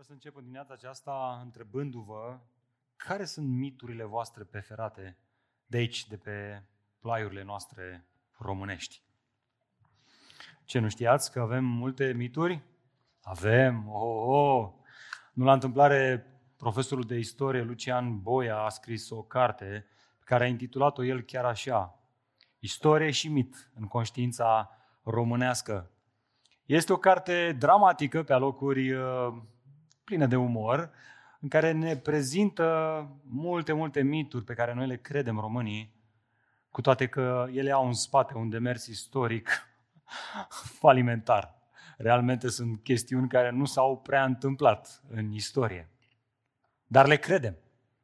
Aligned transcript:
Vreau 0.00 0.16
să 0.18 0.24
încep 0.24 0.38
în 0.38 0.44
dimineața 0.44 0.74
aceasta 0.74 1.40
întrebându-vă 1.44 2.38
care 2.96 3.24
sunt 3.24 3.48
miturile 3.48 4.04
voastre 4.04 4.44
preferate 4.44 5.16
de 5.66 5.76
aici, 5.76 6.06
de 6.06 6.16
pe 6.16 6.62
plaiurile 7.00 7.42
noastre 7.42 8.06
românești. 8.38 9.02
Ce, 10.64 10.78
nu 10.78 10.88
știați 10.88 11.32
că 11.32 11.40
avem 11.40 11.64
multe 11.64 12.12
mituri? 12.12 12.62
Avem, 13.22 13.88
oh, 13.88 14.24
oh. 14.26 14.72
Nu 15.32 15.44
la 15.44 15.52
întâmplare, 15.52 16.26
profesorul 16.56 17.04
de 17.04 17.16
istorie 17.16 17.62
Lucian 17.62 18.22
Boia 18.22 18.58
a 18.58 18.68
scris 18.68 19.10
o 19.10 19.22
carte 19.22 19.86
pe 20.18 20.24
care 20.24 20.44
a 20.44 20.48
intitulat-o 20.48 21.04
el 21.04 21.22
chiar 21.22 21.44
așa, 21.44 21.98
Istorie 22.58 23.10
și 23.10 23.28
mit 23.28 23.70
în 23.74 23.86
conștiința 23.86 24.70
românească. 25.02 25.90
Este 26.66 26.92
o 26.92 26.96
carte 26.96 27.52
dramatică 27.58 28.22
pe 28.22 28.32
alocuri 28.32 28.92
uh, 28.92 29.42
plină 30.10 30.26
de 30.26 30.36
umor, 30.36 30.90
în 31.40 31.48
care 31.48 31.72
ne 31.72 31.96
prezintă 31.96 32.66
multe, 33.22 33.72
multe 33.72 34.02
mituri 34.02 34.44
pe 34.44 34.54
care 34.54 34.74
noi 34.74 34.86
le 34.86 34.96
credem 34.96 35.38
românii, 35.38 35.94
cu 36.70 36.80
toate 36.80 37.06
că 37.06 37.46
ele 37.52 37.70
au 37.70 37.86
în 37.86 37.92
spate 37.92 38.34
un 38.34 38.48
demers 38.48 38.86
istoric 38.86 39.68
falimentar. 40.80 41.54
Realmente 41.96 42.48
sunt 42.48 42.82
chestiuni 42.82 43.28
care 43.28 43.50
nu 43.50 43.64
s-au 43.64 43.98
prea 43.98 44.24
întâmplat 44.24 45.02
în 45.08 45.32
istorie. 45.32 45.88
Dar 46.86 47.06
le 47.06 47.16
credem. 47.16 47.56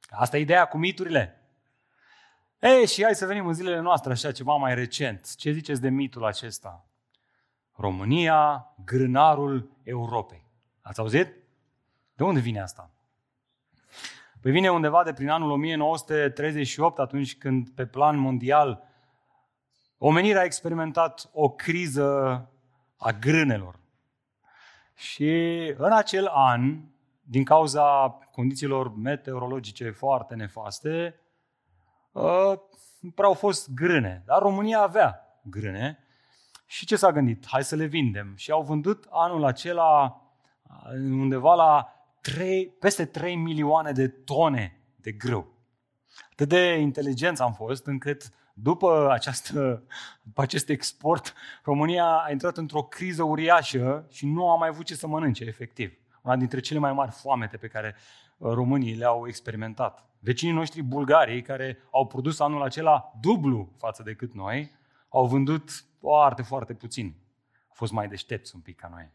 Asta 0.09 0.37
e 0.37 0.41
ideea 0.41 0.65
cu 0.65 0.79
miturile. 0.79 1.41
Ei, 2.61 2.87
și 2.87 3.03
hai 3.03 3.15
să 3.15 3.27
venim 3.27 3.47
în 3.47 3.55
zilele 3.55 3.81
noastre, 3.81 4.13
așa 4.13 4.33
ceva 4.33 4.55
mai 4.55 4.75
recent. 4.75 5.35
Ce 5.37 5.51
ziceți 5.51 5.81
de 5.81 5.89
mitul 5.89 6.25
acesta? 6.25 6.89
România, 7.73 8.75
grânarul 8.85 9.71
Europei. 9.83 10.45
Ați 10.81 11.01
auzit? 11.01 11.45
De 12.17 12.25
unde 12.25 12.41
vine 12.41 12.61
asta? 12.61 12.91
Păi 14.41 14.51
vine 14.51 14.71
undeva 14.71 15.05
de 15.05 15.13
prin 15.13 15.29
anul 15.29 15.51
1938, 15.51 16.99
atunci 16.99 17.39
când 17.39 17.69
pe 17.69 17.87
plan 17.87 18.19
mondial 18.19 18.83
omenirea 19.99 20.41
a 20.41 20.45
experimentat 20.45 21.31
o 21.33 21.51
criză 21.51 22.51
a 22.97 23.11
grânelor. 23.11 23.79
Și 24.95 25.31
în 25.77 25.93
acel 25.93 26.27
an, 26.27 26.81
din 27.23 27.45
cauza 27.45 28.19
condițiilor 28.33 28.97
meteorologice 28.97 29.91
foarte 29.91 30.35
nefaste, 30.35 31.21
ă, 32.15 32.63
prea 33.15 33.27
au 33.27 33.35
fost 33.35 33.75
grâne. 33.75 34.23
Dar 34.27 34.43
România 34.43 34.81
avea 34.81 35.41
grâne. 35.43 35.99
Și 36.67 36.87
ce 36.87 36.97
s-a 36.97 37.13
gândit? 37.13 37.47
Hai 37.47 37.65
să 37.65 37.77
le 37.77 37.85
vindem. 37.85 38.37
Și 38.37 38.51
au 38.51 38.63
vândut 38.63 39.07
anul 39.11 39.45
acela 39.45 40.21
undeva 40.95 41.55
la 41.55 41.96
3, 42.35 42.69
peste 42.69 43.05
3 43.05 43.37
milioane 43.37 43.93
de 43.93 44.09
tone 44.09 44.81
de 44.97 45.13
grâu. 45.13 45.55
Atât 46.33 46.49
de 46.49 46.79
inteligenți 46.79 47.43
am 47.43 47.53
fost 47.53 47.87
încât 47.87 48.33
după, 48.55 49.09
această, 49.11 49.85
după 50.23 50.43
acest 50.43 50.69
export, 50.69 51.35
România 51.65 52.05
a 52.05 52.31
intrat 52.31 52.57
într-o 52.57 52.83
criză 52.83 53.23
uriașă 53.23 54.07
și 54.11 54.27
nu 54.27 54.51
a 54.51 54.57
mai 54.57 54.69
avut 54.69 54.85
ce 54.85 54.95
să 54.95 55.07
mănânce, 55.07 55.45
efectiv. 55.45 55.99
Una 56.23 56.37
dintre 56.37 56.61
cele 56.61 56.79
mai 56.79 56.93
mari 56.93 57.11
foamete 57.11 57.57
pe 57.57 57.69
care 57.69 57.95
uh, 58.37 58.53
românii 58.53 58.95
le-au 58.95 59.27
experimentat. 59.27 60.09
Vecinii 60.19 60.55
noștri 60.55 60.83
bulgarii, 60.83 61.43
care 61.43 61.79
au 61.91 62.07
produs 62.07 62.41
anul 62.41 62.63
acela 62.63 63.13
dublu 63.21 63.73
față 63.79 64.03
de 64.03 64.15
cât 64.15 64.35
noi, 64.35 64.71
au 65.09 65.27
vândut 65.27 65.71
foarte, 65.99 66.43
foarte 66.43 66.75
puțin. 66.75 67.15
Au 67.69 67.75
fost 67.75 67.93
mai 67.93 68.09
deștepți 68.09 68.55
un 68.55 68.61
pic 68.61 68.77
ca 68.77 68.89
noi. 68.91 69.11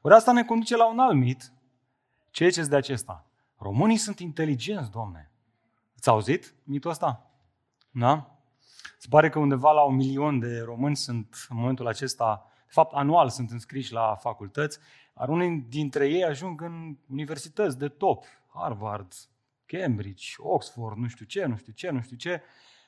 Ori 0.00 0.14
asta 0.14 0.32
ne 0.32 0.44
conduce 0.44 0.76
la 0.76 0.90
un 0.90 0.98
alt 0.98 1.16
mit, 1.16 1.52
ce 2.38 2.48
ziceți 2.48 2.70
de 2.70 2.76
acesta? 2.76 3.26
Românii 3.56 3.96
sunt 3.96 4.18
inteligenți, 4.18 4.90
domne. 4.90 5.30
Ați 5.96 6.08
auzit 6.08 6.54
mitul 6.64 6.90
ăsta? 6.90 7.30
Da? 7.90 8.38
Se 8.98 9.06
pare 9.10 9.28
că 9.28 9.38
undeva 9.38 9.72
la 9.72 9.82
un 9.82 9.94
milion 9.94 10.38
de 10.38 10.60
români 10.60 10.96
sunt 10.96 11.46
în 11.48 11.56
momentul 11.56 11.86
acesta, 11.86 12.46
de 12.66 12.72
fapt 12.72 12.94
anual 12.94 13.28
sunt 13.28 13.50
înscriși 13.50 13.92
la 13.92 14.14
facultăți, 14.14 14.78
dar 15.14 15.28
unii 15.28 15.66
dintre 15.68 16.08
ei 16.08 16.24
ajung 16.24 16.60
în 16.60 16.96
universități 17.10 17.78
de 17.78 17.88
top, 17.88 18.24
Harvard, 18.54 19.12
Cambridge, 19.66 20.26
Oxford, 20.36 20.96
nu 20.96 21.08
știu 21.08 21.24
ce, 21.24 21.44
nu 21.44 21.56
știu 21.56 21.72
ce, 21.72 21.90
nu 21.90 22.00
știu 22.00 22.16
ce. 22.16 22.42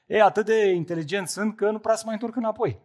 Ei, 0.07 0.21
atât 0.21 0.47
de 0.47 0.71
inteligenți 0.71 1.33
sunt 1.33 1.57
că 1.57 1.71
nu 1.71 1.79
prea 1.79 1.95
se 1.95 2.03
mai 2.05 2.15
întorc 2.15 2.37
înapoi. 2.37 2.81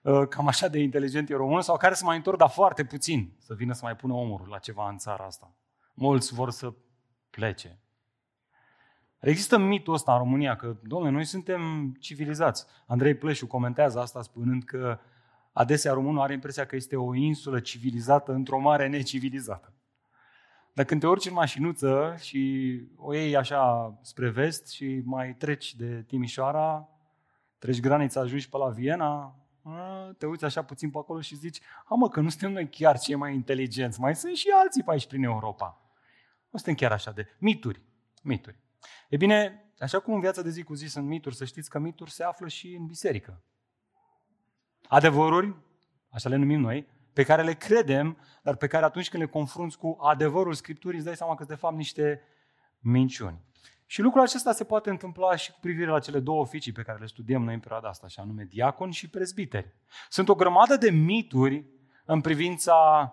Uh, 0.00 0.28
cam 0.28 0.46
așa 0.46 0.68
de 0.68 0.78
inteligent 0.78 1.30
e 1.30 1.34
român 1.34 1.60
sau 1.60 1.76
care 1.76 1.94
se 1.94 2.04
mai 2.04 2.16
întorc, 2.16 2.38
dar 2.38 2.50
foarte 2.50 2.84
puțin, 2.84 3.36
să 3.38 3.54
vină 3.54 3.72
să 3.72 3.80
mai 3.84 3.96
pună 3.96 4.12
omorul 4.12 4.48
la 4.48 4.58
ceva 4.58 4.88
în 4.88 4.98
țara 4.98 5.24
asta. 5.24 5.54
Mulți 5.98 6.34
vor 6.34 6.50
să 6.50 6.72
plece. 7.30 7.78
Există 9.20 9.58
mitul 9.58 9.94
ăsta 9.94 10.12
în 10.12 10.18
România 10.18 10.56
că, 10.56 10.76
domnule, 10.82 11.12
noi 11.12 11.24
suntem 11.24 11.92
civilizați. 12.00 12.66
Andrei 12.86 13.14
Plășu 13.14 13.46
comentează 13.46 14.00
asta 14.00 14.22
spunând 14.22 14.64
că 14.64 14.98
adesea 15.52 15.92
românul 15.92 16.20
are 16.20 16.32
impresia 16.32 16.66
că 16.66 16.76
este 16.76 16.96
o 16.96 17.14
insulă 17.14 17.60
civilizată 17.60 18.32
într-o 18.32 18.58
mare 18.58 18.88
necivilizată. 18.88 19.72
Dar 20.72 20.84
când 20.84 21.00
te 21.00 21.06
urci 21.06 21.26
în 21.26 21.32
mașinuță 21.32 22.16
și 22.20 22.82
o 22.96 23.14
iei 23.14 23.36
așa 23.36 23.94
spre 24.02 24.28
vest 24.28 24.68
și 24.68 25.00
mai 25.04 25.34
treci 25.34 25.74
de 25.74 26.02
Timișoara, 26.06 26.88
treci 27.58 27.80
granița, 27.80 28.20
ajungi 28.20 28.48
pe 28.48 28.56
la 28.56 28.68
Viena, 28.68 29.34
te 30.18 30.26
uiți 30.26 30.44
așa 30.44 30.62
puțin 30.62 30.90
pe 30.90 30.98
acolo 30.98 31.20
și 31.20 31.36
zici, 31.36 31.60
a 31.84 31.94
mă, 31.94 32.08
că 32.08 32.20
nu 32.20 32.28
suntem 32.28 32.52
noi 32.52 32.68
chiar 32.68 32.98
cei 32.98 33.14
mai 33.14 33.34
inteligenți, 33.34 34.00
mai 34.00 34.16
sunt 34.16 34.36
și 34.36 34.48
alții 34.54 34.82
pe 34.82 34.90
aici 34.90 35.06
prin 35.06 35.22
Europa. 35.22 35.85
Nu 36.56 36.62
suntem 36.62 36.86
chiar 36.86 36.96
așa 36.96 37.10
de 37.10 37.26
mituri. 37.38 37.82
Mituri. 38.22 38.58
E 39.08 39.16
bine, 39.16 39.70
așa 39.78 39.98
cum 39.98 40.14
în 40.14 40.20
viața 40.20 40.42
de 40.42 40.50
zi 40.50 40.62
cu 40.62 40.74
zi 40.74 40.86
sunt 40.86 41.06
mituri, 41.06 41.34
să 41.34 41.44
știți 41.44 41.70
că 41.70 41.78
mituri 41.78 42.10
se 42.10 42.24
află 42.24 42.48
și 42.48 42.74
în 42.74 42.86
biserică. 42.86 43.42
Adevăruri, 44.88 45.56
așa 46.10 46.28
le 46.28 46.36
numim 46.36 46.60
noi, 46.60 46.88
pe 47.12 47.22
care 47.22 47.42
le 47.42 47.54
credem, 47.54 48.18
dar 48.42 48.56
pe 48.56 48.66
care 48.66 48.84
atunci 48.84 49.08
când 49.08 49.22
le 49.22 49.28
confrunți 49.28 49.78
cu 49.78 49.96
adevărul 50.00 50.54
Scripturii, 50.54 50.96
îți 50.96 51.06
dai 51.06 51.16
seama 51.16 51.32
că 51.32 51.38
sunt 51.44 51.54
de 51.54 51.60
fapt 51.60 51.76
niște 51.76 52.22
minciuni. 52.78 53.40
Și 53.86 54.00
lucrul 54.00 54.22
acesta 54.22 54.52
se 54.52 54.64
poate 54.64 54.90
întâmpla 54.90 55.36
și 55.36 55.52
cu 55.52 55.58
privire 55.60 55.90
la 55.90 55.98
cele 55.98 56.20
două 56.20 56.40
oficii 56.40 56.72
pe 56.72 56.82
care 56.82 56.98
le 56.98 57.06
studiem 57.06 57.42
noi 57.42 57.54
în 57.54 57.60
perioada 57.60 57.88
asta, 57.88 58.06
și 58.06 58.20
anume 58.20 58.44
diacon 58.44 58.90
și 58.90 59.10
prezbiteri. 59.10 59.74
Sunt 60.08 60.28
o 60.28 60.34
grămadă 60.34 60.76
de 60.76 60.90
mituri 60.90 61.66
în 62.04 62.20
privința 62.20 63.10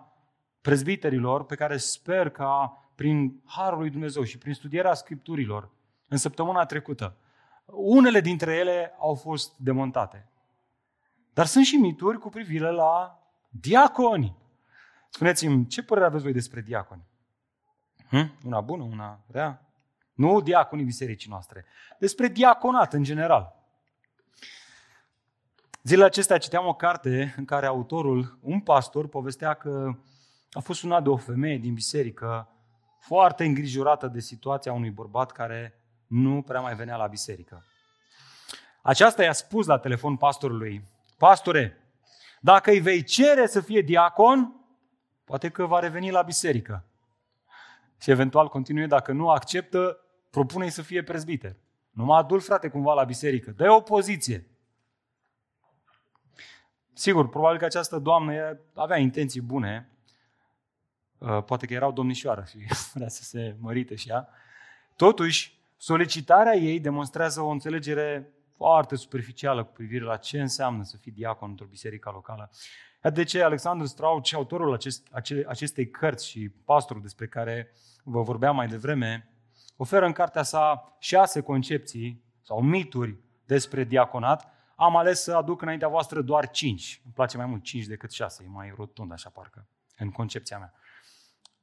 prezbiterilor 0.60 1.44
pe 1.44 1.54
care 1.54 1.76
sper 1.76 2.30
ca 2.30 2.78
prin 2.94 3.42
Harul 3.46 3.78
lui 3.78 3.90
Dumnezeu 3.90 4.22
și 4.22 4.38
prin 4.38 4.54
studierea 4.54 4.94
Scripturilor 4.94 5.70
în 6.08 6.16
săptămâna 6.16 6.66
trecută, 6.66 7.16
unele 7.66 8.20
dintre 8.20 8.54
ele 8.54 8.94
au 8.98 9.14
fost 9.14 9.56
demontate. 9.56 10.28
Dar 11.32 11.46
sunt 11.46 11.64
și 11.64 11.76
mituri 11.76 12.18
cu 12.18 12.28
privire 12.28 12.70
la 12.70 13.18
diaconi. 13.48 14.36
Spuneți-mi, 15.10 15.66
ce 15.66 15.82
părere 15.82 16.06
aveți 16.06 16.22
voi 16.22 16.32
despre 16.32 16.60
diaconi? 16.60 17.02
Hm? 18.08 18.32
Una 18.44 18.60
bună, 18.60 18.82
una 18.82 19.20
rea? 19.30 19.66
Nu 20.12 20.40
diaconii 20.40 20.84
bisericii 20.84 21.30
noastre. 21.30 21.64
Despre 21.98 22.28
diaconat 22.28 22.92
în 22.92 23.02
general. 23.02 23.62
Zilele 25.82 26.04
acestea 26.04 26.38
citeam 26.38 26.66
o 26.66 26.74
carte 26.74 27.34
în 27.36 27.44
care 27.44 27.66
autorul, 27.66 28.38
un 28.40 28.60
pastor, 28.60 29.08
povestea 29.08 29.54
că 29.54 29.96
a 30.50 30.60
fost 30.60 30.78
sunat 30.78 31.02
de 31.02 31.08
o 31.08 31.16
femeie 31.16 31.58
din 31.58 31.74
biserică 31.74 32.48
foarte 33.06 33.44
îngrijorată 33.44 34.06
de 34.06 34.20
situația 34.20 34.72
unui 34.72 34.90
bărbat 34.90 35.32
care 35.32 35.80
nu 36.06 36.42
prea 36.42 36.60
mai 36.60 36.74
venea 36.74 36.96
la 36.96 37.06
biserică. 37.06 37.64
Aceasta 38.82 39.22
i-a 39.22 39.32
spus 39.32 39.66
la 39.66 39.78
telefon 39.78 40.16
pastorului, 40.16 40.84
pastore, 41.18 41.78
dacă 42.40 42.70
îi 42.70 42.80
vei 42.80 43.02
cere 43.02 43.46
să 43.46 43.60
fie 43.60 43.80
diacon, 43.80 44.54
poate 45.24 45.48
că 45.48 45.66
va 45.66 45.78
reveni 45.78 46.10
la 46.10 46.22
biserică. 46.22 46.84
Și 48.00 48.10
eventual 48.10 48.48
continue, 48.48 48.86
dacă 48.86 49.12
nu 49.12 49.30
acceptă, 49.30 49.98
propune 50.30 50.68
să 50.68 50.82
fie 50.82 51.02
prezbiter. 51.02 51.56
Nu 51.90 52.04
mă 52.04 52.16
adul, 52.16 52.40
frate, 52.40 52.68
cumva 52.68 52.94
la 52.94 53.04
biserică. 53.04 53.50
dă 53.50 53.70
o 53.70 53.80
poziție. 53.80 54.46
Sigur, 56.92 57.28
probabil 57.28 57.58
că 57.58 57.64
această 57.64 57.98
doamnă 57.98 58.58
avea 58.74 58.96
intenții 58.96 59.40
bune, 59.40 59.88
Uh, 59.88 59.93
poate 61.46 61.66
că 61.66 61.72
era 61.72 61.86
o 61.86 61.90
domnișoară 61.90 62.44
și 62.48 62.58
vrea 62.94 63.08
să 63.08 63.22
se 63.22 63.56
mărite 63.60 63.94
și 63.94 64.08
ea. 64.08 64.28
Totuși, 64.96 65.58
solicitarea 65.76 66.54
ei 66.54 66.80
demonstrează 66.80 67.40
o 67.40 67.48
înțelegere 67.48 68.28
foarte 68.56 68.96
superficială 68.96 69.64
cu 69.64 69.72
privire 69.72 70.04
la 70.04 70.16
ce 70.16 70.40
înseamnă 70.40 70.84
să 70.84 70.96
fii 70.96 71.12
diacon 71.12 71.50
într-o 71.50 71.66
biserică 71.66 72.10
locală. 72.12 72.50
De 73.12 73.24
ce 73.24 73.42
Alexandru 73.42 73.86
Strauch, 73.86 74.32
autorul 74.34 74.72
acest, 74.72 75.06
ace, 75.10 75.44
acestei 75.48 75.90
cărți 75.90 76.28
și 76.28 76.48
pastorul 76.48 77.02
despre 77.02 77.26
care 77.26 77.72
vă 78.02 78.22
vorbeam 78.22 78.56
mai 78.56 78.66
devreme, 78.66 79.28
oferă 79.76 80.06
în 80.06 80.12
cartea 80.12 80.42
sa 80.42 80.96
șase 80.98 81.40
concepții 81.40 82.22
sau 82.42 82.60
mituri 82.60 83.16
despre 83.46 83.84
diaconat. 83.84 84.52
Am 84.76 84.96
ales 84.96 85.22
să 85.22 85.36
aduc 85.36 85.62
înaintea 85.62 85.88
voastră 85.88 86.20
doar 86.20 86.50
cinci. 86.50 87.00
Îmi 87.04 87.14
place 87.14 87.36
mai 87.36 87.46
mult 87.46 87.62
cinci 87.62 87.86
decât 87.86 88.10
șase, 88.10 88.44
e 88.46 88.50
mai 88.50 88.72
rotund 88.76 89.12
așa 89.12 89.30
parcă, 89.30 89.66
în 89.96 90.10
concepția 90.10 90.58
mea 90.58 90.74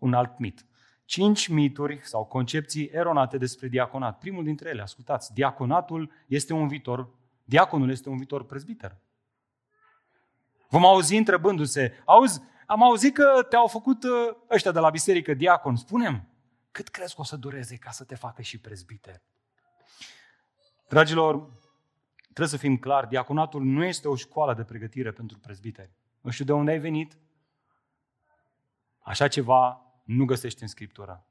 un 0.02 0.14
alt 0.14 0.38
mit. 0.38 0.66
cinci 1.06 1.48
mituri 1.48 2.00
sau 2.04 2.26
concepții 2.26 2.86
eronate 2.86 3.38
despre 3.38 3.68
diaconat. 3.68 4.18
Primul 4.18 4.44
dintre 4.44 4.70
ele, 4.70 4.82
ascultați, 4.82 5.34
diaconatul 5.34 6.12
este 6.28 6.54
un 6.54 6.68
viitor, 6.68 7.10
diaconul 7.44 7.90
este 7.90 8.10
un 8.10 8.18
viitor 8.18 8.46
prezbiter. 8.46 8.98
Vom 10.70 10.86
auzi 10.86 11.16
întrebându-se, 11.16 12.02
auzi, 12.06 12.42
am 12.66 12.84
auzit 12.84 13.14
că 13.14 13.46
te-au 13.50 13.68
făcut 13.68 14.04
uh, 14.04 14.10
ăștia 14.50 14.72
de 14.72 14.80
la 14.80 14.90
biserică 14.90 15.34
diacon, 15.34 15.76
spunem, 15.76 16.28
cât 16.72 16.88
crezi 16.88 17.16
că 17.16 17.22
o 17.22 17.24
să 17.24 17.36
dureze 17.36 17.76
ca 17.76 17.92
să 17.92 18.04
te 18.04 18.16
facă 18.16 18.42
și 18.42 18.60
prezbiter? 18.60 19.22
Dragilor, 20.90 21.50
trebuie 22.24 22.48
să 22.48 22.58
fim 22.58 22.78
clari, 22.78 23.08
diaconatul 23.08 23.64
nu 23.64 23.84
este 23.84 24.08
o 24.08 24.16
școală 24.16 24.54
de 24.54 24.64
pregătire 24.64 25.12
pentru 25.12 25.38
prezbiteri. 25.38 25.92
Nu 26.22 26.32
știu 26.32 26.46
de 26.46 26.54
unde 26.54 26.72
ai 26.72 26.80
venit, 26.80 27.18
așa 29.00 29.28
ceva 29.28 29.86
nu 30.16 30.26
găsești 30.26 30.62
în 30.62 30.68
Scriptură. 30.68 31.26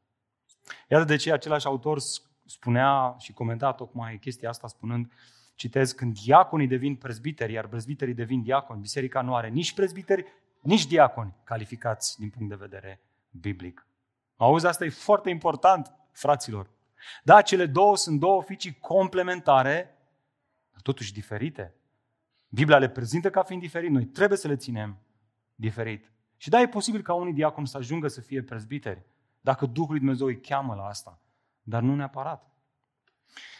Iată 0.89 1.05
de 1.05 1.17
ce 1.17 1.33
același 1.33 1.67
autor 1.67 1.99
spunea 2.45 3.17
și 3.19 3.33
comenta 3.33 3.73
tocmai 3.73 4.19
chestia 4.19 4.49
asta 4.49 4.67
spunând, 4.67 5.13
citez, 5.55 5.93
când 5.93 6.19
diaconii 6.19 6.67
devin 6.67 6.97
prezbiteri, 6.97 7.53
iar 7.53 7.67
prezbiterii 7.67 8.15
devin 8.15 8.43
diaconi, 8.43 8.81
biserica 8.81 9.23
nu 9.23 9.35
are 9.35 9.49
nici 9.49 9.75
prezbiteri, 9.75 10.25
nici 10.61 10.87
diaconi 10.87 11.35
calificați 11.45 12.19
din 12.19 12.31
punct 12.31 12.49
de 12.49 12.55
vedere 12.55 13.01
biblic. 13.31 13.87
Auzi, 14.37 14.67
asta 14.67 14.85
e 14.85 14.89
foarte 14.89 15.31
important, 15.31 15.95
fraților. 16.13 16.71
Da, 17.23 17.43
cele 17.43 17.67
două 17.67 17.97
sunt 17.97 18.21
două 18.21 18.37
oficii 18.37 18.79
complementare, 18.79 19.99
dar 20.73 20.81
totuși 20.83 21.13
diferite. 21.13 21.75
Biblia 22.49 22.79
le 22.79 22.89
prezintă 22.89 23.31
ca 23.31 23.43
fiind 23.43 23.63
diferit, 23.63 23.91
noi 23.91 24.05
trebuie 24.05 24.39
să 24.39 24.49
le 24.49 24.57
ținem 24.57 24.99
diferit. 25.55 26.13
Și 26.43 26.49
da, 26.49 26.61
e 26.61 26.69
posibil 26.69 27.03
ca 27.03 27.15
unii 27.15 27.33
diaconi 27.33 27.67
să 27.67 27.77
ajungă 27.77 28.09
să 28.09 28.21
fie 28.21 28.43
prezbiteri, 28.43 29.03
dacă 29.41 29.67
Duhul 29.67 29.91
lui 29.91 29.99
Dumnezeu 29.99 30.27
îi 30.27 30.41
cheamă 30.41 30.75
la 30.75 30.83
asta, 30.83 31.19
dar 31.63 31.83
nu 31.83 31.95
neapărat. 31.95 32.51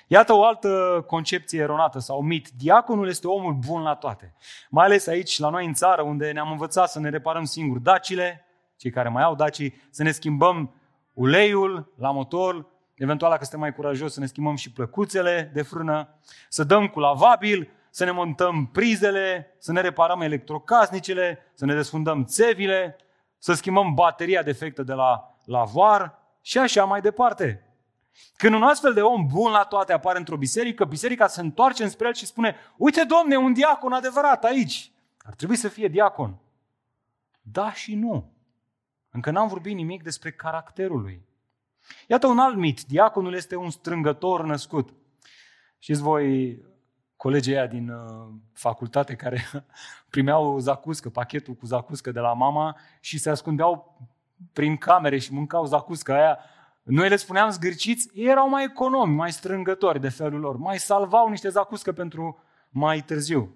Iată 0.07 0.33
o 0.33 0.45
altă 0.45 1.05
concepție 1.07 1.61
eronată 1.61 1.99
sau 1.99 2.23
mit. 2.23 2.51
Diaconul 2.51 3.09
este 3.09 3.27
omul 3.27 3.55
bun 3.55 3.83
la 3.83 3.95
toate. 3.95 4.35
Mai 4.71 4.85
ales 4.85 5.07
aici, 5.07 5.39
la 5.39 5.49
noi 5.49 5.67
în 5.67 5.73
țară, 5.73 6.03
unde 6.03 6.33
ne-am 6.33 6.51
învățat 6.51 6.91
să 6.91 6.99
ne 7.01 7.09
reparăm 7.09 7.45
singuri 7.45 7.83
dacile, 7.83 8.45
cei 8.77 8.91
care 8.91 9.09
mai 9.09 9.23
au 9.23 9.35
dacii, 9.35 9.75
să 9.91 10.03
ne 10.03 10.11
schimbăm 10.11 10.75
uleiul 11.13 11.93
la 11.97 12.11
motor, 12.11 12.67
eventual 12.95 13.31
dacă 13.31 13.43
suntem 13.43 13.61
mai 13.61 13.75
curajos 13.75 14.13
să 14.13 14.21
ne 14.21 14.27
schimbăm 14.27 14.57
și 14.57 14.73
plăcuțele 14.73 15.51
de 15.55 15.63
frână, 15.63 16.09
să 16.49 16.65
dăm 16.65 16.89
cu 16.89 17.01
lavabil, 17.01 17.71
să 17.91 18.05
ne 18.05 18.11
montăm 18.11 18.67
prizele, 18.67 19.57
să 19.59 19.73
ne 19.73 19.81
reparăm 19.81 20.21
electrocasnicele, 20.21 21.39
să 21.55 21.65
ne 21.65 21.75
desfundăm 21.75 22.25
țevile, 22.25 22.97
să 23.39 23.53
schimbăm 23.53 23.95
bateria 23.95 24.43
defectă 24.43 24.83
de 24.83 24.93
la 24.93 25.37
lavar 25.45 26.19
și 26.41 26.59
așa 26.59 26.85
mai 26.85 27.01
departe. 27.01 27.65
Când 28.37 28.55
un 28.55 28.63
astfel 28.63 28.93
de 28.93 29.03
om 29.03 29.27
bun 29.27 29.51
la 29.51 29.65
toate 29.65 29.93
apare 29.93 30.19
într-o 30.19 30.37
biserică, 30.37 30.85
biserica 30.85 31.27
se 31.27 31.41
întoarce 31.41 31.83
înspre 31.83 32.07
el 32.07 32.15
și 32.15 32.27
spune, 32.27 32.57
uite 32.77 33.05
domne, 33.05 33.37
un 33.37 33.53
diacon 33.53 33.93
adevărat 33.93 34.45
aici. 34.45 34.93
Ar 35.19 35.35
trebui 35.35 35.57
să 35.57 35.69
fie 35.69 35.89
diacon. 35.89 36.39
Da 37.41 37.73
și 37.73 37.95
nu. 37.95 38.33
Încă 39.11 39.31
n-am 39.31 39.49
vorbit 39.49 39.75
nimic 39.75 40.03
despre 40.03 40.33
caracterul 40.33 41.01
lui. 41.01 41.23
Iată 42.07 42.27
un 42.27 42.39
alt 42.39 42.57
mit. 42.57 42.83
Diaconul 42.83 43.35
este 43.35 43.57
un 43.57 43.71
strângător 43.71 44.45
născut. 44.45 44.93
Știți 45.79 46.01
voi, 46.01 46.59
colegii 47.21 47.57
aia 47.57 47.67
din 47.67 47.89
uh, 47.89 48.29
facultate 48.53 49.15
care 49.15 49.43
primeau 50.15 50.59
zacuscă, 50.59 51.09
pachetul 51.09 51.55
cu 51.55 51.67
zacuscă 51.67 52.11
de 52.11 52.21
la 52.21 52.33
mama 52.33 52.77
și 53.01 53.19
se 53.19 53.31
ascundeau 53.31 53.99
prin 54.53 54.77
camere 54.77 55.19
și 55.19 55.33
mâncau 55.33 55.65
zacuscă 55.65 56.13
aia. 56.13 56.39
Noi 56.83 57.09
le 57.09 57.17
spuneam 57.17 57.51
zgârciți, 57.51 58.11
ei 58.15 58.27
erau 58.27 58.49
mai 58.49 58.65
economi, 58.65 59.15
mai 59.15 59.33
strângători 59.33 60.01
de 60.01 60.09
felul 60.09 60.41
lor, 60.41 60.57
mai 60.57 60.79
salvau 60.79 61.29
niște 61.29 61.49
zacuscă 61.49 61.93
pentru 61.93 62.39
mai 62.69 63.01
târziu. 63.01 63.55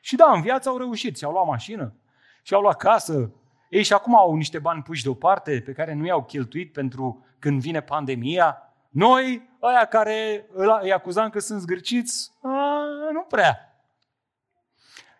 Și 0.00 0.16
da, 0.16 0.32
în 0.32 0.40
viață 0.40 0.68
au 0.68 0.76
reușit, 0.76 1.16
și-au 1.16 1.32
luat 1.32 1.46
mașină, 1.46 1.94
și-au 2.42 2.60
luat 2.60 2.76
casă, 2.76 3.32
ei 3.68 3.82
și 3.82 3.92
acum 3.92 4.16
au 4.16 4.34
niște 4.34 4.58
bani 4.58 4.82
puși 4.82 5.02
deoparte 5.02 5.62
pe 5.64 5.72
care 5.72 5.94
nu 5.94 6.06
i-au 6.06 6.24
cheltuit 6.24 6.72
pentru 6.72 7.24
când 7.38 7.60
vine 7.60 7.80
pandemia. 7.80 8.69
Noi, 8.90 9.50
ăia 9.62 9.84
care 9.84 10.46
îi 10.80 10.92
acuzam 10.92 11.30
că 11.30 11.38
sunt 11.38 11.60
zgârciți, 11.60 12.32
a, 12.42 12.84
nu 13.12 13.22
prea. 13.28 13.56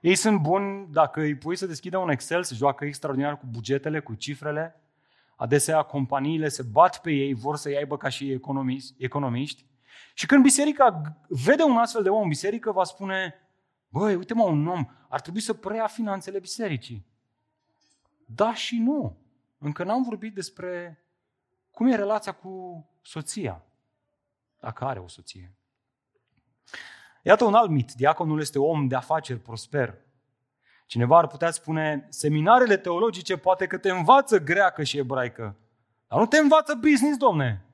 Ei 0.01 0.15
sunt 0.15 0.41
buni 0.41 0.89
dacă 0.93 1.21
îi 1.21 1.35
pui 1.35 1.57
să 1.57 1.67
deschidă 1.67 1.99
un 1.99 2.11
Excel, 2.11 2.43
se 2.43 2.55
joacă 2.55 2.85
extraordinar 2.85 3.39
cu 3.39 3.47
bugetele, 3.51 4.01
cu 4.01 4.15
cifrele. 4.15 4.81
Adesea 5.37 5.83
companiile 5.83 6.49
se 6.49 6.63
bat 6.63 7.01
pe 7.01 7.11
ei, 7.11 7.35
vor 7.35 7.57
să-i 7.57 7.77
aibă 7.77 7.97
ca 7.97 8.09
și 8.09 8.41
economiști. 8.99 9.67
Și 10.15 10.27
când 10.27 10.43
biserica 10.43 11.03
vede 11.29 11.63
un 11.63 11.77
astfel 11.77 12.03
de 12.03 12.09
om, 12.09 12.29
biserică 12.29 12.73
va 12.73 12.85
spune, 12.85 13.35
băi, 13.89 14.15
uite 14.15 14.35
mă, 14.35 14.45
un 14.45 14.67
om 14.67 14.85
ar 15.09 15.21
trebui 15.21 15.41
să 15.41 15.53
preia 15.53 15.87
finanțele 15.87 16.39
bisericii. 16.39 17.07
Da 18.27 18.55
și 18.55 18.79
nu. 18.79 19.17
Încă 19.59 19.85
n-am 19.85 20.03
vorbit 20.03 20.35
despre 20.35 21.05
cum 21.71 21.87
e 21.87 21.97
relația 21.97 22.33
cu 22.33 22.85
soția, 23.01 23.65
dacă 24.61 24.85
are 24.85 24.99
o 24.99 25.09
soție. 25.09 25.55
Iată 27.23 27.45
un 27.45 27.55
alt 27.55 27.71
mit. 27.71 27.93
Diaconul 27.93 28.41
este 28.41 28.59
om 28.59 28.87
de 28.87 28.95
afaceri 28.95 29.39
prosper. 29.39 29.99
Cineva 30.87 31.19
ar 31.19 31.27
putea 31.27 31.51
spune, 31.51 32.07
seminarele 32.09 32.77
teologice 32.77 33.37
poate 33.37 33.67
că 33.67 33.79
te 33.79 33.91
învață 33.91 34.39
greacă 34.39 34.83
și 34.83 34.99
ebraică, 34.99 35.57
dar 36.09 36.19
nu 36.19 36.27
te 36.27 36.39
învață 36.39 36.75
business, 36.75 37.17
domne. 37.17 37.65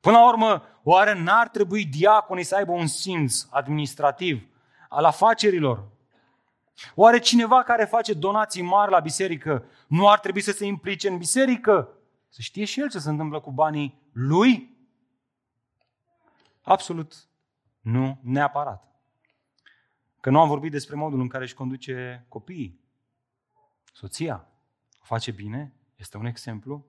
Până 0.00 0.16
la 0.16 0.28
urmă, 0.28 0.62
oare 0.82 1.22
n-ar 1.22 1.48
trebui 1.48 1.84
diaconii 1.84 2.44
să 2.44 2.56
aibă 2.56 2.72
un 2.72 2.86
simț 2.86 3.46
administrativ 3.50 4.46
al 4.88 5.04
afacerilor? 5.04 5.88
Oare 6.94 7.18
cineva 7.18 7.62
care 7.62 7.84
face 7.84 8.12
donații 8.12 8.62
mari 8.62 8.90
la 8.90 9.00
biserică 9.00 9.64
nu 9.86 10.08
ar 10.08 10.18
trebui 10.20 10.40
să 10.40 10.52
se 10.52 10.64
implice 10.64 11.08
în 11.08 11.18
biserică? 11.18 11.88
Să 12.28 12.40
știe 12.40 12.64
și 12.64 12.80
el 12.80 12.90
ce 12.90 12.98
se 12.98 13.08
întâmplă 13.08 13.40
cu 13.40 13.50
banii 13.50 14.02
lui? 14.14 14.76
Absolut 16.62 17.28
nu 17.80 18.20
neapărat. 18.22 18.84
Că 20.20 20.30
nu 20.30 20.40
am 20.40 20.48
vorbit 20.48 20.70
despre 20.70 20.96
modul 20.96 21.20
în 21.20 21.28
care 21.28 21.44
își 21.44 21.54
conduce 21.54 22.26
copiii. 22.28 22.80
Soția 23.92 24.48
o 25.00 25.04
face 25.04 25.30
bine, 25.30 25.74
este 25.96 26.16
un 26.16 26.26
exemplu. 26.26 26.86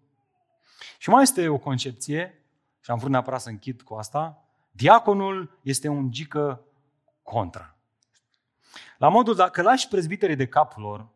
Și 0.98 1.10
mai 1.10 1.22
este 1.22 1.48
o 1.48 1.58
concepție, 1.58 2.46
și 2.80 2.92
am 2.92 2.98
vrut 2.98 3.12
neapărat 3.12 3.42
să 3.42 3.50
închid 3.50 3.82
cu 3.82 3.94
asta, 3.94 4.44
diaconul 4.72 5.60
este 5.62 5.88
un 5.88 6.12
gică 6.12 6.66
contra. 7.24 7.78
La 8.98 9.10
modul, 9.10 9.36
dacă 9.36 9.62
lași 9.62 9.88
prezbiterii 9.88 10.36
de 10.36 10.48
capul 10.48 10.82
lor, 10.82 11.10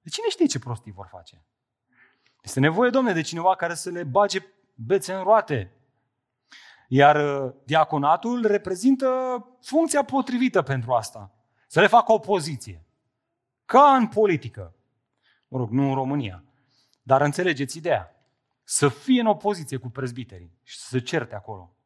de 0.00 0.08
cine 0.08 0.28
știe 0.28 0.46
ce 0.46 0.58
prostii 0.58 0.92
vor 0.92 1.06
face? 1.06 1.44
Este 2.42 2.60
nevoie, 2.60 2.90
domne, 2.90 3.12
de 3.12 3.20
cineva 3.20 3.56
care 3.56 3.74
să 3.74 3.90
le 3.90 4.04
bage 4.04 4.40
bețe 4.76 5.12
în 5.12 5.22
roate. 5.22 5.72
Iar 6.88 7.44
uh, 7.44 7.52
diaconatul 7.64 8.46
reprezintă 8.46 9.08
funcția 9.60 10.02
potrivită 10.02 10.62
pentru 10.62 10.92
asta. 10.92 11.34
Să 11.66 11.80
le 11.80 11.86
facă 11.86 12.12
opoziție. 12.12 12.84
Ca 13.64 13.94
în 13.94 14.06
politică. 14.06 14.74
Mă 15.48 15.58
rog, 15.58 15.70
nu 15.70 15.88
în 15.88 15.94
România. 15.94 16.44
Dar 17.02 17.20
înțelegeți 17.20 17.76
ideea. 17.76 18.10
Să 18.62 18.88
fie 18.88 19.20
în 19.20 19.26
opoziție 19.26 19.76
cu 19.76 19.88
prezbiterii 19.88 20.58
și 20.62 20.78
să 20.78 20.86
se 20.88 21.00
certe 21.00 21.34
acolo. 21.34 21.76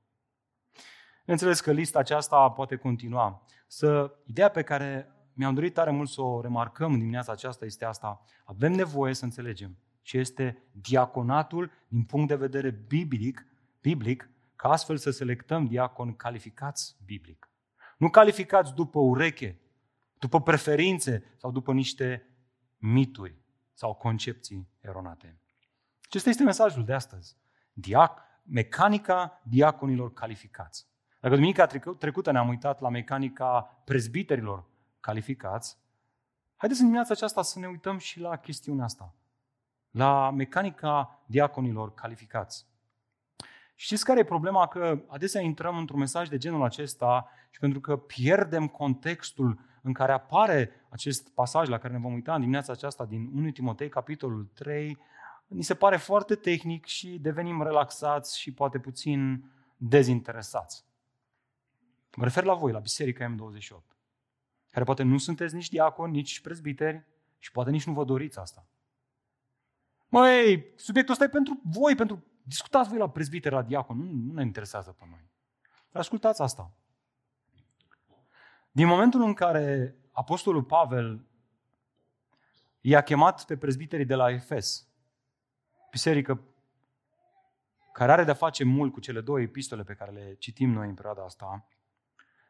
Înțeles 1.25 1.61
că 1.61 1.73
lista 1.73 1.99
aceasta 1.99 2.51
poate 2.51 2.77
continua. 2.77 3.43
Să, 3.67 4.15
ideea 4.25 4.49
pe 4.49 4.63
care 4.63 5.15
mi-am 5.33 5.55
dorit 5.55 5.75
tare 5.75 5.91
mult 5.91 6.09
să 6.09 6.23
o 6.23 6.41
remarcăm 6.41 6.93
în 6.93 6.99
dimineața 6.99 7.33
aceasta 7.33 7.65
este 7.65 7.85
asta. 7.85 8.25
Avem 8.45 8.73
nevoie 8.73 9.15
să 9.15 9.25
înțelegem 9.25 9.79
ce 10.11 10.19
este 10.19 10.63
diaconatul 10.73 11.71
din 11.89 12.05
punct 12.05 12.29
de 12.29 12.35
vedere 12.35 12.71
biblic, 12.71 13.47
biblic 13.81 14.31
ca 14.57 14.69
astfel 14.69 14.97
să 14.97 15.11
selectăm 15.11 15.67
diaconi 15.67 16.17
calificați 16.17 16.97
biblic. 17.05 17.51
Nu 17.99 18.11
calificați 18.11 18.75
după 18.75 18.99
ureche, 18.99 19.61
după 20.19 20.41
preferințe 20.41 21.35
sau 21.37 21.51
după 21.51 21.73
niște 21.73 22.27
mituri 22.77 23.43
sau 23.73 23.95
concepții 23.95 24.69
eronate. 24.81 25.41
Acesta 26.03 26.29
este 26.29 26.43
mesajul 26.43 26.85
de 26.85 26.93
astăzi. 26.93 27.37
Diac, 27.73 28.21
mecanica 28.43 29.43
diaconilor 29.45 30.13
calificați. 30.13 30.89
Dacă 31.21 31.35
duminica 31.35 31.67
trecută 31.99 32.31
ne-am 32.31 32.49
uitat 32.49 32.81
la 32.81 32.89
mecanica 32.89 33.83
prezbiterilor 33.85 34.71
calificați, 35.01 35.79
haideți 36.57 36.81
în 36.81 36.87
dimineața 36.87 37.15
aceasta 37.15 37.43
să 37.43 37.59
ne 37.59 37.67
uităm 37.67 37.99
și 37.99 38.21
la 38.21 38.37
chestiunea 38.37 38.85
asta, 38.85 39.15
la 39.91 40.31
mecanica 40.31 41.23
diaconilor 41.27 41.95
calificați. 41.95 42.67
Știți 43.75 44.05
care 44.05 44.19
e 44.19 44.25
problema? 44.25 44.67
Că 44.67 45.03
adesea 45.07 45.41
intrăm 45.41 45.77
într-un 45.77 45.99
mesaj 45.99 46.29
de 46.29 46.39
genul 46.39 46.63
acesta 46.63 47.29
și 47.51 47.61
pentru 47.61 47.81
că 47.81 47.97
pierdem 47.97 48.67
contextul 48.69 49.59
în 49.83 49.93
care 49.93 50.13
apare 50.13 50.71
acest 50.89 51.29
pasaj 51.29 51.69
la 51.69 51.79
care 51.79 51.93
ne 51.93 51.99
vom 51.99 52.13
uita 52.13 52.35
în 52.35 52.41
dimineața 52.41 52.73
aceasta 52.73 53.05
din 53.05 53.31
1 53.35 53.51
Timotei, 53.51 53.89
capitolul 53.89 54.51
3, 54.55 54.99
ni 55.47 55.63
se 55.63 55.75
pare 55.75 55.97
foarte 55.97 56.35
tehnic 56.35 56.87
și 56.87 57.19
devenim 57.19 57.63
relaxați 57.63 58.39
și 58.39 58.53
poate 58.53 58.79
puțin 58.79 59.45
dezinteresați. 59.77 60.85
Mă 62.17 62.25
refer 62.25 62.45
la 62.45 62.55
voi, 62.55 62.73
la 62.73 62.79
Biserica 62.79 63.35
M28, 63.35 63.97
care 64.71 64.85
poate 64.85 65.03
nu 65.03 65.19
sunteți 65.19 65.55
nici 65.55 65.69
diaconi, 65.69 66.13
nici 66.13 66.41
prezbiteri 66.41 67.05
și 67.39 67.53
poate 67.53 67.71
nici 67.71 67.87
nu 67.87 67.93
vă 67.93 68.05
doriți 68.05 68.39
asta. 68.39 68.67
Măi, 70.11 70.73
subiectul 70.77 71.13
ăsta 71.13 71.25
e 71.25 71.29
pentru 71.29 71.61
voi, 71.65 71.95
pentru 71.95 72.25
discutați 72.43 72.89
voi 72.89 72.99
la 72.99 73.11
prezbiter, 73.11 73.53
la 73.53 73.63
diacon, 73.63 73.97
nu, 73.97 74.11
nu 74.13 74.33
ne 74.33 74.43
interesează 74.43 74.93
pe 74.99 75.05
noi. 75.11 75.31
Ascultați 75.93 76.43
asta. 76.43 76.73
Din 78.71 78.87
momentul 78.87 79.23
în 79.23 79.35
care 79.35 79.97
Apostolul 80.13 80.63
Pavel 80.63 81.27
i-a 82.81 83.01
chemat 83.01 83.45
pe 83.45 83.57
prezbiterii 83.57 84.05
de 84.05 84.15
la 84.15 84.31
Efes, 84.31 84.89
biserică 85.91 86.41
care 87.93 88.13
are 88.13 88.25
de-a 88.25 88.35
face 88.35 88.65
mult 88.65 88.93
cu 88.93 89.01
cele 89.01 89.21
două 89.21 89.41
epistole 89.41 89.83
pe 89.83 89.95
care 89.95 90.11
le 90.11 90.35
citim 90.39 90.71
noi 90.71 90.89
în 90.89 90.95
perioada 90.95 91.25
asta, 91.25 91.69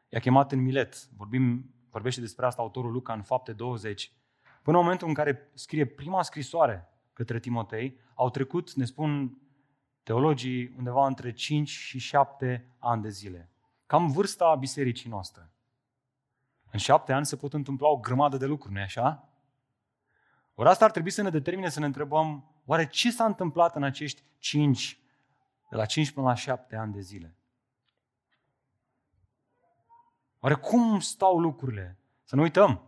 i-a 0.09 0.19
chemat 0.19 0.51
în 0.51 0.59
Milet. 0.59 1.09
Vorbim, 1.09 1.73
vorbește 1.89 2.21
despre 2.21 2.45
asta 2.45 2.61
autorul 2.61 2.91
Luca 2.91 3.13
în 3.13 3.21
fapte 3.21 3.53
20. 3.53 4.13
Până 4.61 4.77
în 4.77 4.83
momentul 4.83 5.07
în 5.07 5.13
care 5.13 5.51
scrie 5.53 5.85
prima 5.85 6.21
scrisoare 6.23 6.90
către 7.21 7.39
Timotei, 7.39 7.97
au 8.13 8.29
trecut, 8.29 8.73
ne 8.73 8.85
spun 8.85 9.37
teologii, 10.03 10.73
undeva 10.77 11.07
între 11.07 11.33
5 11.33 11.69
și 11.69 11.99
7 11.99 12.75
ani 12.77 13.01
de 13.01 13.09
zile. 13.09 13.49
Cam 13.85 14.11
vârsta 14.11 14.55
bisericii 14.55 15.09
noastre. 15.09 15.51
În 16.71 16.79
șapte 16.79 17.13
ani 17.13 17.25
se 17.25 17.35
pot 17.35 17.53
întâmpla 17.53 17.87
o 17.87 17.97
grămadă 17.97 18.37
de 18.37 18.45
lucruri, 18.45 18.73
nu 18.73 18.81
așa? 18.81 19.29
Ori 20.53 20.69
asta 20.69 20.85
ar 20.85 20.91
trebui 20.91 21.11
să 21.11 21.21
ne 21.21 21.29
determine 21.29 21.69
să 21.69 21.79
ne 21.79 21.85
întrebăm, 21.85 22.53
oare 22.65 22.87
ce 22.87 23.11
s-a 23.11 23.25
întâmplat 23.25 23.75
în 23.75 23.83
acești 23.83 24.23
5, 24.37 24.99
de 25.69 25.75
la 25.75 25.85
5 25.85 26.11
până 26.11 26.27
la 26.27 26.33
7 26.33 26.75
ani 26.75 26.93
de 26.93 26.99
zile? 26.99 27.35
Oare 30.39 30.55
cum 30.55 30.99
stau 30.99 31.39
lucrurile? 31.39 31.97
Să 32.23 32.35
nu 32.35 32.41
uităm. 32.41 32.81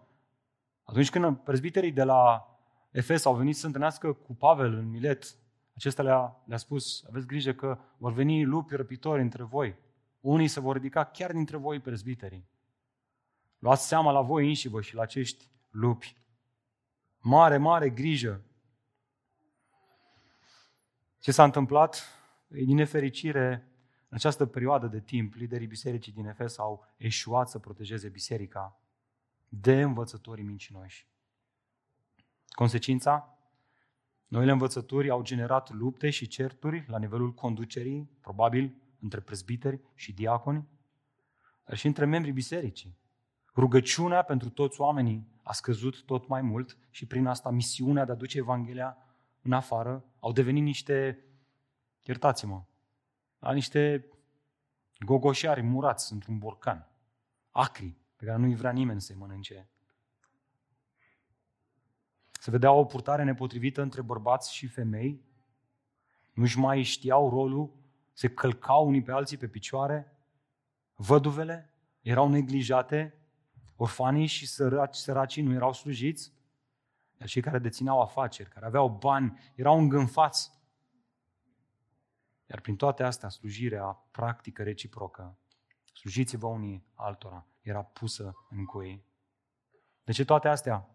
Atunci 0.84 1.10
când 1.10 1.38
prezbiterii 1.38 1.92
de 1.92 2.04
la 2.04 2.53
Efes 2.94 3.26
au 3.26 3.36
venit 3.36 3.56
să 3.56 3.66
întâlnească 3.66 4.14
cu 4.14 4.36
Pavel 4.36 4.74
în 4.74 4.90
Milet, 4.90 5.36
acesta 5.76 6.04
le-a, 6.04 6.44
le-a 6.46 6.58
spus, 6.58 7.04
aveți 7.10 7.28
grijă 7.28 7.54
că 7.54 7.80
vor 7.98 8.14
veni 8.14 8.44
lupi 8.44 8.76
răpitori 8.76 9.22
între 9.22 9.44
voi. 9.44 9.76
Unii 10.20 10.48
se 10.48 10.60
vor 10.60 10.76
ridica 10.76 11.04
chiar 11.04 11.32
dintre 11.32 11.58
voi 11.58 11.80
prezbiterii. 11.80 12.48
Luați 13.60 13.88
seama 13.88 14.12
la 14.12 14.22
voi 14.22 14.48
înși 14.48 14.68
vă 14.68 14.82
și 14.82 14.96
la 14.96 15.02
acești 15.02 15.50
lupi. 15.70 16.18
Mare, 17.20 17.58
mare 17.58 17.90
grijă. 17.90 18.42
Ce 21.20 21.32
s-a 21.32 21.44
întâmplat? 21.44 22.04
Din 22.48 22.76
nefericire, 22.76 23.68
în 24.10 24.18
această 24.18 24.46
perioadă 24.46 24.88
de 24.88 25.00
timp, 25.00 25.34
liderii 25.34 25.68
bisericii 25.68 26.12
din 26.12 26.26
Efes 26.26 26.58
au 26.58 26.86
eșuat 26.98 27.50
să 27.50 27.60
protejeze 27.60 28.10
biserica 28.10 28.80
de 29.48 29.82
învățătorii 29.82 30.44
mincinoși. 30.44 31.12
Consecința? 32.54 33.38
Noile 34.28 34.52
învățături 34.52 35.10
au 35.10 35.22
generat 35.22 35.70
lupte 35.72 36.10
și 36.10 36.28
certuri 36.28 36.86
la 36.88 37.00
nivelul 37.00 37.34
conducerii, 37.34 38.10
probabil 38.22 38.76
între 39.00 39.20
prezbiteri 39.20 39.82
și 39.96 40.14
diaconi, 40.14 40.68
dar 41.66 41.78
și 41.78 41.88
între 41.88 42.06
membrii 42.06 42.34
bisericii. 42.34 42.98
Rugăciunea 43.56 44.22
pentru 44.22 44.50
toți 44.50 44.82
oamenii 44.82 45.28
a 45.44 45.54
scăzut 45.54 46.04
tot 46.04 46.28
mai 46.28 46.42
mult 46.42 46.78
și 46.90 47.06
prin 47.06 47.26
asta 47.26 47.50
misiunea 47.50 48.06
de 48.06 48.12
a 48.12 48.16
duce 48.16 48.38
Evanghelia 48.38 48.98
în 49.42 49.54
afară 49.54 50.06
au 50.20 50.32
devenit 50.32 50.64
niște, 50.64 51.26
iertați-mă, 52.02 52.64
la 53.40 53.54
niște 53.54 54.08
gogoșari 55.00 55.62
murați 55.62 56.14
într-un 56.14 56.38
borcan, 56.38 56.92
acri, 57.50 57.98
pe 58.16 58.26
care 58.26 58.38
nu-i 58.38 58.56
vrea 58.56 58.72
nimeni 58.72 59.02
să-i 59.02 59.16
mănânce. 59.16 59.70
Se 62.44 62.52
vedea 62.52 62.72
o 62.72 62.86
purtare 62.86 63.24
nepotrivită 63.24 63.82
între 63.82 64.02
bărbați 64.02 64.54
și 64.54 64.68
femei, 64.68 65.24
nu-și 66.34 66.60
mai 66.60 66.82
știau 66.82 67.30
rolul, 67.30 67.74
se 68.14 68.30
călcau 68.30 68.88
unii 68.88 69.02
pe 69.02 69.12
alții 69.12 69.38
pe 69.38 69.48
picioare, 69.48 70.18
văduvele 70.96 71.74
erau 72.02 72.30
neglijate, 72.30 73.14
Orfanii 73.76 74.26
și 74.26 74.48
săraci, 74.48 74.96
săracii 74.96 75.44
nu 75.44 75.54
erau 75.54 75.74
slujiți, 75.74 76.34
iar 77.20 77.30
cei 77.30 77.42
care 77.42 77.60
dețineau 77.60 78.02
afaceri, 78.02 78.50
care 78.50 78.66
aveau 78.66 78.90
bani, 78.90 79.54
erau 79.56 79.80
îngânfați. 79.80 80.52
Iar 82.46 82.60
prin 82.60 82.76
toate 82.76 83.04
astea, 83.04 83.30
slujirea 83.30 83.86
practică 84.12 84.64
reciprocă, 84.64 85.38
slujiți-vă 85.94 86.48
unii 86.48 86.86
altora, 86.94 87.48
era 87.62 87.84
pusă 87.84 88.36
în 88.50 88.66
cui. 88.66 89.04
De 90.04 90.12
ce 90.12 90.26
toate 90.26 90.48
astea? 90.48 90.93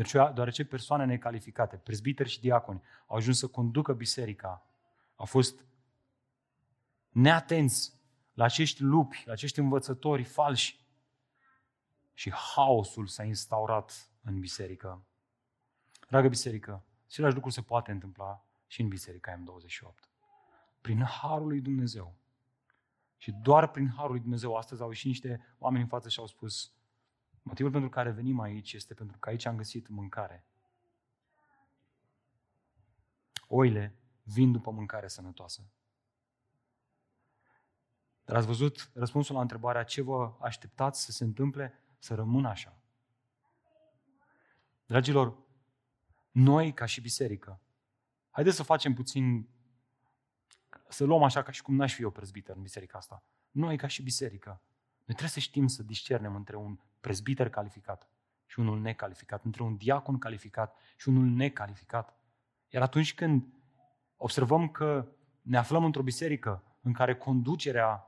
Deci, 0.00 0.12
deoarece 0.12 0.64
persoane 0.64 1.04
necalificate, 1.04 1.76
prezbiteri 1.76 2.28
și 2.28 2.40
diaconi, 2.40 2.82
au 3.06 3.16
ajuns 3.16 3.38
să 3.38 3.46
conducă 3.46 3.92
biserica, 3.92 4.66
au 5.14 5.24
fost 5.24 5.64
neatenți 7.08 7.92
la 8.32 8.44
acești 8.44 8.82
lupi, 8.82 9.22
la 9.24 9.32
acești 9.32 9.58
învățători 9.58 10.22
falși, 10.22 10.86
și 12.12 12.32
haosul 12.32 13.06
s-a 13.06 13.22
instaurat 13.22 14.10
în 14.22 14.38
biserică. 14.38 15.04
Dragă 16.08 16.28
biserică, 16.28 16.84
același 17.06 17.34
lucru 17.34 17.50
se 17.50 17.62
poate 17.62 17.90
întâmpla 17.90 18.44
și 18.66 18.80
în 18.80 18.88
biserica 18.88 19.42
M28. 19.42 20.08
Prin 20.80 21.02
harul 21.02 21.46
lui 21.46 21.60
Dumnezeu. 21.60 22.14
Și 23.16 23.32
doar 23.32 23.70
prin 23.70 23.92
harul 23.96 24.10
lui 24.10 24.20
Dumnezeu, 24.20 24.56
astăzi 24.56 24.82
au 24.82 24.88
ieșit 24.88 25.06
niște 25.06 25.54
oameni 25.58 25.82
în 25.82 25.88
față 25.88 26.08
și 26.08 26.18
au 26.20 26.26
spus, 26.26 26.72
motivul 27.42 27.70
pentru 27.70 27.88
care 27.88 28.10
venim 28.10 28.40
aici 28.40 28.72
este 28.72 28.94
pentru 28.94 29.18
că 29.18 29.28
aici 29.28 29.44
am 29.44 29.56
găsit 29.56 29.88
mâncare. 29.88 30.44
Oile 33.46 33.94
vin 34.22 34.52
după 34.52 34.70
mâncare 34.70 35.08
sănătoasă. 35.08 35.62
Dar 38.24 38.36
ați 38.36 38.46
văzut 38.46 38.90
răspunsul 38.94 39.34
la 39.34 39.40
întrebarea 39.40 39.84
ce 39.84 40.02
vă 40.02 40.36
așteptați 40.40 41.04
să 41.04 41.12
se 41.12 41.24
întâmple? 41.24 41.80
să 42.00 42.14
rămână 42.14 42.48
așa. 42.48 42.78
Dragilor, 44.86 45.38
noi 46.30 46.74
ca 46.74 46.84
și 46.84 47.00
biserică, 47.00 47.60
haideți 48.30 48.56
să 48.56 48.62
facem 48.62 48.94
puțin, 48.94 49.48
să 50.88 51.04
luăm 51.04 51.22
așa 51.22 51.42
ca 51.42 51.50
și 51.50 51.62
cum 51.62 51.74
n-aș 51.74 51.94
fi 51.94 52.02
eu 52.02 52.10
prezbiter 52.10 52.56
în 52.56 52.62
biserica 52.62 52.98
asta. 52.98 53.24
Noi 53.50 53.76
ca 53.76 53.86
și 53.86 54.02
biserică, 54.02 54.60
noi 55.10 55.18
trebuie 55.18 55.42
să 55.42 55.48
știm 55.48 55.66
să 55.66 55.82
discernem 55.82 56.34
între 56.34 56.56
un 56.56 56.78
prezbiter 57.00 57.50
calificat 57.50 58.08
și 58.46 58.60
unul 58.60 58.80
necalificat, 58.80 59.44
între 59.44 59.62
un 59.62 59.76
diacon 59.76 60.18
calificat 60.18 60.76
și 60.96 61.08
unul 61.08 61.24
necalificat. 61.24 62.16
Iar 62.68 62.82
atunci 62.82 63.14
când 63.14 63.46
observăm 64.16 64.68
că 64.68 65.08
ne 65.42 65.56
aflăm 65.56 65.84
într-o 65.84 66.02
biserică 66.02 66.62
în 66.80 66.92
care 66.92 67.16
conducerea 67.16 68.06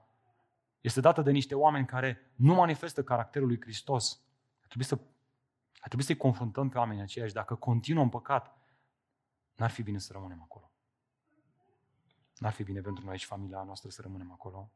este 0.80 1.00
dată 1.00 1.22
de 1.22 1.30
niște 1.30 1.54
oameni 1.54 1.86
care 1.86 2.32
nu 2.34 2.54
manifestă 2.54 3.02
caracterul 3.02 3.46
lui 3.48 3.60
Hristos. 3.60 4.20
Ar 4.60 4.66
trebui, 4.66 4.84
să, 4.84 4.94
ar 5.74 5.88
trebui 5.88 6.04
să-i 6.04 6.16
confruntăm 6.16 6.68
pe 6.68 6.78
oamenii 6.78 7.02
aceia 7.02 7.26
și 7.26 7.32
dacă 7.32 7.54
continuă 7.54 8.02
în 8.02 8.08
păcat, 8.08 8.56
n-ar 9.56 9.70
fi 9.70 9.82
bine 9.82 9.98
să 9.98 10.12
rămânem 10.12 10.42
acolo. 10.42 10.70
N-ar 12.38 12.52
fi 12.52 12.62
bine 12.62 12.80
pentru 12.80 13.04
noi 13.04 13.18
și 13.18 13.26
familia 13.26 13.62
noastră 13.62 13.90
să 13.90 14.02
rămânem 14.02 14.32
acolo. 14.32 14.72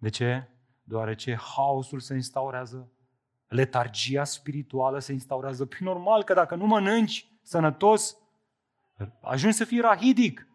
De 0.00 0.08
ce? 0.08 0.48
Deoarece 0.82 1.36
haosul 1.36 2.00
se 2.00 2.14
instaurează, 2.14 2.90
letargia 3.48 4.24
spirituală 4.24 4.98
se 4.98 5.12
instaurează. 5.12 5.66
Păi 5.66 5.78
normal 5.80 6.22
că 6.24 6.34
dacă 6.34 6.54
nu 6.54 6.66
mănânci 6.66 7.32
sănătos, 7.42 8.16
ajungi 9.20 9.56
să 9.56 9.64
fii 9.64 9.80
rahidic. 9.80 10.48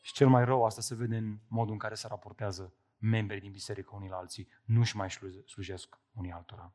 Și 0.00 0.12
cel 0.12 0.28
mai 0.28 0.44
rău, 0.44 0.64
asta 0.64 0.80
se 0.80 0.94
vede 0.94 1.16
în 1.16 1.38
modul 1.48 1.72
în 1.72 1.78
care 1.78 1.94
se 1.94 2.06
raportează 2.06 2.72
membrii 2.98 3.40
din 3.40 3.50
biserică 3.50 3.90
unii 3.94 4.08
la 4.08 4.16
alții. 4.16 4.48
Nu-și 4.64 4.96
mai 4.96 5.10
slujesc 5.46 5.98
unii 6.12 6.32
altora. 6.32 6.72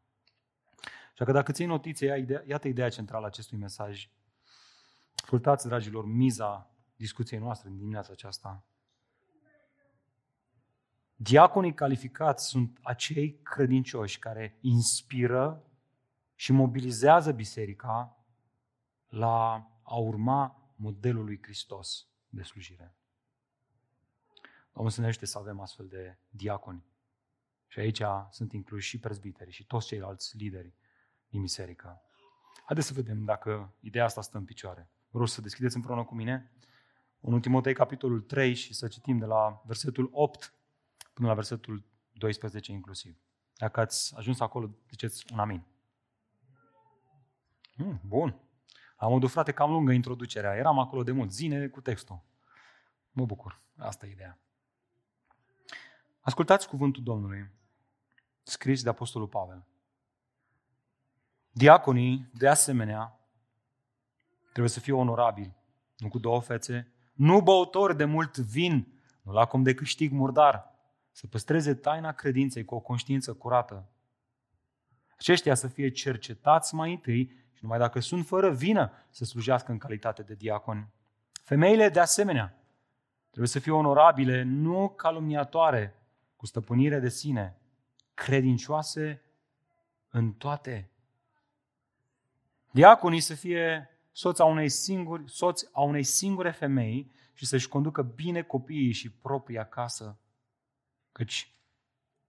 Așa 1.11 1.25
că 1.25 1.31
dacă 1.31 1.51
ții 1.51 1.65
notiție, 1.65 2.07
ia 2.07 2.17
ideea, 2.17 2.43
iată 2.47 2.67
ideea 2.67 2.89
centrală 2.89 3.23
a 3.23 3.27
acestui 3.27 3.57
mesaj. 3.57 4.09
Ascultați, 5.15 5.67
dragilor, 5.67 6.05
miza 6.05 6.71
discuției 6.95 7.39
noastre 7.39 7.69
din 7.69 7.77
dimineața 7.77 8.09
aceasta. 8.11 8.63
Diaconii 11.23 11.73
calificați 11.73 12.47
sunt 12.47 12.79
acei 12.81 13.39
credincioși 13.43 14.19
care 14.19 14.57
inspiră 14.61 15.63
și 16.35 16.51
mobilizează 16.51 17.31
biserica 17.31 18.25
la 19.07 19.67
a 19.83 19.95
urma 19.95 20.71
modelul 20.75 21.25
lui 21.25 21.39
Hristos 21.41 22.07
de 22.29 22.43
slujire. 22.43 22.95
Domnul 24.73 24.91
să 24.91 25.01
ne 25.01 25.11
să 25.11 25.37
avem 25.37 25.59
astfel 25.59 25.87
de 25.87 26.17
diaconi. 26.29 26.83
Și 27.67 27.79
aici 27.79 28.01
sunt 28.29 28.53
incluși 28.53 28.87
și 28.87 28.99
prezbiteri 28.99 29.51
și 29.51 29.65
toți 29.65 29.87
ceilalți 29.87 30.37
lideri 30.37 30.73
din 31.29 31.41
biserică. 31.41 32.01
Haideți 32.65 32.87
să 32.87 32.93
vedem 32.93 33.25
dacă 33.25 33.73
ideea 33.79 34.05
asta 34.05 34.21
stă 34.21 34.37
în 34.37 34.45
picioare. 34.45 34.89
Vă 35.09 35.17
rog 35.17 35.27
să 35.27 35.41
deschideți 35.41 35.75
împreună 35.75 36.03
cu 36.03 36.15
mine 36.15 36.51
în 37.19 37.41
Timotei, 37.41 37.73
capitolul 37.73 38.21
3 38.21 38.53
și 38.53 38.73
să 38.73 38.87
citim 38.87 39.17
de 39.17 39.25
la 39.25 39.61
versetul 39.65 40.09
8 40.11 40.53
până 41.13 41.27
la 41.27 41.33
versetul 41.33 41.85
12 42.11 42.71
inclusiv. 42.71 43.17
Dacă 43.55 43.79
ați 43.79 44.15
ajuns 44.17 44.39
acolo, 44.39 44.69
ziceți 44.89 45.25
un 45.31 45.39
amin. 45.39 45.65
Mm, 47.75 48.01
bun. 48.05 48.39
Am 48.95 49.11
modul, 49.11 49.29
frate, 49.29 49.51
cam 49.51 49.71
lungă 49.71 49.91
introducerea. 49.91 50.55
Eram 50.55 50.79
acolo 50.79 51.03
de 51.03 51.11
mult. 51.11 51.31
Zine 51.31 51.67
cu 51.67 51.81
textul. 51.81 52.23
Mă 53.11 53.25
bucur. 53.25 53.61
Asta 53.77 54.05
e 54.05 54.11
ideea. 54.11 54.39
Ascultați 56.19 56.67
cuvântul 56.67 57.03
Domnului, 57.03 57.51
scris 58.43 58.83
de 58.83 58.89
Apostolul 58.89 59.27
Pavel. 59.27 59.65
Diaconii, 61.51 62.29
de 62.33 62.47
asemenea, 62.47 63.19
trebuie 64.43 64.69
să 64.69 64.79
fie 64.79 64.93
onorabili, 64.93 65.55
nu 65.97 66.09
cu 66.09 66.19
două 66.19 66.41
fețe, 66.41 66.93
nu 67.13 67.41
băutori 67.41 67.97
de 67.97 68.05
mult 68.05 68.37
vin, 68.37 69.01
nu 69.21 69.31
la 69.31 69.45
cum 69.45 69.63
de 69.63 69.73
câștig 69.73 70.11
murdar, 70.11 70.72
să 71.13 71.27
păstreze 71.27 71.73
taina 71.73 72.11
credinței 72.11 72.65
cu 72.65 72.75
o 72.75 72.79
conștiință 72.79 73.33
curată. 73.33 73.89
Aceștia 75.17 75.55
să 75.55 75.67
fie 75.67 75.89
cercetați 75.89 76.75
mai 76.75 76.91
întâi 76.91 77.25
și 77.53 77.59
numai 77.61 77.79
dacă 77.79 77.99
sunt 77.99 78.25
fără 78.25 78.53
vină 78.53 78.91
să 79.09 79.25
slujească 79.25 79.71
în 79.71 79.77
calitate 79.77 80.21
de 80.21 80.33
diaconi. 80.33 80.87
Femeile, 81.43 81.89
de 81.89 81.99
asemenea, 81.99 82.57
trebuie 83.27 83.47
să 83.47 83.59
fie 83.59 83.71
onorabile, 83.71 84.43
nu 84.43 84.89
calumniatoare, 84.89 85.95
cu 86.35 86.45
stăpânire 86.45 86.99
de 86.99 87.09
sine, 87.09 87.57
credincioase 88.13 89.21
în 90.09 90.31
toate. 90.31 90.89
Diaconii 92.71 93.19
să 93.19 93.33
fie 93.33 93.89
soți 94.11 94.41
a 94.41 94.45
unei 94.45 94.69
singuri, 94.69 95.23
soți 95.31 95.69
a 95.71 95.81
unei 95.81 96.03
singure 96.03 96.51
femei 96.51 97.11
și 97.33 97.45
să-și 97.45 97.67
conducă 97.67 98.01
bine 98.01 98.41
copiii 98.41 98.91
și 98.91 99.11
propria 99.11 99.63
casă. 99.63 100.17
Căci 101.13 101.55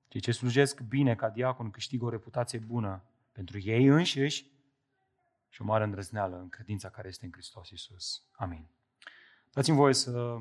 cei 0.09 0.21
ce 0.21 0.33
slujesc 0.33 0.81
bine 0.81 1.14
ca 1.14 1.31
diacon 1.31 1.71
câștigă 1.71 2.05
o 2.05 2.09
reputație 2.09 2.59
bună 2.59 3.05
pentru 3.33 3.59
ei 3.59 3.87
înșiși 3.87 4.47
și 5.49 5.62
o 5.62 5.64
mare 5.64 5.85
îndrăzneală 5.85 6.37
în 6.38 6.49
credința 6.49 6.88
care 6.91 7.09
este 7.09 7.25
în 7.25 7.33
Hristos 7.33 7.71
Iisus. 7.71 8.25
Amin. 8.33 8.67
Dați-mi 9.53 9.76
voie 9.76 9.95
să 9.95 10.41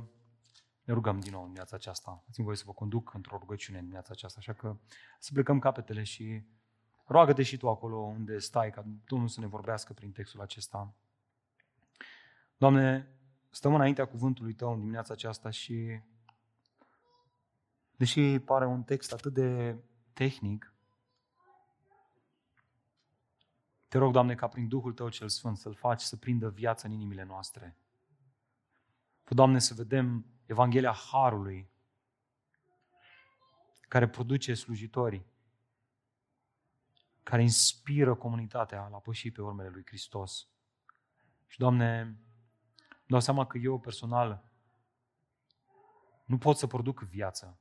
ne 0.83 0.93
rugăm 0.93 1.19
din 1.19 1.31
nou 1.31 1.39
în 1.39 1.45
dimineața 1.45 1.75
aceasta. 1.75 2.23
Dați-mi 2.25 2.45
voie 2.45 2.57
să 2.57 2.63
vă 2.65 2.73
conduc 2.73 3.13
într-o 3.13 3.37
rugăciune 3.37 3.77
în 3.77 3.83
dimineața 3.83 4.09
aceasta, 4.11 4.39
așa 4.39 4.53
că 4.53 4.77
să 5.19 5.29
plecăm 5.33 5.59
capetele 5.59 6.03
și 6.03 6.43
roagă-te 7.05 7.43
și 7.43 7.57
tu 7.57 7.69
acolo 7.69 7.97
unde 7.97 8.39
stai, 8.39 8.71
ca 8.71 8.85
Domnul 9.05 9.27
să 9.27 9.39
ne 9.39 9.47
vorbească 9.47 9.93
prin 9.93 10.11
textul 10.11 10.41
acesta. 10.41 10.93
Doamne, 12.57 13.07
stăm 13.49 13.73
înaintea 13.75 14.05
cuvântului 14.05 14.53
Tău 14.53 14.73
în 14.73 14.79
dimineața 14.79 15.13
aceasta 15.13 15.49
și 15.49 15.99
deși 17.95 18.39
pare 18.39 18.65
un 18.65 18.83
text 18.83 19.13
atât 19.13 19.33
de 19.33 19.77
tehnic, 20.13 20.73
te 23.87 23.97
rog, 23.97 24.11
Doamne, 24.11 24.35
ca 24.35 24.47
prin 24.47 24.67
Duhul 24.67 24.93
Tău 24.93 25.09
cel 25.09 25.29
Sfânt 25.29 25.57
să-L 25.57 25.75
faci 25.75 26.01
să 26.01 26.17
prindă 26.17 26.49
viață 26.49 26.85
în 26.85 26.91
inimile 26.91 27.23
noastre. 27.23 27.77
Fă, 29.23 29.33
Doamne, 29.33 29.59
să 29.59 29.73
vedem 29.73 30.25
Evanghelia 30.45 30.93
Harului 31.11 31.71
care 33.81 34.09
produce 34.09 34.53
slujitori, 34.53 35.25
care 37.23 37.41
inspiră 37.41 38.15
comunitatea 38.15 38.87
la 38.87 38.97
păși 38.97 39.31
pe 39.31 39.41
urmele 39.41 39.69
lui 39.69 39.83
Hristos. 39.85 40.47
Și, 41.47 41.57
Doamne, 41.59 42.17
dau 43.05 43.19
seama 43.19 43.47
că 43.47 43.57
eu 43.57 43.79
personal 43.79 44.51
nu 46.25 46.37
pot 46.37 46.57
să 46.57 46.67
produc 46.67 46.99
viață, 46.99 47.59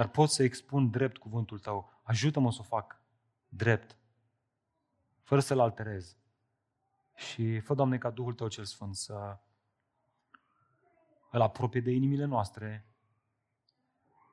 dar 0.00 0.08
pot 0.08 0.30
să 0.30 0.42
expun 0.42 0.90
drept 0.90 1.16
cuvântul 1.16 1.58
Tău. 1.58 2.00
Ajută-mă 2.02 2.52
să 2.52 2.58
o 2.60 2.64
fac 2.64 3.02
drept, 3.48 3.96
fără 5.22 5.40
să-L 5.40 5.60
alterez. 5.60 6.16
Și 7.16 7.60
fă, 7.60 7.74
Doamne, 7.74 7.98
ca 7.98 8.10
Duhul 8.10 8.34
Tău 8.34 8.48
cel 8.48 8.64
Sfânt 8.64 8.96
să 8.96 9.38
îl 11.30 11.40
apropie 11.40 11.80
de 11.80 11.90
inimile 11.90 12.24
noastre, 12.24 12.86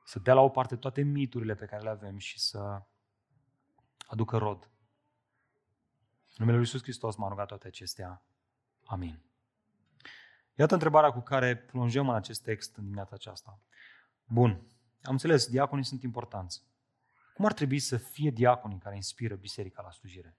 să 0.04 0.18
dea 0.18 0.34
la 0.34 0.40
o 0.40 0.48
parte 0.48 0.76
toate 0.76 1.02
miturile 1.02 1.54
pe 1.54 1.66
care 1.66 1.82
le 1.82 1.90
avem 1.90 2.18
și 2.18 2.40
să 2.40 2.82
aducă 4.06 4.36
rod. 4.36 4.70
În 6.24 6.34
numele 6.36 6.56
Lui 6.56 6.66
Iisus 6.66 6.82
Hristos 6.82 7.16
m-a 7.16 7.28
rugat 7.28 7.46
toate 7.46 7.66
acestea. 7.66 8.22
Amin. 8.84 9.22
Iată 10.54 10.74
întrebarea 10.74 11.10
cu 11.10 11.20
care 11.20 11.56
plonjăm 11.56 12.08
în 12.08 12.14
acest 12.14 12.42
text 12.42 12.76
în 12.76 12.82
dimineața 12.82 13.14
aceasta. 13.14 13.60
Bun, 14.24 14.66
am 15.02 15.12
înțeles, 15.12 15.46
diaconii 15.46 15.84
sunt 15.84 16.02
importanți. 16.02 16.62
Cum 17.34 17.44
ar 17.44 17.52
trebui 17.52 17.78
să 17.78 17.96
fie 17.96 18.30
diaconii 18.30 18.78
care 18.78 18.94
inspiră 18.94 19.34
biserica 19.34 19.82
la 19.82 19.90
slujire? 19.90 20.36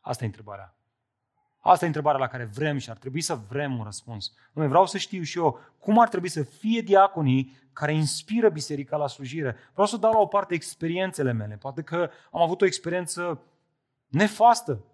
Asta 0.00 0.24
e 0.24 0.26
întrebarea. 0.26 0.76
Asta 1.58 1.84
e 1.84 1.86
întrebarea 1.86 2.20
la 2.20 2.26
care 2.26 2.44
vrem 2.44 2.78
și 2.78 2.90
ar 2.90 2.96
trebui 2.96 3.20
să 3.20 3.34
vrem 3.34 3.78
un 3.78 3.84
răspuns. 3.84 4.32
Noi 4.52 4.68
vreau 4.68 4.86
să 4.86 4.98
știu 4.98 5.22
și 5.22 5.38
eu 5.38 5.58
cum 5.78 5.98
ar 5.98 6.08
trebui 6.08 6.28
să 6.28 6.42
fie 6.42 6.80
diaconii 6.80 7.56
care 7.72 7.94
inspiră 7.94 8.48
biserica 8.48 8.96
la 8.96 9.06
slujire. 9.06 9.56
Vreau 9.72 9.86
să 9.86 9.96
dau 9.96 10.12
la 10.12 10.18
o 10.18 10.26
parte 10.26 10.54
experiențele 10.54 11.32
mele. 11.32 11.56
Poate 11.56 11.82
că 11.82 12.10
am 12.30 12.40
avut 12.40 12.60
o 12.60 12.64
experiență 12.64 13.42
nefastă 14.06 14.84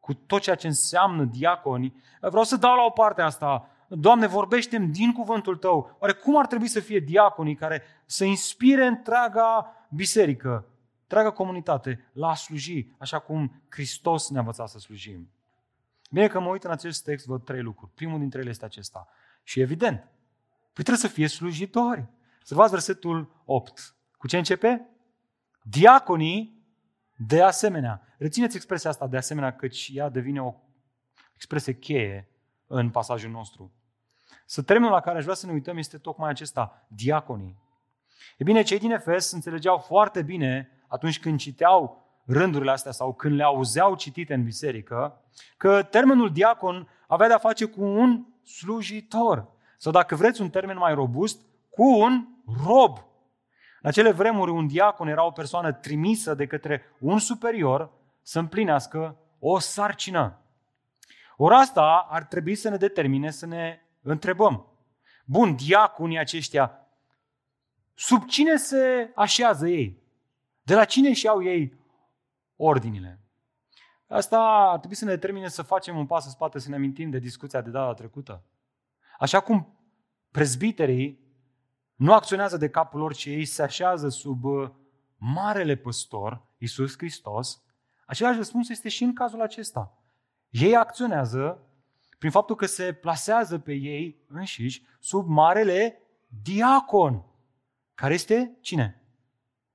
cu 0.00 0.14
tot 0.14 0.42
ceea 0.42 0.56
ce 0.56 0.66
înseamnă 0.66 1.24
diaconi. 1.24 2.02
Vreau 2.20 2.44
să 2.44 2.56
dau 2.56 2.76
la 2.76 2.82
o 2.84 2.90
parte 2.90 3.22
asta. 3.22 3.68
Doamne, 3.88 4.26
vorbește 4.26 4.78
din 4.78 5.12
cuvântul 5.12 5.56
Tău. 5.56 5.96
Oare 5.98 6.12
cum 6.12 6.38
ar 6.38 6.46
trebui 6.46 6.68
să 6.68 6.80
fie 6.80 6.98
diaconii 6.98 7.54
care 7.54 7.82
să 8.06 8.24
inspire 8.24 8.86
întreaga 8.86 9.72
biserică, 9.90 10.66
întreaga 11.02 11.30
comunitate 11.30 12.10
la 12.12 12.28
a 12.28 12.34
sluji, 12.34 12.86
așa 12.98 13.18
cum 13.18 13.62
Hristos 13.68 14.30
ne-a 14.30 14.40
învățat 14.40 14.68
să 14.68 14.78
slujim? 14.78 15.30
Bine 16.10 16.28
că 16.28 16.40
mă 16.40 16.48
uit 16.48 16.64
în 16.64 16.70
acest 16.70 17.04
text, 17.04 17.26
văd 17.26 17.44
trei 17.44 17.62
lucruri. 17.62 17.90
Primul 17.94 18.18
dintre 18.18 18.40
ele 18.40 18.50
este 18.50 18.64
acesta. 18.64 19.08
Și 19.42 19.60
evident, 19.60 19.98
păi 20.72 20.84
trebuie 20.84 20.96
să 20.96 21.08
fie 21.08 21.26
slujitori. 21.26 22.06
Observați 22.38 22.70
versetul 22.70 23.42
8. 23.44 23.96
Cu 24.16 24.26
ce 24.26 24.36
începe? 24.36 24.88
Diaconii 25.62 26.64
de 27.16 27.42
asemenea. 27.42 28.02
Rețineți 28.18 28.56
expresia 28.56 28.90
asta 28.90 29.06
de 29.06 29.16
asemenea, 29.16 29.56
căci 29.56 29.90
ea 29.92 30.08
devine 30.08 30.42
o 30.42 30.54
expresie 31.34 31.72
cheie 31.72 32.28
în 32.66 32.90
pasajul 32.90 33.30
nostru. 33.30 33.72
Să 34.46 34.62
termenul 34.62 34.94
la 34.94 35.00
care 35.00 35.16
aș 35.16 35.22
vrea 35.22 35.34
să 35.34 35.46
ne 35.46 35.52
uităm 35.52 35.76
este 35.76 35.98
tocmai 35.98 36.30
acesta, 36.30 36.86
diaconii. 36.88 37.58
E 38.38 38.44
bine, 38.44 38.62
cei 38.62 38.78
din 38.78 38.90
Efes 38.90 39.32
înțelegeau 39.32 39.78
foarte 39.78 40.22
bine 40.22 40.70
atunci 40.88 41.20
când 41.20 41.38
citeau 41.38 42.04
rândurile 42.26 42.70
astea 42.70 42.92
sau 42.92 43.14
când 43.14 43.34
le 43.34 43.42
auzeau 43.42 43.94
citite 43.94 44.34
în 44.34 44.44
biserică, 44.44 45.20
că 45.56 45.82
termenul 45.82 46.32
diacon 46.32 46.88
avea 47.06 47.26
de-a 47.26 47.38
face 47.38 47.64
cu 47.64 47.82
un 47.82 48.26
slujitor. 48.44 49.48
Sau 49.78 49.92
dacă 49.92 50.14
vreți 50.14 50.40
un 50.40 50.50
termen 50.50 50.76
mai 50.76 50.94
robust, 50.94 51.40
cu 51.70 51.82
un 51.82 52.26
rob. 52.66 52.98
În 53.80 53.88
acele 53.88 54.10
vremuri, 54.10 54.50
un 54.50 54.66
diacon 54.66 55.08
era 55.08 55.24
o 55.24 55.30
persoană 55.30 55.72
trimisă 55.72 56.34
de 56.34 56.46
către 56.46 56.82
un 56.98 57.18
superior 57.18 57.90
să 58.22 58.38
împlinească 58.38 59.16
o 59.38 59.58
sarcină. 59.58 60.40
Ori 61.36 61.54
asta 61.54 62.06
ar 62.10 62.24
trebui 62.24 62.54
să 62.54 62.68
ne 62.68 62.76
determine 62.76 63.30
să 63.30 63.46
ne 63.46 63.80
întrebăm. 64.02 64.66
Bun, 65.24 65.56
diaconii 65.56 66.18
aceștia, 66.18 66.86
sub 67.94 68.24
cine 68.24 68.56
se 68.56 69.12
așează 69.14 69.68
ei? 69.68 70.02
De 70.62 70.74
la 70.74 70.84
cine 70.84 71.12
și 71.12 71.28
au 71.28 71.42
ei 71.42 71.78
ordinile. 72.56 73.20
Asta 74.08 74.38
ar 74.70 74.78
trebui 74.78 74.96
să 74.96 75.04
ne 75.04 75.10
determine 75.10 75.48
să 75.48 75.62
facem 75.62 75.96
un 75.96 76.06
pas 76.06 76.24
în 76.24 76.30
spate, 76.30 76.58
să 76.58 76.68
ne 76.68 76.74
amintim 76.74 77.10
de 77.10 77.18
discuția 77.18 77.60
de 77.60 77.70
data 77.70 77.94
trecută. 77.94 78.44
Așa 79.18 79.40
cum 79.40 79.78
prezbiterii 80.30 81.20
nu 81.94 82.12
acționează 82.12 82.56
de 82.56 82.70
capul 82.70 83.00
lor, 83.00 83.14
ci 83.14 83.24
ei 83.24 83.44
se 83.44 83.62
așează 83.62 84.08
sub 84.08 84.44
uh, 84.44 84.70
marele 85.16 85.74
păstor, 85.74 86.46
Iisus 86.58 86.96
Hristos, 86.96 87.62
același 88.06 88.36
răspuns 88.36 88.68
este 88.68 88.88
și 88.88 89.04
în 89.04 89.14
cazul 89.14 89.42
acesta. 89.42 89.98
Ei 90.50 90.76
acționează 90.76 91.60
prin 92.18 92.30
faptul 92.30 92.56
că 92.56 92.66
se 92.66 92.92
plasează 92.92 93.58
pe 93.58 93.72
ei 93.72 94.24
înșiși 94.28 94.82
sub 95.00 95.26
marele 95.28 96.02
diacon, 96.42 97.24
care 97.94 98.14
este 98.14 98.56
cine? 98.60 99.02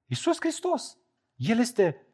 Iisus 0.06 0.38
Hristos. 0.40 0.98
El 1.36 1.60
este 1.60 2.08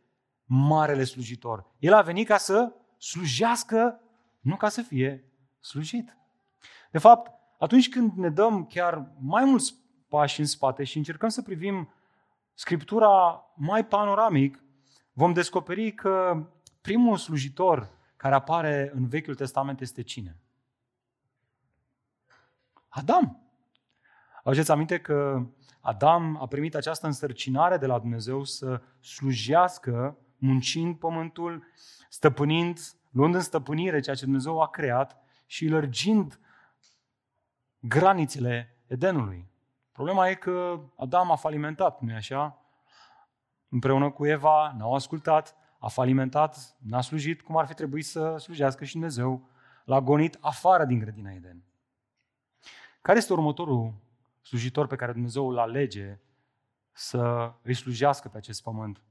marele 0.46 1.04
slujitor. 1.04 1.66
El 1.80 1.94
a 1.94 2.02
venit 2.02 2.28
ca 2.28 2.38
să 2.38 2.74
slujească, 2.98 4.02
nu 4.40 4.56
ca 4.56 4.70
să 4.70 4.82
fie 4.82 5.32
slujit. 5.60 6.18
De 6.92 6.98
fapt, 6.98 7.32
atunci 7.60 7.90
când 7.90 8.12
ne 8.14 8.30
dăm 8.30 8.66
chiar 8.66 9.12
mai 9.20 9.46
mulți 9.46 9.76
pași 10.08 10.40
în 10.40 10.46
spate 10.46 10.84
și 10.84 10.98
încercăm 10.98 11.30
să 11.30 11.42
privim 11.42 11.92
Scriptura 12.54 13.46
mai 13.56 13.86
panoramic, 13.86 14.64
vom 15.14 15.34
descoperi 15.34 15.94
că 15.94 16.46
primul 16.82 17.18
slujitor 17.18 17.90
care 18.18 18.36
apare 18.36 18.92
în 18.94 19.08
Vechiul 19.08 19.36
Testament 19.36 19.82
este 19.82 20.02
cine? 20.02 20.38
Adam. 22.88 23.42
Aduceți 24.44 24.72
aminte 24.72 25.00
că 25.00 25.46
Adam 25.82 26.42
a 26.42 26.48
primit 26.48 26.76
această 26.76 27.06
însărcinare 27.06 27.78
de 27.78 27.86
la 27.86 28.00
Dumnezeu 28.00 28.44
să 28.44 28.82
slujească 29.00 30.18
muncind 30.38 30.96
pământul, 30.96 31.64
stăpânind, 32.10 32.80
luând 33.12 33.36
în 33.36 33.42
stăpânire 33.42 34.00
ceea 34.00 34.16
ce 34.16 34.24
Dumnezeu 34.24 34.62
a 34.62 34.70
creat 34.70 35.18
și 35.46 35.68
lărgind 35.68 36.40
granițele 37.80 38.78
Edenului. 38.88 39.50
Problema 39.92 40.30
e 40.30 40.36
că 40.36 40.80
Adam 40.98 41.32
a 41.32 41.36
falimentat, 41.36 42.02
nu 42.02 42.14
așa? 42.16 42.62
Împreună 43.70 44.12
cu 44.12 44.26
Eva 44.26 44.76
n-au 44.78 44.94
ascultat, 44.94 45.56
a 45.80 45.88
falimentat, 45.88 46.78
n-a 46.80 47.02
slujit 47.02 47.42
cum 47.42 47.58
ar 47.58 47.68
fi 47.68 47.74
trebuit 47.74 48.06
să 48.06 48.38
slujească 48.38 48.86
și 48.86 48.92
Dumnezeu. 48.92 49.50
L-a 49.86 50.02
gonit 50.02 50.38
afară 50.42 50.86
din 50.86 51.00
grădina 51.00 51.32
Eden. 51.32 51.64
Care 53.02 53.18
este 53.18 53.34
următorul 53.34 53.94
slujitor 54.42 54.88
pe 54.88 54.96
care 54.96 55.12
Dumnezeu 55.12 55.50
îl 55.50 55.58
alege 55.58 56.20
să 56.92 57.54
îi 57.62 57.74
slujească 57.74 58.28
pe 58.28 58.38
acest 58.38 58.64
pământ? 58.64 59.02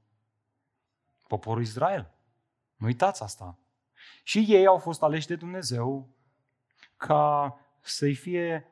Poporul 1.28 1.62
Israel. 1.62 2.10
Nu 2.76 2.86
uitați 2.86 3.22
asta. 3.22 3.58
Și 4.22 4.44
ei 4.48 4.66
au 4.66 4.78
fost 4.78 5.02
aleși 5.02 5.26
de 5.26 5.36
Dumnezeu 5.36 6.08
ca 6.96 7.56
să-i 7.80 8.14
fie 8.14 8.66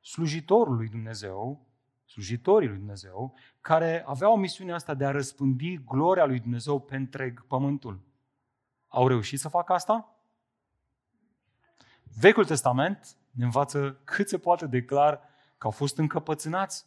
slujitorul 0.00 0.76
lui 0.76 0.88
Dumnezeu, 0.88 1.65
slujitorii 2.06 2.68
lui 2.68 2.76
Dumnezeu, 2.76 3.34
care 3.60 4.04
aveau 4.06 4.36
misiunea 4.36 4.74
asta 4.74 4.94
de 4.94 5.04
a 5.04 5.10
răspândi 5.10 5.84
gloria 5.84 6.24
lui 6.24 6.40
Dumnezeu 6.40 6.80
pe 6.80 6.96
întreg 6.96 7.46
pământul. 7.46 8.00
Au 8.86 9.08
reușit 9.08 9.38
să 9.38 9.48
facă 9.48 9.72
asta? 9.72 10.16
Vechiul 12.18 12.44
Testament 12.44 13.16
ne 13.30 13.44
învață 13.44 14.00
cât 14.04 14.28
se 14.28 14.38
poate 14.38 14.66
de 14.66 14.82
clar 14.82 15.20
că 15.58 15.66
au 15.66 15.70
fost 15.70 15.98
încăpățânați 15.98 16.86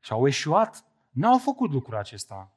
și 0.00 0.12
au 0.12 0.26
eșuat. 0.26 0.84
N-au 1.10 1.38
făcut 1.38 1.70
lucrul 1.70 1.96
acesta. 1.96 2.52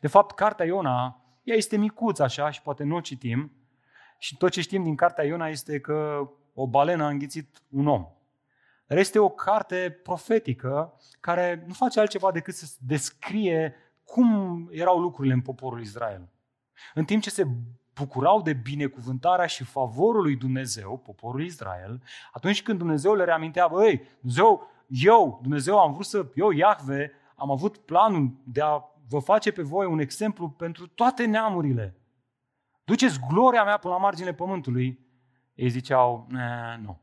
De 0.00 0.06
fapt, 0.06 0.34
cartea 0.34 0.66
Iona, 0.66 1.24
ea 1.42 1.56
este 1.56 1.76
micuță 1.76 2.22
așa 2.22 2.50
și 2.50 2.62
poate 2.62 2.84
nu 2.84 2.96
o 2.96 3.00
citim. 3.00 3.52
Și 4.18 4.36
tot 4.36 4.50
ce 4.50 4.60
știm 4.60 4.82
din 4.82 4.96
cartea 4.96 5.24
Iona 5.24 5.48
este 5.48 5.80
că 5.80 6.28
o 6.54 6.66
balenă 6.66 7.04
a 7.04 7.08
înghițit 7.08 7.62
un 7.68 7.86
om. 7.86 8.13
Dar 8.94 9.02
este 9.02 9.18
o 9.18 9.28
carte 9.28 10.00
profetică 10.02 11.00
care 11.20 11.64
nu 11.66 11.72
face 11.72 12.00
altceva 12.00 12.32
decât 12.32 12.54
să 12.54 12.76
descrie 12.80 13.74
cum 14.04 14.68
erau 14.70 15.00
lucrurile 15.00 15.34
în 15.34 15.40
poporul 15.40 15.80
Israel. 15.80 16.28
În 16.94 17.04
timp 17.04 17.22
ce 17.22 17.30
se 17.30 17.46
bucurau 17.94 18.42
de 18.42 18.52
binecuvântarea 18.52 19.46
și 19.46 19.64
favorul 19.64 20.22
lui 20.22 20.36
Dumnezeu, 20.36 20.98
poporul 20.98 21.44
Israel, 21.44 22.02
atunci 22.32 22.62
când 22.62 22.78
Dumnezeu 22.78 23.14
le 23.14 23.24
reamintea, 23.24 23.66
băi, 23.66 24.02
Dumnezeu, 24.20 24.70
eu, 24.86 25.38
Dumnezeu, 25.42 25.78
am 25.78 25.92
vrut 25.92 26.06
să, 26.06 26.26
eu, 26.34 26.50
Iahve, 26.50 27.12
am 27.36 27.50
avut 27.50 27.76
planul 27.76 28.32
de 28.44 28.60
a 28.60 28.82
vă 29.08 29.18
face 29.18 29.52
pe 29.52 29.62
voi 29.62 29.86
un 29.86 29.98
exemplu 29.98 30.48
pentru 30.48 30.86
toate 30.86 31.24
neamurile. 31.24 31.96
Duceți 32.84 33.20
gloria 33.28 33.64
mea 33.64 33.76
până 33.76 33.94
la 33.94 34.00
marginile 34.00 34.34
pământului. 34.34 34.98
Ei 35.54 35.68
ziceau, 35.68 36.26
nu, 36.82 37.00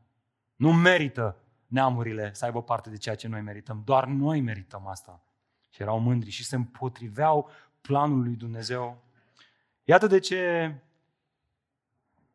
nu 0.56 0.72
merită 0.72 1.36
neamurile 1.72 2.34
să 2.34 2.44
aibă 2.44 2.62
parte 2.62 2.90
de 2.90 2.96
ceea 2.96 3.14
ce 3.14 3.28
noi 3.28 3.40
merităm. 3.40 3.82
Doar 3.84 4.06
noi 4.06 4.40
merităm 4.40 4.86
asta. 4.86 5.22
Și 5.70 5.82
erau 5.82 5.98
mândri 5.98 6.30
și 6.30 6.44
se 6.44 6.56
împotriveau 6.56 7.50
planului 7.80 8.24
lui 8.24 8.36
Dumnezeu. 8.36 9.02
Iată 9.84 10.06
de 10.06 10.18
ce 10.18 10.72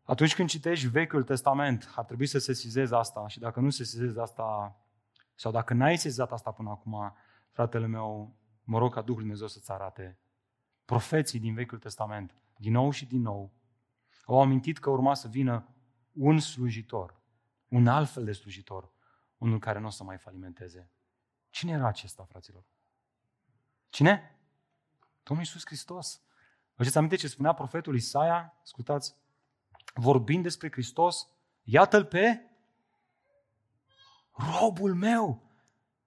atunci 0.04 0.36
când 0.36 0.50
citești 0.50 0.88
Vechiul 0.88 1.24
Testament, 1.24 1.92
ar 1.96 2.06
trebui 2.06 2.26
să 2.26 2.40
se 2.40 2.54
sizeze 2.54 2.96
asta 2.96 3.28
și 3.28 3.40
dacă 3.40 3.60
nu 3.60 3.70
se 3.70 3.84
sizeze 3.84 4.22
asta, 4.22 4.80
sau 5.36 5.52
dacă 5.52 5.74
n-ai 5.74 5.98
sesizat 5.98 6.32
asta 6.32 6.52
până 6.52 6.70
acum, 6.70 7.14
fratele 7.52 7.88
meu, 7.88 8.36
mă 8.64 8.78
rog 8.78 8.94
ca 8.94 9.02
Duhul 9.02 9.22
Dumnezeu 9.22 9.48
să-ți 9.48 9.72
arate. 9.72 10.18
Profeții 10.86 11.40
din 11.40 11.54
Vechiul 11.54 11.78
Testament, 11.78 12.36
din 12.56 12.72
nou 12.72 12.92
și 12.92 13.06
din 13.06 13.22
nou, 13.22 13.52
au 14.26 14.42
amintit 14.42 14.78
că 14.78 14.90
urma 14.90 15.14
să 15.14 15.28
vină 15.28 15.68
un 16.14 16.40
slujitor, 16.40 17.22
un 17.68 17.88
alt 17.88 18.10
fel 18.10 18.24
de 18.24 18.32
slujitor, 18.32 18.92
unul 19.38 19.60
care 19.60 19.80
nu 19.80 19.88
o 19.88 19.90
să 19.90 20.04
mai 20.04 20.18
falimenteze. 20.18 20.92
Cine 21.50 21.72
era 21.72 21.88
acesta, 21.88 22.24
fraților? 22.24 22.64
Cine? 23.90 24.40
Domnul 25.24 25.46
Iisus 25.46 25.66
Hristos. 25.66 26.22
Vă 26.76 26.84
știți 26.84 26.98
aminte 26.98 27.16
ce 27.16 27.28
spunea 27.28 27.54
profetul 27.54 27.96
Isaia? 27.96 28.58
Ascultați, 28.62 29.16
vorbind 29.94 30.44
despre 30.44 30.72
Hristos, 30.72 31.28
iată-l 31.64 32.06
pe 32.06 32.42
robul 34.32 34.94
meu, 34.94 35.52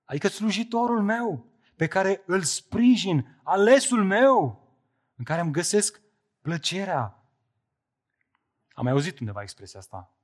adică 0.05 0.29
slujitorul 0.29 1.03
meu, 1.03 1.47
pe 1.77 1.87
care 1.87 2.23
îl 2.27 2.43
sprijin, 2.43 3.41
alesul 3.43 4.05
meu, 4.05 4.69
în 5.15 5.25
care 5.25 5.41
îmi 5.41 5.53
găsesc 5.53 6.01
plăcerea. 6.41 7.25
Am 8.73 8.85
mai 8.85 8.93
auzit 8.93 9.19
undeva 9.19 9.43
expresia 9.43 9.79
asta. 9.79 10.15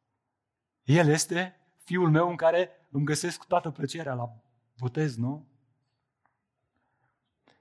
El 0.83 1.09
este 1.09 1.61
fiul 1.85 2.11
meu 2.11 2.29
în 2.29 2.37
care 2.37 2.71
îmi 2.91 3.05
găsesc 3.05 3.45
toată 3.45 3.71
plăcerea 3.71 4.15
la 4.15 4.33
botez, 4.79 5.17
nu? 5.17 5.47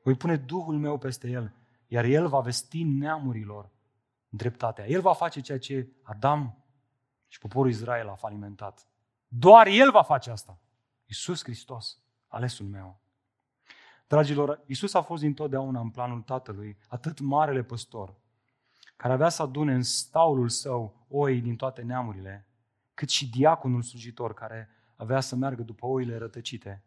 Voi 0.04 0.16
pune 0.16 0.36
Duhul 0.36 0.78
meu 0.78 0.98
peste 0.98 1.30
el, 1.30 1.54
iar 1.88 2.04
el 2.04 2.28
va 2.28 2.40
vesti 2.40 2.84
neamurilor 2.84 3.70
dreptatea. 4.30 4.88
El 4.88 5.02
va 5.02 5.14
face 5.14 5.42
ceea 5.42 5.60
ce 5.60 5.88
Adam 6.04 6.58
și 7.28 7.40
poporul 7.40 7.72
Israel 7.72 8.10
a 8.10 8.16
falimentat. 8.16 8.88
Doar 9.28 9.68
el 9.68 9.92
va 9.92 10.04
face 10.04 10.32
asta. 10.32 10.60
Iisus 11.06 11.44
Hristos, 11.44 12.00
alesul 12.28 12.66
meu. 12.66 13.00
Dragilor, 14.08 14.64
Iisus 14.66 14.94
a 14.94 15.02
fost 15.02 15.24
întotdeauna 15.24 15.80
în 15.80 15.90
planul 15.90 16.22
Tatălui, 16.22 16.78
atât 16.88 17.20
marele 17.20 17.64
păstor, 17.64 18.16
care 18.96 19.14
avea 19.14 19.30
să 19.30 19.42
adune 19.42 19.74
în 19.74 19.84
staulul 19.84 20.50
său 20.50 21.06
oi 21.10 21.42
din 21.42 21.56
toate 21.56 21.82
neamurile, 21.82 22.48
cât 22.94 23.10
și 23.10 23.30
diaconul 23.30 23.82
slujitor 23.82 24.34
care 24.34 24.70
avea 24.96 25.20
să 25.20 25.36
meargă 25.36 25.64
după 25.64 25.86
oile 25.86 26.18
rătăcite, 26.18 26.84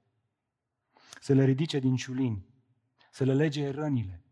să 1.21 1.33
le 1.33 1.45
ridice 1.45 1.79
din 1.79 1.97
ciulini, 1.97 2.47
să 3.11 3.25
le 3.25 3.35
lege 3.35 3.71
rănile, 3.71 4.25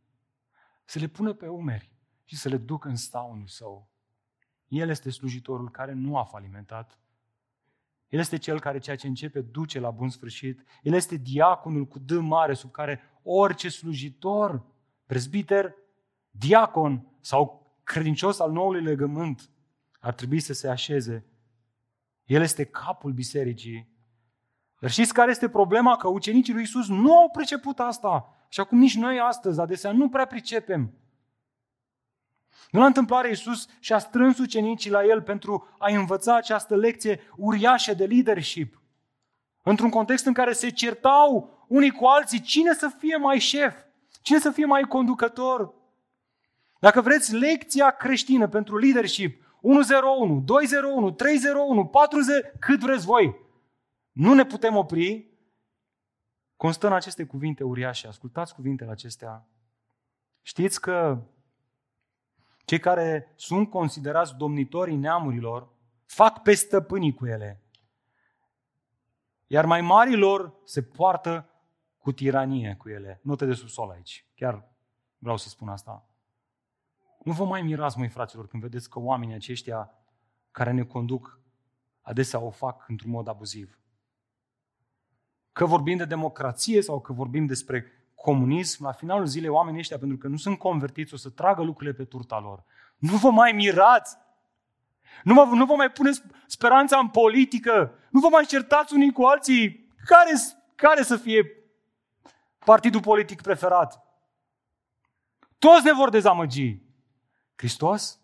să 0.85 0.99
le 0.99 1.07
pună 1.07 1.33
pe 1.33 1.47
umeri 1.47 1.93
și 2.25 2.37
să 2.37 2.49
le 2.49 2.57
ducă 2.57 2.89
în 2.89 2.97
staunul 2.97 3.47
său. 3.47 3.91
El 4.69 4.89
este 4.89 5.11
slujitorul 5.11 5.71
care 5.71 5.93
nu 5.93 6.17
a 6.17 6.25
falimentat. 6.25 6.99
El 8.09 8.19
este 8.19 8.37
cel 8.37 8.61
care 8.61 8.79
ceea 8.79 8.97
ce 8.97 9.07
începe 9.07 9.41
duce 9.41 9.81
la 9.81 9.91
bun 9.91 10.09
sfârșit. 10.09 10.65
El 10.83 10.93
este 10.93 11.17
diaconul 11.17 11.87
cu 11.87 11.99
D 11.99 12.11
mare 12.11 12.55
sub 12.55 12.71
care 12.71 13.01
orice 13.23 13.69
slujitor, 13.69 14.67
prezbiter, 15.07 15.75
diacon 16.31 17.07
sau 17.21 17.75
credincios 17.85 18.39
al 18.39 18.53
noului 18.53 18.83
legământ 18.83 19.51
ar 20.01 20.15
trebui 20.15 20.41
să 20.41 20.53
se 20.53 20.69
așeze 20.69 21.25
el 22.27 22.43
este 22.43 22.65
capul 22.65 23.13
bisericii. 23.13 23.89
Dar 24.79 24.91
știți 24.91 25.13
care 25.13 25.31
este 25.31 25.49
problema? 25.49 25.97
Că 25.97 26.09
ucenicii 26.09 26.53
lui 26.53 26.63
Isus 26.63 26.89
nu 26.89 27.19
au 27.19 27.31
priceput 27.31 27.79
asta. 27.81 28.35
Așa 28.49 28.65
cum 28.65 28.79
nici 28.79 28.97
noi 28.97 29.21
astăzi, 29.21 29.61
adesea, 29.61 29.93
nu 29.93 30.09
prea 30.09 30.27
pricepem. 30.27 30.93
Nu 32.71 32.81
la 32.81 32.87
întâmplare 32.87 33.29
Iisus 33.29 33.69
și-a 33.81 33.99
strâns 33.99 34.39
ucenicii 34.39 34.91
la 34.91 35.05
el 35.05 35.23
pentru 35.23 35.69
a 35.79 35.93
învăța 35.93 36.37
această 36.37 36.77
lecție 36.77 37.21
uriașă 37.37 37.95
de 37.95 38.05
leadership. 38.05 38.81
Într-un 39.63 39.91
context 39.91 40.27
în 40.27 40.33
care 40.33 40.53
se 40.53 40.71
certau 40.71 41.65
unii 41.69 41.91
cu 41.91 42.05
alții 42.05 42.41
cine 42.41 42.73
să 42.73 42.89
fie 42.99 43.17
mai 43.17 43.39
șef, 43.39 43.75
cine 44.23 44.39
să 44.39 44.51
fie 44.51 44.65
mai 44.65 44.83
conducător. 44.83 45.75
Dacă 46.79 47.01
vreți 47.01 47.35
lecția 47.35 47.91
creștină 47.91 48.49
pentru 48.49 48.79
leadership, 48.79 49.46
101, 49.61 50.41
201, 50.41 51.11
301, 51.13 51.87
40, 51.87 52.45
cât 52.59 52.81
vreți 52.81 53.05
voi. 53.05 53.37
Nu 54.13 54.35
ne 54.35 54.45
putem 54.45 54.77
opri. 54.77 55.35
Constă 56.57 56.87
în 56.87 56.93
aceste 56.93 57.25
cuvinte 57.25 57.65
uriașe. 57.65 58.07
Ascultați 58.07 58.55
cuvintele 58.55 58.91
acestea. 58.91 59.49
Știți 60.43 60.81
că 60.81 61.23
cei 62.65 62.79
care 62.79 63.33
sunt 63.37 63.71
considerați 63.71 64.35
domnitorii 64.35 64.97
neamurilor 64.97 65.69
fac 66.05 66.43
pe 66.43 66.55
stăpânii 66.55 67.15
cu 67.15 67.27
ele. 67.27 67.63
Iar 69.47 69.65
mai 69.65 69.81
marilor 69.81 70.55
se 70.65 70.83
poartă 70.83 71.51
cu 71.99 72.13
tiranie 72.13 72.75
cu 72.79 72.89
ele. 72.89 73.21
Note 73.23 73.47
de 73.47 73.53
subsol 73.53 73.91
aici. 73.91 74.27
Chiar 74.35 74.69
vreau 75.19 75.37
să 75.37 75.49
spun 75.49 75.69
asta. 75.69 76.07
Nu 77.27 77.33
vă 77.33 77.45
mai 77.45 77.63
mirați, 77.63 77.99
măi 77.99 78.09
fraților, 78.09 78.47
când 78.49 78.63
vedeți 78.63 78.91
că 78.91 78.99
oamenii 78.99 79.35
aceștia 79.35 79.95
care 80.51 80.71
ne 80.71 80.83
conduc 80.83 81.41
adesea 82.01 82.41
o 82.41 82.51
fac 82.51 82.85
într-un 82.89 83.11
mod 83.11 83.29
abuziv. 83.29 83.79
Că 85.53 85.65
vorbim 85.65 85.97
de 85.97 86.05
democrație 86.05 86.83
sau 86.83 87.01
că 87.01 87.13
vorbim 87.13 87.47
despre 87.47 87.85
comunism, 88.15 88.85
la 88.85 88.93
finalul 88.93 89.27
zilei 89.27 89.49
oamenii 89.49 89.79
ăștia, 89.79 89.99
pentru 89.99 90.17
că 90.17 90.29
nu 90.29 90.37
sunt 90.37 90.59
convertiți, 90.59 91.15
o 91.15 91.17
să 91.17 91.31
tragă 91.31 91.63
lucrurile 91.63 91.97
pe 91.97 92.05
turta 92.05 92.39
lor. 92.39 92.65
Nu 92.97 93.17
vă 93.17 93.31
mai 93.31 93.53
mirați! 93.53 94.17
Nu 95.23 95.35
vă, 95.35 95.55
nu 95.55 95.65
vă 95.65 95.75
mai 95.75 95.91
puneți 95.91 96.23
speranța 96.47 96.99
în 96.99 97.09
politică. 97.09 97.93
Nu 98.11 98.21
vă 98.21 98.29
mai 98.29 98.45
certați 98.45 98.95
unii 98.95 99.13
cu 99.13 99.23
alții. 99.23 99.91
Care, 100.05 100.31
care 100.75 101.03
să 101.03 101.17
fie 101.17 101.47
partidul 102.65 103.01
politic 103.01 103.43
preferat? 103.43 104.03
Toți 105.59 105.85
ne 105.85 105.93
vor 105.93 106.11
dezamăgi. 106.11 106.85
Hristos? 107.57 108.21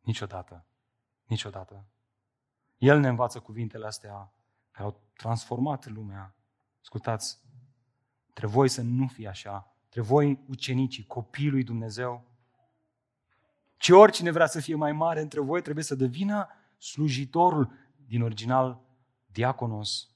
Niciodată. 0.00 0.66
Niciodată. 1.26 1.84
El 2.78 2.98
ne 2.98 3.08
învață 3.08 3.40
cuvintele 3.40 3.86
astea 3.86 4.32
care 4.70 4.84
au 4.84 5.00
transformat 5.16 5.86
lumea. 5.86 6.34
Ascultați, 6.80 7.38
trebuie 8.32 8.56
voi 8.56 8.68
să 8.68 8.82
nu 8.82 9.06
fie 9.06 9.28
așa. 9.28 9.74
Trebuie 9.88 10.12
voi, 10.12 10.44
ucenicii, 10.48 11.06
copiii 11.06 11.50
lui 11.50 11.64
Dumnezeu, 11.64 12.30
ci 13.76 13.88
oricine 13.88 14.30
vrea 14.30 14.46
să 14.46 14.60
fie 14.60 14.74
mai 14.74 14.92
mare 14.92 15.20
între 15.20 15.40
voi 15.40 15.62
trebuie 15.62 15.84
să 15.84 15.94
devină 15.94 16.48
slujitorul 16.78 17.72
din 18.06 18.22
original 18.22 18.80
diaconos. 19.26 20.10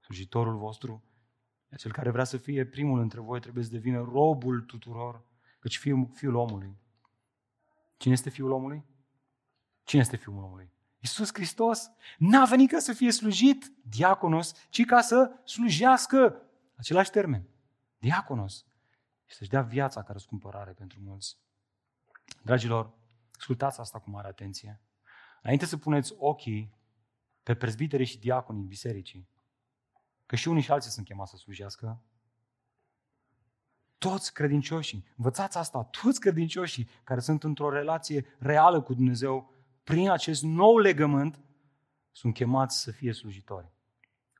Slujitorul 0.00 0.56
vostru. 0.56 1.04
Cel 1.76 1.92
care 1.92 2.10
vrea 2.10 2.24
să 2.24 2.36
fie 2.36 2.66
primul 2.66 3.00
între 3.00 3.20
voi 3.20 3.40
trebuie 3.40 3.64
să 3.64 3.70
devină 3.70 3.98
robul 3.98 4.60
tuturor, 4.60 5.24
căci 5.58 5.78
fiul, 5.78 6.10
fiul 6.12 6.34
omului. 6.34 6.76
Cine 8.04 8.16
este 8.16 8.30
fiul 8.30 8.50
omului? 8.50 8.84
Cine 9.82 10.00
este 10.00 10.16
fiul 10.16 10.36
omului? 10.36 10.72
Iisus 10.98 11.30
Hristos 11.32 11.90
n-a 12.18 12.44
venit 12.44 12.70
ca 12.70 12.78
să 12.78 12.92
fie 12.92 13.10
slujit, 13.10 13.72
diaconos, 13.82 14.52
ci 14.68 14.84
ca 14.84 15.00
să 15.00 15.30
slujească, 15.44 16.42
același 16.76 17.10
termen, 17.10 17.48
diaconos, 17.98 18.66
și 19.24 19.36
să-și 19.36 19.50
dea 19.50 19.62
viața 19.62 20.02
ca 20.02 20.12
răscumpărare 20.12 20.72
pentru 20.72 20.98
mulți. 21.02 21.38
Dragilor, 22.42 22.94
ascultați 23.38 23.80
asta 23.80 23.98
cu 23.98 24.10
mare 24.10 24.28
atenție. 24.28 24.80
Înainte 25.42 25.66
să 25.66 25.76
puneți 25.76 26.14
ochii 26.16 26.74
pe 27.42 27.54
prezbiterii 27.54 28.06
și 28.06 28.18
diaconii 28.18 28.64
bisericii, 28.64 29.28
că 30.26 30.36
și 30.36 30.48
unii 30.48 30.62
și 30.62 30.72
alții 30.72 30.90
sunt 30.90 31.06
chemați 31.06 31.30
să 31.30 31.36
slujească, 31.36 32.02
toți 34.10 34.32
credincioșii, 34.32 35.04
învățați 35.16 35.58
asta, 35.58 35.82
toți 35.82 36.20
credincioșii 36.20 36.88
care 37.04 37.20
sunt 37.20 37.42
într-o 37.42 37.70
relație 37.70 38.24
reală 38.38 38.82
cu 38.82 38.94
Dumnezeu, 38.94 39.52
prin 39.84 40.10
acest 40.10 40.42
nou 40.42 40.78
legământ, 40.78 41.40
sunt 42.12 42.34
chemați 42.34 42.80
să 42.80 42.90
fie 42.90 43.12
slujitori. 43.12 43.72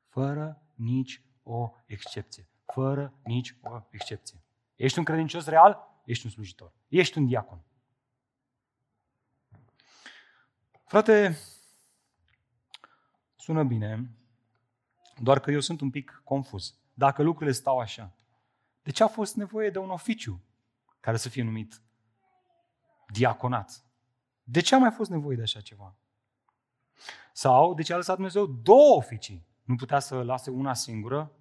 Fără 0.09 0.63
nici 0.75 1.23
o 1.43 1.73
excepție. 1.87 2.49
Fără 2.65 3.15
nici 3.25 3.57
o 3.63 3.81
excepție. 3.91 4.45
Ești 4.77 4.99
un 4.99 5.05
credincios 5.05 5.47
real? 5.47 6.03
Ești 6.05 6.25
un 6.25 6.31
slujitor. 6.31 6.73
Ești 6.89 7.19
un 7.19 7.27
diacon. 7.27 7.65
Frate, 10.87 11.39
sună 13.37 13.63
bine, 13.63 14.11
doar 15.19 15.41
că 15.41 15.51
eu 15.51 15.61
sunt 15.61 15.81
un 15.81 15.91
pic 15.91 16.21
confuz. 16.25 16.75
Dacă 16.95 17.23
lucrurile 17.23 17.53
stau 17.53 17.79
așa, 17.79 18.13
de 18.85 18.91
ce 18.91 19.03
a 19.03 19.09
fost 19.09 19.37
nevoie 19.37 19.71
de 19.71 19.79
un 19.79 19.91
oficiu 19.91 20.43
care 21.01 21.17
să 21.17 21.29
fie 21.29 21.43
numit 21.43 21.83
diaconat? 23.13 23.85
De 24.43 24.61
ce 24.61 24.75
a 24.75 24.79
mai 24.79 24.91
fost 24.91 25.11
nevoie 25.11 25.37
de 25.37 25.43
așa 25.43 25.61
ceva? 25.61 25.97
Sau 27.33 27.75
de 27.75 27.83
ce 27.83 27.93
a 27.93 27.97
lăsat 27.97 28.15
Dumnezeu 28.15 28.47
două 28.47 28.97
oficii? 28.97 29.47
Nu 29.63 29.75
putea 29.75 29.99
să 29.99 30.23
lase 30.23 30.51
una 30.51 30.75
singură? 30.75 31.33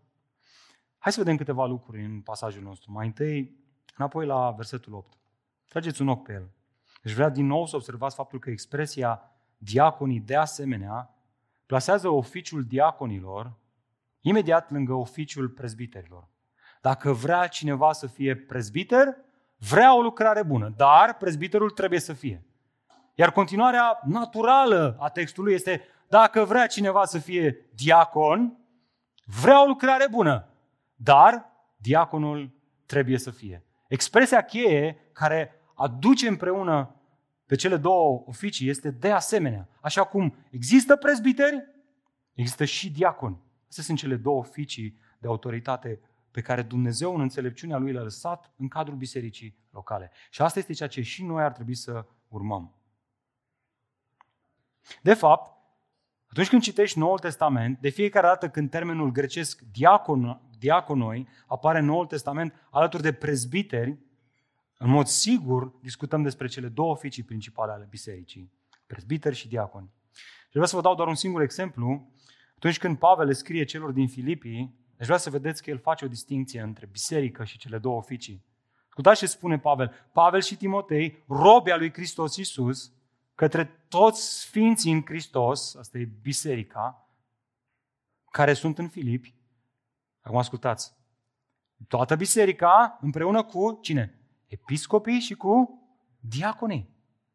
Hai 0.97 1.11
să 1.11 1.19
vedem 1.19 1.37
câteva 1.37 1.65
lucruri 1.65 2.05
în 2.05 2.21
pasajul 2.21 2.63
nostru. 2.63 2.91
Mai 2.91 3.05
întâi, 3.05 3.57
înapoi 3.97 4.25
la 4.25 4.51
versetul 4.51 4.93
8. 4.93 5.17
Trageți 5.67 6.01
un 6.01 6.07
ochi 6.07 6.23
pe 6.23 6.33
el. 6.33 6.51
Deci 7.01 7.13
vrea 7.13 7.29
din 7.29 7.45
nou 7.45 7.65
să 7.65 7.75
observați 7.75 8.15
faptul 8.15 8.39
că 8.39 8.49
expresia 8.49 9.31
diaconii 9.57 10.19
de 10.19 10.35
asemenea 10.35 11.15
plasează 11.65 12.09
oficiul 12.09 12.65
diaconilor 12.65 13.57
imediat 14.19 14.71
lângă 14.71 14.93
oficiul 14.93 15.49
prezbiterilor. 15.49 16.31
Dacă 16.83 17.11
vrea 17.11 17.47
cineva 17.47 17.91
să 17.91 18.07
fie 18.07 18.35
prezbiter, 18.35 19.15
vrea 19.57 19.95
o 19.95 20.01
lucrare 20.01 20.43
bună, 20.43 20.73
dar 20.75 21.17
prezbiterul 21.17 21.69
trebuie 21.69 21.99
să 21.99 22.13
fie. 22.13 22.43
Iar 23.15 23.31
continuarea 23.31 23.99
naturală 24.05 24.97
a 24.99 25.09
textului 25.09 25.53
este, 25.53 25.81
dacă 26.07 26.43
vrea 26.43 26.67
cineva 26.67 27.05
să 27.05 27.17
fie 27.17 27.69
diacon, 27.75 28.57
vrea 29.41 29.63
o 29.63 29.65
lucrare 29.65 30.07
bună, 30.09 30.47
dar 30.95 31.49
diaconul 31.75 32.51
trebuie 32.85 33.17
să 33.17 33.31
fie. 33.31 33.63
Expresia 33.87 34.41
cheie 34.41 35.09
care 35.11 35.51
aduce 35.73 36.27
împreună 36.27 36.95
pe 37.45 37.55
cele 37.55 37.77
două 37.77 38.23
oficii 38.25 38.69
este 38.69 38.91
de 38.91 39.11
asemenea. 39.11 39.67
Așa 39.81 40.03
cum 40.03 40.35
există 40.49 40.95
prezbiteri, 40.95 41.63
există 42.33 42.65
și 42.65 42.91
diaconi. 42.91 43.41
Astea 43.67 43.83
sunt 43.83 43.97
cele 43.97 44.15
două 44.15 44.39
oficii 44.39 44.97
de 45.17 45.27
autoritate 45.27 45.99
pe 46.33 46.41
care 46.41 46.61
Dumnezeu 46.61 47.15
în 47.15 47.21
înțelepciunea 47.21 47.77
Lui 47.77 47.91
le-a 47.91 48.01
lăsat 48.01 48.53
în 48.57 48.67
cadrul 48.67 48.97
bisericii 48.97 49.57
locale. 49.69 50.11
Și 50.29 50.41
asta 50.41 50.59
este 50.59 50.73
ceea 50.73 50.89
ce 50.89 51.01
și 51.01 51.23
noi 51.23 51.43
ar 51.43 51.51
trebui 51.51 51.75
să 51.75 52.05
urmăm. 52.27 52.75
De 55.01 55.13
fapt, 55.13 55.57
atunci 56.27 56.49
când 56.49 56.61
citești 56.61 56.99
Noul 56.99 57.19
Testament, 57.19 57.79
de 57.79 57.89
fiecare 57.89 58.27
dată 58.27 58.49
când 58.49 58.69
termenul 58.69 59.11
grecesc 59.11 59.61
diacon, 59.61 60.41
diaconoi 60.59 61.27
apare 61.47 61.79
în 61.79 61.85
Noul 61.85 62.05
Testament 62.05 62.53
alături 62.69 63.03
de 63.03 63.13
prezbiteri, 63.13 63.97
în 64.77 64.89
mod 64.89 65.05
sigur 65.05 65.73
discutăm 65.81 66.21
despre 66.21 66.47
cele 66.47 66.67
două 66.67 66.91
oficii 66.91 67.23
principale 67.23 67.71
ale 67.71 67.87
bisericii, 67.89 68.51
prezbiteri 68.87 69.35
și 69.35 69.47
diaconi. 69.47 69.91
Și 70.43 70.49
vreau 70.51 70.65
să 70.65 70.75
vă 70.75 70.81
dau 70.81 70.95
doar 70.95 71.07
un 71.07 71.15
singur 71.15 71.41
exemplu. 71.41 72.11
Atunci 72.55 72.77
când 72.77 72.97
Pavel 72.97 73.25
le 73.25 73.33
scrie 73.33 73.63
celor 73.63 73.91
din 73.91 74.07
Filipii, 74.07 74.82
deci 74.95 75.05
vreau 75.05 75.19
să 75.19 75.29
vedeți 75.29 75.63
că 75.63 75.69
el 75.69 75.79
face 75.79 76.05
o 76.05 76.07
distinție 76.07 76.61
între 76.61 76.85
biserică 76.85 77.43
și 77.43 77.57
cele 77.57 77.77
două 77.77 77.97
oficii. 77.97 78.43
Ascultați 78.87 79.19
ce 79.19 79.25
spune 79.25 79.59
Pavel. 79.59 79.91
Pavel 80.11 80.41
și 80.41 80.55
Timotei, 80.55 81.23
robi 81.27 81.71
al 81.71 81.79
lui 81.79 81.93
Hristos 81.93 82.35
Iisus, 82.35 82.91
către 83.35 83.65
toți 83.87 84.39
sfinții 84.39 84.91
în 84.91 85.01
Hristos, 85.05 85.75
asta 85.75 85.97
e 85.97 86.09
biserica, 86.21 87.07
care 88.31 88.53
sunt 88.53 88.77
în 88.77 88.87
Filipi. 88.87 89.35
Acum 90.21 90.37
ascultați. 90.37 90.93
Toată 91.87 92.15
biserica 92.15 92.97
împreună 93.01 93.43
cu 93.43 93.79
cine? 93.81 94.19
Episcopii 94.47 95.19
și 95.19 95.33
cu 95.33 95.81
diaconii. 96.19 96.89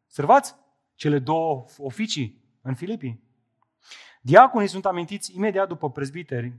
Observați 0.05 0.55
cele 0.95 1.19
două 1.19 1.65
oficii 1.77 2.43
în 2.61 2.75
Filipii. 2.75 3.23
Diaconii 4.21 4.67
sunt 4.67 4.85
amintiți 4.85 5.35
imediat 5.35 5.67
după 5.67 5.91
prezbiteri. 5.91 6.53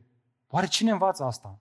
Oare 0.51 0.67
cine 0.67 0.91
învață 0.91 1.25
asta? 1.25 1.59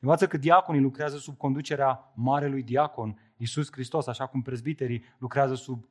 Învață 0.00 0.26
că 0.26 0.36
diaconii 0.36 0.80
lucrează 0.80 1.16
sub 1.16 1.36
conducerea 1.36 2.12
marelui 2.14 2.62
diacon, 2.62 3.32
Iisus 3.36 3.72
Hristos, 3.72 4.06
așa 4.06 4.26
cum 4.26 4.42
prezbiterii 4.42 5.04
lucrează 5.18 5.54
sub 5.54 5.84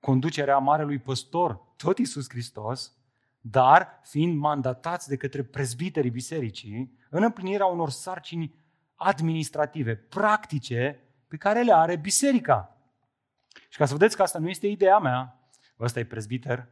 conducerea 0.00 0.58
marelui 0.58 0.98
păstor, 0.98 1.60
tot 1.76 1.98
Iisus 1.98 2.28
Hristos, 2.28 2.92
dar 3.40 4.00
fiind 4.02 4.38
mandatați 4.38 5.08
de 5.08 5.16
către 5.16 5.42
prezbiterii 5.42 6.10
bisericii 6.10 6.98
în 7.10 7.22
împlinirea 7.22 7.66
unor 7.66 7.90
sarcini 7.90 8.54
administrative, 8.94 9.94
practice, 9.96 11.00
pe 11.28 11.36
care 11.36 11.62
le 11.62 11.72
are 11.72 11.96
biserica. 11.96 12.76
Și 13.68 13.78
ca 13.78 13.84
să 13.84 13.92
vedeți 13.92 14.16
că 14.16 14.22
asta 14.22 14.38
nu 14.38 14.48
este 14.48 14.66
ideea 14.66 14.98
mea, 14.98 15.38
ăsta 15.80 15.98
e 15.98 16.04
prezbiter, 16.04 16.68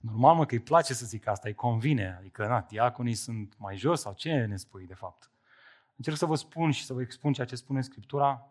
normal 0.00 0.34
mă 0.34 0.46
că 0.46 0.54
îi 0.54 0.60
place 0.60 0.94
să 0.94 1.06
zic 1.06 1.26
asta, 1.26 1.48
îi 1.48 1.54
convine, 1.54 2.16
adică 2.18 2.46
na, 2.46 2.66
diaconii 2.68 3.14
sunt 3.14 3.54
mai 3.58 3.76
jos 3.76 4.00
sau 4.00 4.12
ce 4.12 4.44
ne 4.44 4.56
spui 4.56 4.86
de 4.86 4.94
fapt? 4.94 5.30
Încerc 5.96 6.16
să 6.16 6.26
vă 6.26 6.34
spun 6.34 6.70
și 6.70 6.84
să 6.84 6.92
vă 6.92 7.00
expun 7.00 7.32
ceea 7.32 7.46
ce 7.46 7.56
spune 7.56 7.80
Scriptura. 7.80 8.48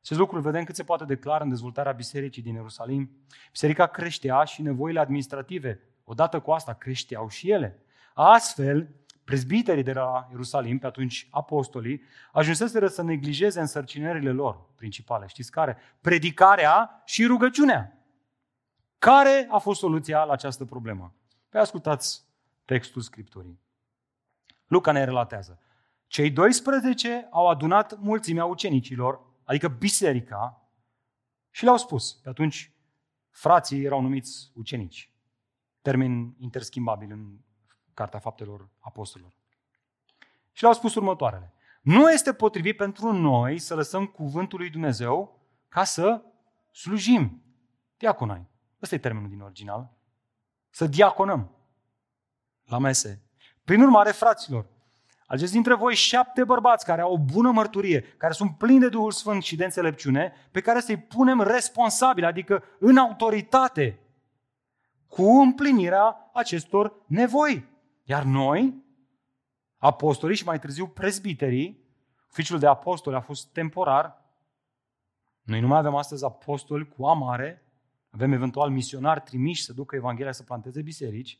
Acest 0.00 0.18
lucru 0.18 0.40
vedem 0.40 0.64
cât 0.64 0.74
se 0.74 0.84
poate 0.84 1.04
declara 1.04 1.44
în 1.44 1.48
dezvoltarea 1.48 1.92
bisericii 1.92 2.42
din 2.42 2.54
Ierusalim. 2.54 3.10
Biserica 3.50 3.86
creștea 3.86 4.44
și 4.44 4.62
nevoile 4.62 5.00
administrative. 5.00 5.80
Odată 6.04 6.40
cu 6.40 6.50
asta 6.50 6.72
creșteau 6.72 7.28
și 7.28 7.50
ele. 7.50 7.82
Astfel, 8.14 8.94
prezbiterii 9.24 9.82
de 9.82 9.92
la 9.92 10.26
Ierusalim, 10.30 10.78
pe 10.78 10.86
atunci 10.86 11.28
apostolii, 11.30 12.02
ajunseseră 12.32 12.86
să 12.86 13.02
neglijeze 13.02 13.60
însărcinările 13.60 14.30
lor 14.30 14.66
principale. 14.76 15.26
Știți 15.26 15.50
care? 15.50 15.76
Predicarea 16.00 17.02
și 17.04 17.26
rugăciunea. 17.26 18.05
Care 18.98 19.46
a 19.50 19.58
fost 19.58 19.80
soluția 19.80 20.24
la 20.24 20.32
această 20.32 20.64
problemă? 20.64 21.14
Păi 21.48 21.60
ascultați 21.60 22.24
textul 22.64 23.02
Scripturii. 23.02 23.60
Luca 24.66 24.92
ne 24.92 25.04
relatează. 25.04 25.60
Cei 26.06 26.30
12 26.30 27.28
au 27.30 27.48
adunat 27.48 27.98
mulțimea 27.98 28.44
ucenicilor, 28.44 29.20
adică 29.44 29.68
biserica, 29.68 30.70
și 31.50 31.64
le-au 31.64 31.76
spus. 31.76 32.12
Pe 32.12 32.28
atunci 32.28 32.72
frații 33.30 33.84
erau 33.84 34.00
numiți 34.00 34.50
ucenici. 34.54 35.12
Termen 35.82 36.34
interschimbabil 36.38 37.10
în 37.10 37.38
Cartea 37.94 38.18
Faptelor 38.18 38.68
Apostolilor. 38.78 39.32
Și 40.52 40.62
le-au 40.62 40.74
spus 40.74 40.94
următoarele. 40.94 41.52
Nu 41.82 42.10
este 42.10 42.32
potrivit 42.32 42.76
pentru 42.76 43.12
noi 43.12 43.58
să 43.58 43.74
lăsăm 43.74 44.06
cuvântul 44.06 44.58
lui 44.58 44.70
Dumnezeu 44.70 45.40
ca 45.68 45.84
să 45.84 46.22
slujim 46.72 47.42
diaconai. 47.96 48.46
Ăsta 48.82 48.94
e 48.94 48.98
termenul 48.98 49.28
din 49.28 49.40
original. 49.40 49.90
Să 50.70 50.86
diaconăm 50.86 51.50
la 52.64 52.78
mese. 52.78 53.22
Prin 53.64 53.82
urmare, 53.82 54.10
fraților, 54.10 54.66
Alegeți 55.26 55.52
dintre 55.52 55.74
voi 55.74 55.94
șapte 55.94 56.44
bărbați 56.44 56.84
care 56.84 57.00
au 57.00 57.12
o 57.12 57.18
bună 57.18 57.50
mărturie, 57.50 58.00
care 58.00 58.32
sunt 58.32 58.58
plini 58.58 58.80
de 58.80 58.88
Duhul 58.88 59.10
Sfânt 59.10 59.42
și 59.42 59.56
de 59.56 59.64
înțelepciune, 59.64 60.32
pe 60.50 60.60
care 60.60 60.80
să-i 60.80 60.96
punem 60.96 61.40
responsabili, 61.40 62.26
adică 62.26 62.62
în 62.78 62.96
autoritate, 62.96 64.00
cu 65.06 65.22
împlinirea 65.22 66.30
acestor 66.32 66.92
nevoi. 67.06 67.68
Iar 68.04 68.22
noi, 68.22 68.84
apostolii 69.76 70.36
și 70.36 70.44
mai 70.44 70.58
târziu 70.58 70.86
prezbiterii, 70.86 71.84
oficiul 72.30 72.58
de 72.58 72.66
apostoli 72.66 73.16
a 73.16 73.20
fost 73.20 73.52
temporar, 73.52 74.24
noi 75.42 75.60
nu 75.60 75.66
mai 75.66 75.78
avem 75.78 75.94
astăzi 75.94 76.24
apostoli 76.24 76.88
cu 76.88 77.06
amare, 77.06 77.65
avem 78.16 78.32
eventual 78.32 78.70
misionari 78.70 79.20
trimiși 79.20 79.62
să 79.62 79.72
ducă 79.72 79.96
Evanghelia 79.96 80.32
să 80.32 80.42
planteze 80.42 80.82
biserici, 80.82 81.38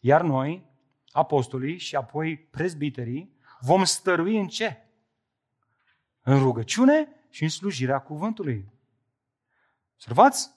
iar 0.00 0.22
noi, 0.22 0.66
apostolii 1.10 1.78
și 1.78 1.96
apoi 1.96 2.36
prezbiterii, 2.38 3.36
vom 3.60 3.84
stărui 3.84 4.38
în 4.38 4.48
ce? 4.48 4.84
În 6.22 6.38
rugăciune 6.38 7.08
și 7.30 7.42
în 7.42 7.48
slujirea 7.48 7.98
cuvântului. 7.98 8.72
Observați? 9.94 10.50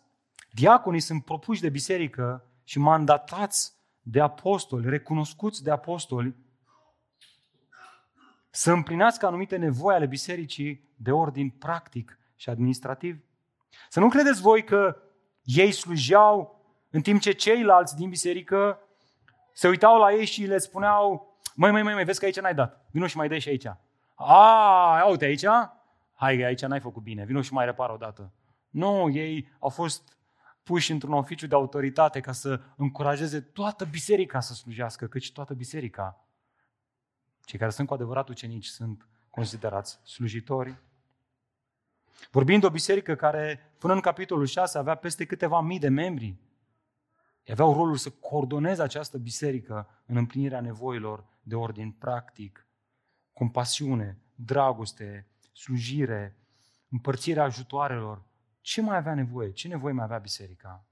Diaconii 0.51 0.99
sunt 0.99 1.25
propuși 1.25 1.61
de 1.61 1.69
biserică 1.69 2.45
și 2.63 2.79
mandatați 2.79 3.73
de 4.01 4.21
apostoli, 4.21 4.89
recunoscuți 4.89 5.63
de 5.63 5.71
apostoli, 5.71 6.35
să 8.49 8.71
împlinească 8.71 9.25
anumite 9.25 9.57
nevoi 9.57 9.95
ale 9.95 10.05
bisericii 10.05 10.89
de 10.95 11.11
ordin 11.11 11.49
practic 11.49 12.19
și 12.35 12.49
administrativ. 12.49 13.23
Să 13.89 13.99
nu 13.99 14.09
credeți 14.09 14.41
voi 14.41 14.63
că 14.63 15.03
ei 15.55 15.71
slujeau 15.71 16.63
în 16.89 17.01
timp 17.01 17.21
ce 17.21 17.31
ceilalți 17.31 17.95
din 17.95 18.09
biserică 18.09 18.79
se 19.53 19.67
uitau 19.67 19.99
la 19.99 20.11
ei 20.11 20.25
și 20.25 20.45
le 20.45 20.57
spuneau, 20.57 21.37
măi, 21.55 21.71
măi, 21.71 21.83
măi, 21.83 21.93
măi 21.93 22.03
vezi 22.03 22.19
că 22.19 22.25
aici 22.25 22.39
n-ai 22.39 22.53
dat, 22.53 22.85
vino 22.91 23.07
și 23.07 23.17
mai 23.17 23.27
dai 23.27 23.39
și 23.39 23.49
aici. 23.49 23.65
A, 24.15 25.05
uite 25.09 25.25
aici, 25.25 25.45
hai, 26.13 26.41
aici 26.41 26.65
n-ai 26.65 26.79
făcut 26.79 27.03
bine, 27.03 27.25
vino 27.25 27.41
și 27.41 27.53
mai 27.53 27.65
repară 27.65 27.93
o 27.93 27.97
dată. 27.97 28.31
Nu, 28.69 29.09
ei 29.09 29.47
au 29.59 29.69
fost 29.69 30.17
puși 30.63 30.91
într-un 30.91 31.13
oficiu 31.13 31.47
de 31.47 31.55
autoritate 31.55 32.19
ca 32.19 32.31
să 32.31 32.61
încurajeze 32.75 33.39
toată 33.39 33.85
biserica 33.85 34.39
să 34.39 34.53
slujească, 34.53 35.07
căci 35.07 35.31
toată 35.31 35.53
biserica, 35.53 36.25
cei 37.43 37.59
care 37.59 37.71
sunt 37.71 37.87
cu 37.87 37.93
adevărat 37.93 38.29
ucenici, 38.29 38.65
sunt 38.65 39.07
considerați 39.29 39.99
slujitori. 40.03 40.75
Vorbind 42.31 42.61
de 42.61 42.67
o 42.67 42.69
biserică 42.69 43.15
care, 43.15 43.73
până 43.77 43.93
în 43.93 43.99
capitolul 43.99 44.45
6, 44.45 44.77
avea 44.77 44.95
peste 44.95 45.25
câteva 45.25 45.61
mii 45.61 45.79
de 45.79 45.89
membri, 45.89 46.37
aveau 47.51 47.73
rolul 47.73 47.95
să 47.95 48.09
coordoneze 48.09 48.81
această 48.81 49.17
biserică 49.17 50.03
în 50.05 50.15
împlinirea 50.15 50.61
nevoilor 50.61 51.25
de 51.41 51.55
ordin 51.55 51.91
practic, 51.91 52.67
compasiune, 53.33 54.17
dragoste, 54.35 55.27
slujire, 55.53 56.35
împărțirea 56.89 57.43
ajutoarelor. 57.43 58.23
Ce 58.61 58.81
mai 58.81 58.97
avea 58.97 59.13
nevoie? 59.13 59.51
Ce 59.51 59.67
nevoie 59.67 59.93
mai 59.93 60.03
avea 60.03 60.17
biserica? 60.17 60.83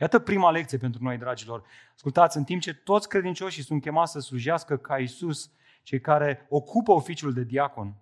Iată 0.00 0.18
prima 0.18 0.50
lecție 0.50 0.78
pentru 0.78 1.02
noi, 1.02 1.18
dragilor. 1.18 1.64
Ascultați, 1.94 2.36
în 2.36 2.44
timp 2.44 2.60
ce 2.60 2.74
toți 2.74 3.08
credincioșii 3.08 3.62
sunt 3.62 3.82
chemați 3.82 4.12
să 4.12 4.20
slujească 4.20 4.76
ca 4.76 4.98
Isus, 4.98 5.50
cei 5.82 6.00
care 6.00 6.46
ocupă 6.48 6.92
oficiul 6.92 7.32
de 7.32 7.42
diacon, 7.42 7.94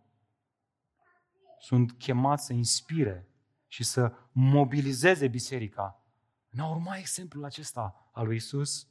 sunt 1.60 1.92
chemați 1.92 2.46
să 2.46 2.52
inspire 2.52 3.28
și 3.66 3.84
să 3.84 4.12
mobilizeze 4.32 5.28
biserica 5.28 6.04
în 6.50 6.60
a 6.60 6.70
urma 6.70 6.96
exemplul 6.96 7.44
acesta 7.44 8.10
al 8.12 8.26
lui 8.26 8.36
Isus. 8.36 8.88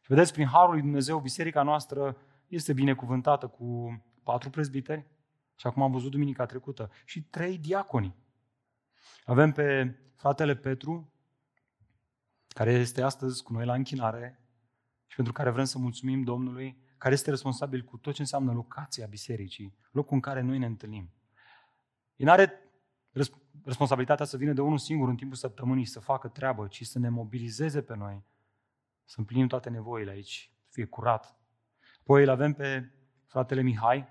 Și 0.00 0.06
vedeți, 0.06 0.32
prin 0.32 0.46
Harul 0.46 0.72
lui 0.72 0.80
Dumnezeu, 0.80 1.20
biserica 1.20 1.62
noastră 1.62 2.16
este 2.46 2.72
binecuvântată 2.72 3.46
cu 3.46 4.00
patru 4.22 4.50
prezbiteri, 4.50 5.06
și 5.54 5.66
acum 5.66 5.82
am 5.82 5.92
văzut 5.92 6.10
duminica 6.10 6.46
trecută, 6.46 6.90
și 7.04 7.22
trei 7.22 7.58
diaconi. 7.58 8.14
Avem 9.24 9.52
pe 9.52 9.96
fratele 10.14 10.56
Petru, 10.56 11.12
care 12.48 12.72
este 12.72 13.02
astăzi 13.02 13.42
cu 13.42 13.52
noi 13.52 13.64
la 13.64 13.74
închinare 13.74 14.40
și 15.06 15.14
pentru 15.16 15.32
care 15.32 15.50
vrem 15.50 15.64
să 15.64 15.78
mulțumim 15.78 16.22
Domnului, 16.22 16.78
care 16.98 17.14
este 17.14 17.30
responsabil 17.30 17.82
cu 17.82 17.96
tot 17.96 18.14
ce 18.14 18.20
înseamnă 18.20 18.52
locația 18.52 19.06
bisericii, 19.06 19.76
locul 19.90 20.14
în 20.14 20.20
care 20.20 20.40
noi 20.40 20.58
ne 20.58 20.66
întâlnim. 20.66 21.12
El 22.20 22.28
are 22.28 22.52
responsabilitatea 23.64 24.24
să 24.24 24.36
vină 24.36 24.52
de 24.52 24.60
unul 24.60 24.78
singur 24.78 25.08
în 25.08 25.16
timpul 25.16 25.36
săptămânii 25.36 25.84
să 25.84 26.00
facă 26.00 26.28
treabă, 26.28 26.66
ci 26.66 26.86
să 26.86 26.98
ne 26.98 27.08
mobilizeze 27.08 27.82
pe 27.82 27.96
noi, 27.96 28.24
să 29.04 29.14
împlinim 29.18 29.46
toate 29.46 29.70
nevoile 29.70 30.10
aici, 30.10 30.52
să 30.64 30.70
fie 30.72 30.84
curat. 30.84 31.38
Apoi 32.00 32.22
îl 32.22 32.28
avem 32.28 32.52
pe 32.52 32.90
fratele 33.26 33.62
Mihai, 33.62 34.08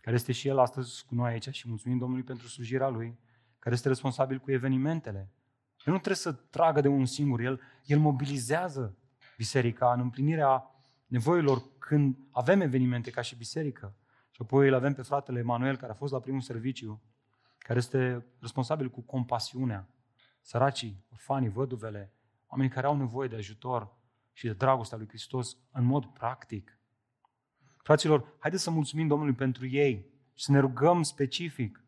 care 0.00 0.16
este 0.16 0.32
și 0.32 0.48
el 0.48 0.58
astăzi 0.58 1.04
cu 1.06 1.14
noi 1.14 1.30
aici 1.30 1.48
și 1.48 1.68
mulțumim 1.68 1.98
Domnului 1.98 2.24
pentru 2.24 2.48
slujirea 2.48 2.88
lui, 2.88 3.18
care 3.58 3.74
este 3.74 3.88
responsabil 3.88 4.38
cu 4.38 4.50
evenimentele. 4.50 5.32
El 5.84 5.92
nu 5.92 5.98
trebuie 5.98 6.16
să 6.16 6.32
tragă 6.32 6.80
de 6.80 6.88
unul 6.88 7.06
singur, 7.06 7.40
el, 7.40 7.60
el 7.84 7.98
mobilizează 7.98 8.96
biserica 9.36 9.92
în 9.92 10.00
împlinirea 10.00 10.70
nevoilor 11.06 11.62
când 11.78 12.18
avem 12.30 12.60
evenimente 12.60 13.10
ca 13.10 13.20
și 13.20 13.36
biserică. 13.36 13.96
Și 14.38 14.44
apoi 14.44 14.68
îl 14.68 14.74
avem 14.74 14.94
pe 14.94 15.02
fratele 15.02 15.38
Emanuel, 15.38 15.76
care 15.76 15.92
a 15.92 15.94
fost 15.94 16.12
la 16.12 16.20
primul 16.20 16.40
serviciu, 16.40 17.02
care 17.58 17.78
este 17.78 18.26
responsabil 18.40 18.90
cu 18.90 19.00
compasiunea, 19.00 19.88
săracii, 20.40 21.04
orfanii, 21.12 21.48
văduvele, 21.48 22.12
oamenii 22.46 22.72
care 22.72 22.86
au 22.86 22.96
nevoie 22.96 23.28
de 23.28 23.36
ajutor 23.36 23.96
și 24.32 24.46
de 24.46 24.52
dragostea 24.52 24.98
lui 24.98 25.08
Hristos 25.08 25.56
în 25.72 25.84
mod 25.84 26.04
practic. 26.04 26.78
Fraților, 27.82 28.36
haideți 28.38 28.62
să 28.62 28.70
mulțumim 28.70 29.06
Domnului 29.06 29.34
pentru 29.34 29.66
ei 29.66 30.06
și 30.34 30.44
să 30.44 30.52
ne 30.52 30.58
rugăm 30.58 31.02
specific 31.02 31.82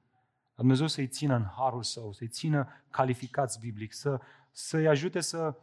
Dumnezeu 0.55 0.87
să-i 0.87 1.09
țină 1.09 1.35
în 1.35 1.45
harul 1.45 1.83
său, 1.83 2.13
să-i 2.13 2.29
țină 2.29 2.69
calificați 2.91 3.59
biblic, 3.59 3.93
să, 3.93 4.21
să-i 4.51 4.89
ajute 4.89 5.21
să 5.21 5.59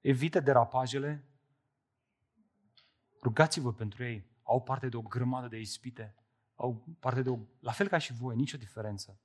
evite 0.00 0.40
derapajele. 0.40 1.24
Rugați-vă 3.22 3.72
pentru 3.72 4.04
ei. 4.04 4.29
Au 4.50 4.62
parte 4.62 4.88
de 4.88 4.96
o 4.96 5.02
grămadă 5.02 5.48
de 5.48 5.58
ispite. 5.58 6.14
Au 6.54 6.84
parte 6.98 7.22
de 7.22 7.30
o... 7.30 7.38
La 7.60 7.72
fel 7.72 7.88
ca 7.88 7.98
și 7.98 8.12
voi, 8.12 8.36
nicio 8.36 8.58
diferență. 8.58 9.18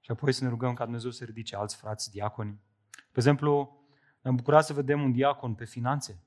Și 0.00 0.10
apoi 0.10 0.32
să 0.32 0.44
ne 0.44 0.50
rugăm 0.50 0.74
ca 0.74 0.84
Dumnezeu 0.84 1.10
să 1.10 1.24
ridice 1.24 1.56
alți 1.56 1.76
frați 1.76 2.10
diaconi. 2.10 2.60
De 2.90 2.98
exemplu, 3.14 3.80
ne-am 4.22 4.36
bucurat 4.36 4.64
să 4.64 4.72
vedem 4.72 5.02
un 5.02 5.12
diacon 5.12 5.54
pe 5.54 5.64
finanțe. 5.64 6.22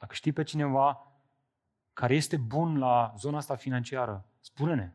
Dacă 0.00 0.14
știi 0.14 0.32
pe 0.32 0.42
cineva 0.42 1.12
care 1.92 2.14
este 2.14 2.36
bun 2.36 2.78
la 2.78 3.14
zona 3.18 3.36
asta 3.36 3.56
financiară, 3.56 4.24
spune-ne. 4.40 4.92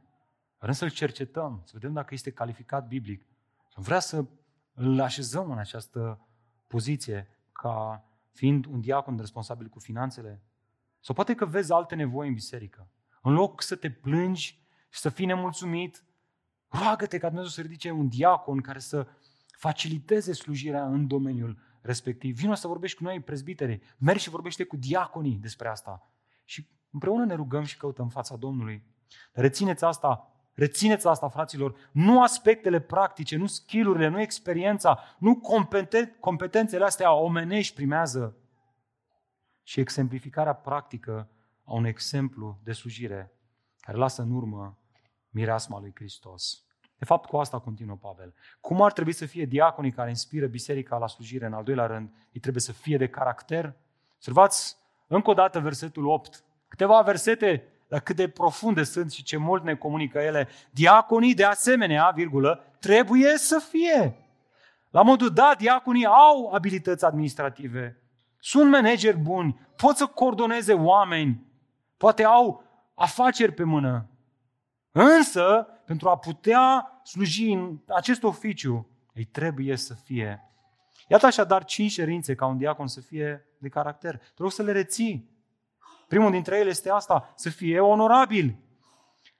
Vrem 0.57 0.73
să-l 0.73 0.89
cercetăm, 0.89 1.61
să 1.65 1.71
vedem 1.73 1.93
dacă 1.93 2.13
este 2.13 2.31
calificat 2.31 2.87
biblic. 2.87 3.21
Și 3.69 3.79
vrea 3.79 3.99
să 3.99 4.25
îl 4.73 5.01
așezăm 5.01 5.51
în 5.51 5.57
această 5.57 6.27
poziție 6.67 7.27
ca 7.51 8.03
fiind 8.31 8.65
un 8.65 8.81
diacon 8.81 9.17
responsabil 9.17 9.67
cu 9.67 9.79
finanțele. 9.79 10.41
Sau 11.05 11.15
poate 11.15 11.35
că 11.35 11.45
vezi 11.45 11.71
alte 11.71 11.95
nevoi 11.95 12.27
în 12.27 12.33
biserică. 12.33 12.87
În 13.21 13.33
loc 13.33 13.61
să 13.61 13.75
te 13.75 13.89
plângi 13.89 14.65
și 14.89 14.99
să 14.99 15.09
fii 15.09 15.25
nemulțumit, 15.25 16.03
Roagă-te 16.67 17.17
ca 17.17 17.27
Dumnezeu 17.27 17.51
să 17.51 17.61
ridice 17.61 17.91
un 17.91 18.07
diacon 18.07 18.61
care 18.61 18.79
să 18.79 19.07
faciliteze 19.57 20.33
slujirea 20.33 20.85
în 20.85 21.07
domeniul 21.07 21.57
respectiv. 21.81 22.35
Vino 22.35 22.53
să 22.53 22.67
vorbești 22.67 22.97
cu 22.97 23.03
noi, 23.03 23.19
prezbiteri. 23.19 23.81
Mergi 23.97 24.23
și 24.23 24.29
vorbește 24.29 24.63
cu 24.63 24.75
diaconii 24.75 25.37
despre 25.41 25.67
asta. 25.67 26.11
Și 26.43 26.67
împreună 26.91 27.25
ne 27.25 27.33
rugăm 27.33 27.63
și 27.63 27.77
căutăm 27.77 28.09
fața 28.09 28.35
Domnului. 28.35 28.83
Dar 29.33 29.43
rețineți 29.43 29.83
asta, 29.83 30.31
rețineți 30.53 31.07
asta, 31.07 31.29
fraților, 31.29 31.75
nu 31.91 32.21
aspectele 32.21 32.79
practice, 32.79 33.37
nu 33.37 33.45
skillurile, 33.45 34.07
nu 34.07 34.21
experiența, 34.21 34.99
nu 35.19 35.41
competen- 35.41 36.19
competențele 36.19 36.83
astea 36.83 37.13
omenești 37.13 37.75
primează, 37.75 38.35
și 39.65 39.79
exemplificarea 39.79 40.53
practică 40.53 41.29
a 41.63 41.73
un 41.73 41.85
exemplu 41.85 42.59
de 42.63 42.71
slujire 42.71 43.31
care 43.79 43.97
lasă 43.97 44.21
în 44.21 44.31
urmă 44.31 44.77
mireasma 45.29 45.79
lui 45.79 45.91
Hristos. 45.95 46.63
De 46.97 47.05
fapt, 47.05 47.29
cu 47.29 47.37
asta 47.37 47.59
continuă 47.59 47.97
Pavel. 48.01 48.33
Cum 48.59 48.81
ar 48.81 48.93
trebui 48.93 49.11
să 49.11 49.25
fie 49.25 49.45
diaconii 49.45 49.91
care 49.91 50.09
inspiră 50.09 50.47
biserica 50.47 50.97
la 50.97 51.07
slujire? 51.07 51.45
În 51.45 51.53
al 51.53 51.63
doilea 51.63 51.85
rând, 51.85 52.09
ei 52.31 52.41
trebuie 52.41 52.61
să 52.61 52.71
fie 52.71 52.97
de 52.97 53.07
caracter. 53.07 53.75
Observați 54.15 54.77
încă 55.07 55.29
o 55.29 55.33
dată 55.33 55.59
versetul 55.59 56.05
8. 56.05 56.43
Câteva 56.67 57.01
versete, 57.01 57.63
dar 57.87 57.99
cât 57.99 58.15
de 58.15 58.29
profunde 58.29 58.83
sunt 58.83 59.11
și 59.11 59.23
ce 59.23 59.37
mult 59.37 59.63
ne 59.63 59.75
comunică 59.75 60.19
ele. 60.19 60.47
Diaconii, 60.71 61.33
de 61.33 61.43
asemenea, 61.43 62.11
virgulă, 62.15 62.63
trebuie 62.79 63.37
să 63.37 63.59
fie. 63.69 64.17
La 64.89 65.01
modul, 65.01 65.33
da, 65.33 65.55
diaconii 65.57 66.05
au 66.05 66.51
abilități 66.53 67.05
administrative, 67.05 67.97
sunt 68.45 68.69
manageri 68.69 69.17
buni, 69.17 69.59
pot 69.75 69.95
să 69.95 70.05
coordoneze 70.05 70.73
oameni, 70.73 71.45
poate 71.97 72.23
au 72.23 72.63
afaceri 72.93 73.51
pe 73.51 73.63
mână, 73.63 74.09
Însă, 74.91 75.67
pentru 75.85 76.09
a 76.09 76.17
putea 76.17 76.91
sluji 77.03 77.51
în 77.51 77.79
acest 77.87 78.23
oficiu, 78.23 78.87
ei 79.13 79.23
trebuie 79.23 79.75
să 79.75 79.93
fie 79.93 80.49
Iată 81.07 81.25
așadar 81.25 81.63
cinci 81.63 81.93
cerințe 81.93 82.35
ca 82.35 82.45
un 82.45 82.57
diacon 82.57 82.87
să 82.87 83.01
fie 83.01 83.45
de 83.57 83.69
caracter. 83.69 84.17
Te 84.17 84.41
rog 84.41 84.51
să 84.51 84.63
le 84.63 84.71
reții. 84.71 85.29
Primul 86.07 86.31
dintre 86.31 86.57
ele 86.57 86.69
este 86.69 86.89
asta, 86.89 87.33
să 87.35 87.49
fie 87.49 87.79
onorabil. 87.79 88.57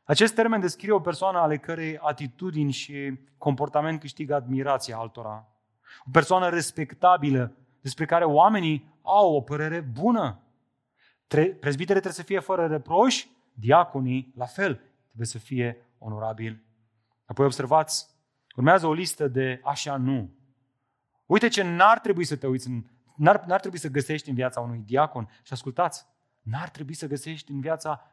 Acest 0.04 0.34
termen 0.34 0.60
descrie 0.60 0.92
o 0.92 1.00
persoană 1.00 1.40
ale 1.40 1.58
cărei 1.58 1.98
atitudini 1.98 2.72
și 2.72 3.20
comportament 3.38 4.00
câștigă 4.00 4.36
admirația 4.36 4.98
altora. 4.98 5.48
O 6.08 6.10
persoană 6.12 6.50
respectabilă, 6.50 7.56
despre 7.86 8.06
care 8.06 8.24
oamenii 8.24 9.00
au 9.02 9.36
o 9.36 9.42
părere 9.42 9.80
bună. 9.80 10.42
Prezbiterii 11.60 11.86
trebuie 11.86 12.14
să 12.14 12.24
fie 12.24 12.40
fără 12.40 12.68
reproș, 12.68 13.26
diaconii 13.54 14.34
la 14.36 14.46
fel, 14.46 14.82
trebuie 15.06 15.28
să 15.28 15.38
fie 15.38 15.88
onorabil. 15.98 16.64
Apoi 17.26 17.46
observați, 17.46 18.08
urmează 18.56 18.88
o 18.88 18.94
listă 18.94 19.28
de 19.28 19.62
așa 19.64 19.98
nu. 19.98 20.30
Uite 21.26 21.48
ce 21.48 21.64
n-ar 21.64 22.00
trebui 22.00 22.24
să 22.24 22.36
te 22.36 22.48
uiți, 22.48 22.68
în, 22.68 22.84
n-ar, 23.16 23.44
n-ar 23.46 23.60
trebui 23.60 23.78
să 23.78 23.90
găsești 23.90 24.30
în 24.30 24.36
viața 24.36 24.60
unui 24.60 24.84
diacon. 24.86 25.30
Și 25.44 25.54
ascultați, 25.54 26.06
n-ar 26.42 26.70
trebui 26.70 26.94
să 26.94 27.08
găsești 27.08 27.52
în 27.52 27.60
viața 27.60 28.12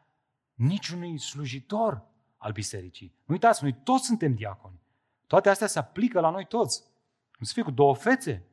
niciunui 0.53 1.19
slujitor 1.19 2.05
al 2.37 2.51
bisericii. 2.51 3.15
Nu 3.25 3.33
uitați, 3.33 3.63
noi 3.63 3.73
toți 3.83 4.05
suntem 4.05 4.33
diaconi. 4.33 4.81
Toate 5.27 5.49
astea 5.49 5.67
se 5.67 5.79
aplică 5.79 6.19
la 6.19 6.29
noi 6.29 6.45
toți. 6.45 6.83
Nu 7.39 7.45
să 7.45 7.53
fie 7.53 7.63
cu 7.63 7.71
două 7.71 7.95
fețe. 7.95 8.47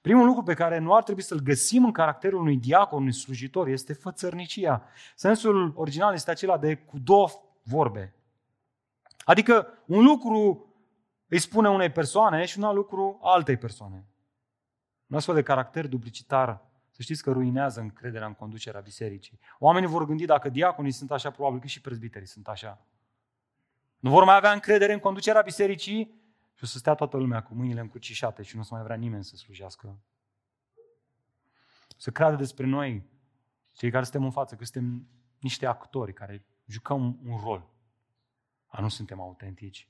Primul 0.00 0.26
lucru 0.26 0.42
pe 0.42 0.54
care 0.54 0.78
nu 0.78 0.94
ar 0.94 1.02
trebui 1.02 1.22
să-l 1.22 1.40
găsim 1.40 1.84
în 1.84 1.92
caracterul 1.92 2.40
unui 2.40 2.56
diacon, 2.56 3.00
unui 3.00 3.12
slujitor, 3.12 3.68
este 3.68 3.92
fățărnicia. 3.92 4.82
Sensul 5.14 5.72
original 5.76 6.14
este 6.14 6.30
acela 6.30 6.58
de 6.58 6.76
cu 6.76 6.98
două 6.98 7.28
vorbe. 7.62 8.14
Adică 9.24 9.68
un 9.86 10.04
lucru 10.04 10.70
îi 11.28 11.38
spune 11.38 11.68
unei 11.68 11.90
persoane 11.90 12.44
și 12.44 12.58
un 12.58 12.64
alt 12.64 12.76
lucru 12.76 13.18
altei 13.22 13.56
persoane. 13.56 14.06
Un 15.06 15.16
astfel 15.16 15.34
de 15.34 15.42
caracter 15.42 15.86
duplicitar, 15.86 16.64
să 16.90 17.02
știți 17.02 17.22
că 17.22 17.32
ruinează 17.32 17.80
încrederea 17.80 18.26
în 18.26 18.34
conducerea 18.34 18.80
bisericii. 18.80 19.38
Oamenii 19.58 19.88
vor 19.88 20.04
gândi 20.04 20.24
dacă 20.24 20.48
diaconii 20.48 20.90
sunt 20.90 21.10
așa, 21.10 21.30
probabil 21.30 21.60
că 21.60 21.66
și 21.66 21.80
prezbiterii 21.80 22.26
sunt 22.26 22.48
așa. 22.48 22.86
Nu 23.98 24.10
vor 24.10 24.24
mai 24.24 24.36
avea 24.36 24.52
încredere 24.52 24.92
în 24.92 24.98
conducerea 24.98 25.40
bisericii 25.40 26.14
și 26.56 26.64
o 26.64 26.66
să 26.66 26.78
stea 26.78 26.94
toată 26.94 27.16
lumea 27.16 27.42
cu 27.42 27.54
mâinile 27.54 27.80
încrucișate 27.80 28.42
și 28.42 28.54
nu 28.54 28.60
o 28.60 28.64
să 28.64 28.74
mai 28.74 28.82
vrea 28.82 28.96
nimeni 28.96 29.24
să 29.24 29.36
slujească. 29.36 29.98
Să 31.96 32.10
creadă 32.10 32.36
despre 32.36 32.66
noi, 32.66 33.06
cei 33.72 33.90
care 33.90 34.04
suntem 34.04 34.24
în 34.24 34.30
față, 34.30 34.56
că 34.56 34.64
suntem 34.64 35.08
niște 35.38 35.66
actori 35.66 36.12
care 36.12 36.44
jucăm 36.66 37.18
un 37.24 37.38
rol. 37.38 37.70
A 38.66 38.80
nu 38.80 38.88
suntem 38.88 39.20
autentici. 39.20 39.88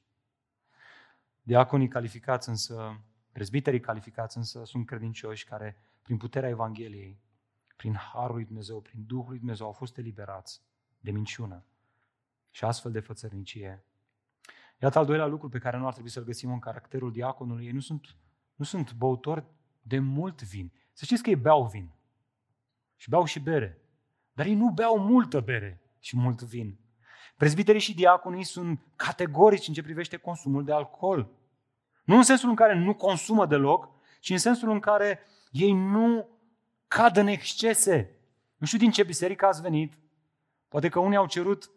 Diaconii 1.43 1.89
calificați 1.89 2.49
însă, 2.49 3.01
prezbiterii 3.33 3.81
calificați 3.81 4.37
însă 4.37 4.65
sunt 4.65 4.87
credincioși 4.87 5.45
care, 5.45 5.77
prin 6.03 6.17
puterea 6.17 6.49
Evangheliei, 6.49 7.21
prin 7.77 7.95
Harul 7.95 8.35
lui 8.35 8.45
Dumnezeu, 8.45 8.81
prin 8.81 9.07
Duhul 9.07 9.29
lui 9.29 9.39
Dumnezeu, 9.39 9.67
au 9.67 9.73
fost 9.73 9.99
eliberați 9.99 10.63
de 11.01 11.11
minciună 11.11 11.65
și 12.51 12.65
astfel 12.65 12.93
de 12.93 13.01
fățărnicie. 13.01 13.85
Iată 14.83 14.99
al 14.99 15.07
doilea 15.07 15.27
lucru 15.27 15.49
pe 15.49 15.59
care 15.59 15.77
nu 15.77 15.87
ar 15.87 15.93
trebui 15.93 16.11
să-l 16.11 16.25
găsim 16.25 16.53
în 16.53 16.59
caracterul 16.59 17.13
diaconului. 17.13 17.67
Ei 17.67 17.73
nu 17.73 17.81
sunt, 17.81 18.17
nu 18.55 18.65
sunt 18.65 18.95
băutori 18.95 19.45
de 19.83 19.99
mult 19.99 20.43
vin. 20.43 20.73
Să 20.93 21.05
știți 21.05 21.23
că 21.23 21.31
ei 21.31 21.37
beau 21.37 21.67
vin. 21.67 21.91
Și 22.97 23.09
beau 23.09 23.25
și 23.25 23.41
bere. 23.41 23.81
Dar 24.33 24.47
ei 24.47 24.55
nu 24.55 24.71
beau 24.71 24.99
multă 24.99 25.41
bere 25.41 25.81
și 25.99 26.17
mult 26.17 26.43
vin. 26.43 26.79
Prezbiterii 27.37 27.81
și 27.81 27.95
diaconii 27.95 28.45
sunt 28.45 28.81
categorici 28.97 29.69
în 29.69 29.75
ce 29.75 29.83
privește 29.83 30.17
consumul 30.17 30.65
de 30.65 30.73
alcool. 30.73 31.31
Nu 32.05 32.17
în 32.17 32.23
sensul 32.23 32.49
în 32.49 32.55
care 32.55 32.75
nu 32.75 32.95
consumă 32.95 33.47
deloc, 33.47 33.89
ci 34.21 34.31
în 34.31 34.39
sensul 34.39 34.71
în 34.71 34.81
care 34.81 35.21
ei 35.51 35.73
nu 35.73 36.29
cad 36.89 37.17
în 37.17 37.27
excese. 37.27 38.19
Nu 38.57 38.67
știu 38.67 38.79
din 38.79 38.91
ce 38.91 39.03
biserică 39.03 39.47
ați 39.47 39.63
venit. 39.63 39.99
Poate 40.69 40.89
că 40.89 40.99
unii 40.99 41.17
au 41.17 41.27
cerut, 41.27 41.71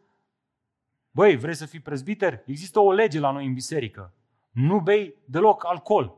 băi, 1.12 1.38
vrei 1.38 1.55
să 1.55 1.66
fii 1.66 1.80
prezbiter? 1.80 2.43
Există 2.45 2.80
o 2.80 2.91
lege 2.91 3.20
la 3.20 3.32
noi 3.32 3.45
în 3.45 3.53
biserică. 3.53 4.14
Nu 4.51 4.80
bei 4.80 5.16
deloc 5.26 5.66
alcool. 5.66 6.18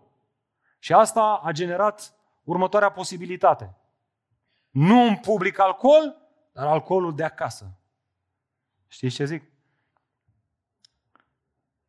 Și 0.79 0.93
asta 0.93 1.41
a 1.43 1.51
generat 1.51 2.15
următoarea 2.43 2.91
posibilitate. 2.91 3.75
Nu 4.69 5.01
în 5.01 5.17
public 5.17 5.59
alcool, 5.59 6.17
dar 6.51 6.67
alcoolul 6.67 7.15
de 7.15 7.23
acasă. 7.23 7.79
Știți 8.87 9.15
ce 9.15 9.25
zic? 9.25 9.43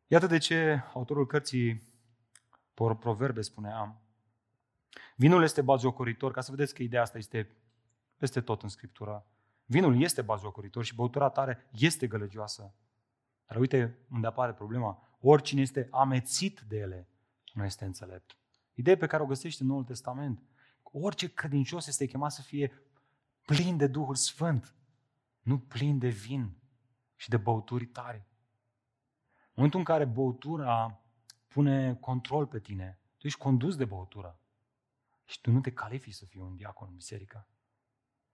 Iată 0.07 0.27
de 0.27 0.37
ce 0.37 0.83
autorul 0.93 1.25
cărții 1.25 1.91
Proverbe 2.73 3.41
spunea 3.41 4.01
Vinul 5.15 5.43
este 5.43 5.61
baziocoritor, 5.61 6.31
ca 6.31 6.41
să 6.41 6.51
vedeți 6.51 6.73
că 6.73 6.83
ideea 6.83 7.01
asta 7.01 7.17
este 7.17 7.55
peste 8.17 8.41
tot 8.41 8.61
în 8.61 8.69
Scriptură. 8.69 9.25
Vinul 9.65 10.01
este 10.01 10.21
baziocoritor 10.21 10.83
și 10.83 10.95
băutura 10.95 11.29
tare 11.29 11.69
este 11.71 12.07
gălăgioasă. 12.07 12.73
Dar 13.47 13.57
uite 13.57 13.97
unde 14.11 14.27
apare 14.27 14.53
problema. 14.53 15.07
Oricine 15.19 15.61
este 15.61 15.87
amețit 15.91 16.59
de 16.59 16.77
ele 16.77 17.07
nu 17.53 17.63
este 17.63 17.85
înțelept. 17.85 18.37
Ideea 18.73 18.97
pe 18.97 19.07
care 19.07 19.23
o 19.23 19.25
găsești 19.25 19.61
în 19.61 19.67
Noul 19.67 19.83
Testament. 19.83 20.43
Orice 20.83 21.33
credincios 21.33 21.87
este 21.87 22.05
chemat 22.05 22.31
să 22.31 22.41
fie 22.41 22.81
plin 23.45 23.77
de 23.77 23.87
Duhul 23.87 24.15
Sfânt, 24.15 24.75
nu 25.41 25.59
plin 25.59 25.97
de 25.97 26.07
vin 26.07 26.57
și 27.15 27.29
de 27.29 27.37
băuturi 27.37 27.85
tare. 27.85 28.27
În 29.37 29.51
momentul 29.53 29.79
în 29.79 29.85
care 29.85 30.05
băutura 30.05 31.01
pune 31.47 31.95
control 31.95 32.47
pe 32.47 32.59
tine, 32.59 32.99
tu 33.17 33.27
ești 33.27 33.39
condus 33.39 33.75
de 33.75 33.85
băutură 33.85 34.39
și 35.25 35.41
tu 35.41 35.51
nu 35.51 35.61
te 35.61 35.71
califici 35.71 36.13
să 36.13 36.25
fii 36.25 36.39
un 36.39 36.55
diacon 36.55 36.87
în 36.89 36.95
biserică. 36.95 37.47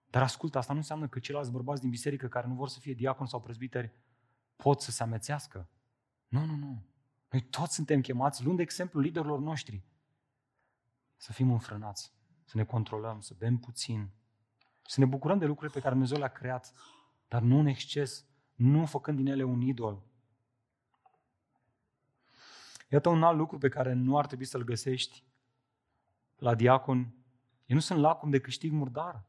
Dar 0.09 0.21
ascultă, 0.21 0.57
asta 0.57 0.73
nu 0.73 0.79
înseamnă 0.79 1.07
că 1.07 1.19
ceilalți 1.19 1.51
bărbați 1.51 1.81
din 1.81 1.89
biserică 1.89 2.27
care 2.27 2.47
nu 2.47 2.53
vor 2.53 2.69
să 2.69 2.79
fie 2.79 2.93
diacon 2.93 3.27
sau 3.27 3.41
prezbiteri 3.41 3.91
pot 4.63 4.81
să 4.81 4.91
se 4.91 5.03
amețească. 5.03 5.69
Nu, 6.27 6.45
nu, 6.45 6.55
nu. 6.55 6.83
Noi 7.29 7.41
toți 7.41 7.73
suntem 7.73 8.01
chemați, 8.01 8.43
luând 8.43 8.57
de 8.57 8.63
exemplu 8.63 8.99
liderilor 8.99 9.39
noștri, 9.39 9.83
să 11.17 11.31
fim 11.31 11.51
înfrânați, 11.51 12.13
să 12.45 12.57
ne 12.57 12.65
controlăm, 12.65 13.19
să 13.19 13.33
bem 13.37 13.57
puțin, 13.57 14.09
să 14.85 14.99
ne 14.99 15.05
bucurăm 15.05 15.37
de 15.37 15.45
lucrurile 15.45 15.73
pe 15.73 15.79
care 15.79 15.91
Dumnezeu 15.91 16.17
le-a 16.17 16.27
creat, 16.27 16.73
dar 17.27 17.41
nu 17.41 17.59
în 17.59 17.65
exces, 17.65 18.25
nu 18.55 18.85
făcând 18.85 19.17
din 19.17 19.27
ele 19.27 19.43
un 19.43 19.61
idol. 19.61 20.03
Iată 22.89 23.09
un 23.09 23.23
alt 23.23 23.37
lucru 23.37 23.57
pe 23.57 23.69
care 23.69 23.93
nu 23.93 24.17
ar 24.17 24.25
trebui 24.25 24.45
să-l 24.45 24.63
găsești 24.63 25.23
la 26.35 26.55
diacon. 26.55 26.97
Ei 27.65 27.75
nu 27.75 27.79
sunt 27.79 27.99
lacum 27.99 28.29
de 28.29 28.39
câștig 28.39 28.71
murdar. 28.71 29.28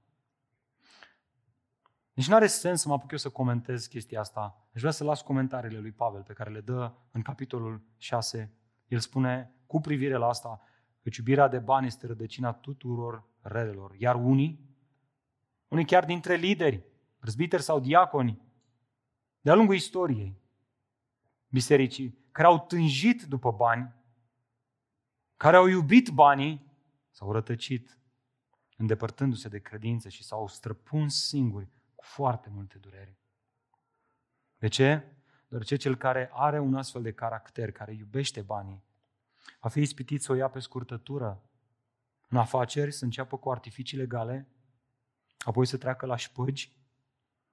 Deci 2.20 2.28
nu 2.28 2.34
are 2.34 2.46
sens 2.46 2.80
să 2.80 2.88
mă 2.88 2.94
apuc 2.94 3.10
eu 3.10 3.18
să 3.18 3.28
comentez 3.28 3.86
chestia 3.86 4.20
asta. 4.20 4.68
Aș 4.74 4.80
vrea 4.80 4.92
să 4.92 5.04
las 5.04 5.22
comentariile 5.22 5.78
lui 5.78 5.92
Pavel 5.92 6.22
pe 6.22 6.32
care 6.32 6.50
le 6.50 6.60
dă 6.60 6.92
în 7.10 7.22
capitolul 7.22 7.82
6. 7.96 8.52
El 8.86 8.98
spune 8.98 9.54
cu 9.66 9.80
privire 9.80 10.16
la 10.16 10.26
asta 10.26 10.62
că 11.02 11.10
iubirea 11.16 11.48
de 11.48 11.58
bani 11.58 11.86
este 11.86 12.06
rădăcina 12.06 12.52
tuturor 12.52 13.28
relelor. 13.40 13.94
Iar 13.98 14.14
unii, 14.14 14.76
unii 15.68 15.84
chiar 15.84 16.04
dintre 16.04 16.34
lideri, 16.34 16.84
prezbiteri 17.18 17.62
sau 17.62 17.80
diaconi, 17.80 18.42
de-a 19.40 19.54
lungul 19.54 19.74
istoriei 19.74 20.40
bisericii, 21.48 22.18
care 22.30 22.48
au 22.48 22.58
tânjit 22.58 23.22
după 23.22 23.50
bani, 23.50 23.94
care 25.36 25.56
au 25.56 25.66
iubit 25.66 26.08
banii, 26.08 26.66
s-au 27.10 27.32
rătăcit, 27.32 27.98
îndepărtându-se 28.76 29.48
de 29.48 29.58
credință 29.58 30.08
și 30.08 30.24
s-au 30.24 30.46
străpuns 30.46 31.26
singuri 31.26 31.68
cu 32.00 32.06
foarte 32.06 32.50
multe 32.50 32.78
dureri. 32.78 33.16
De 34.58 34.68
ce? 34.68 35.04
ce 35.64 35.76
cel 35.76 35.96
care 35.96 36.30
are 36.32 36.58
un 36.58 36.74
astfel 36.74 37.02
de 37.02 37.12
caracter, 37.12 37.72
care 37.72 37.92
iubește 37.92 38.40
banii, 38.40 38.84
va 39.60 39.68
fi 39.68 39.80
ispitit 39.80 40.22
să 40.22 40.32
o 40.32 40.34
ia 40.34 40.48
pe 40.48 40.58
scurtătură 40.58 41.42
în 42.28 42.36
afaceri, 42.36 42.92
să 42.92 43.04
înceapă 43.04 43.38
cu 43.38 43.50
artificii 43.50 43.96
legale, 43.96 44.48
apoi 45.38 45.66
să 45.66 45.76
treacă 45.76 46.06
la 46.06 46.16
șpăgi 46.16 46.76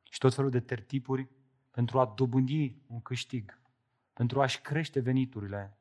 și 0.03 0.19
tot 0.19 0.33
felul 0.33 0.49
de 0.49 0.59
tertipuri 0.59 1.27
pentru 1.71 1.99
a 1.99 2.13
dobândi 2.15 2.75
un 2.87 3.01
câștig, 3.01 3.59
pentru 4.13 4.41
a-și 4.41 4.61
crește 4.61 4.99
veniturile. 4.99 5.77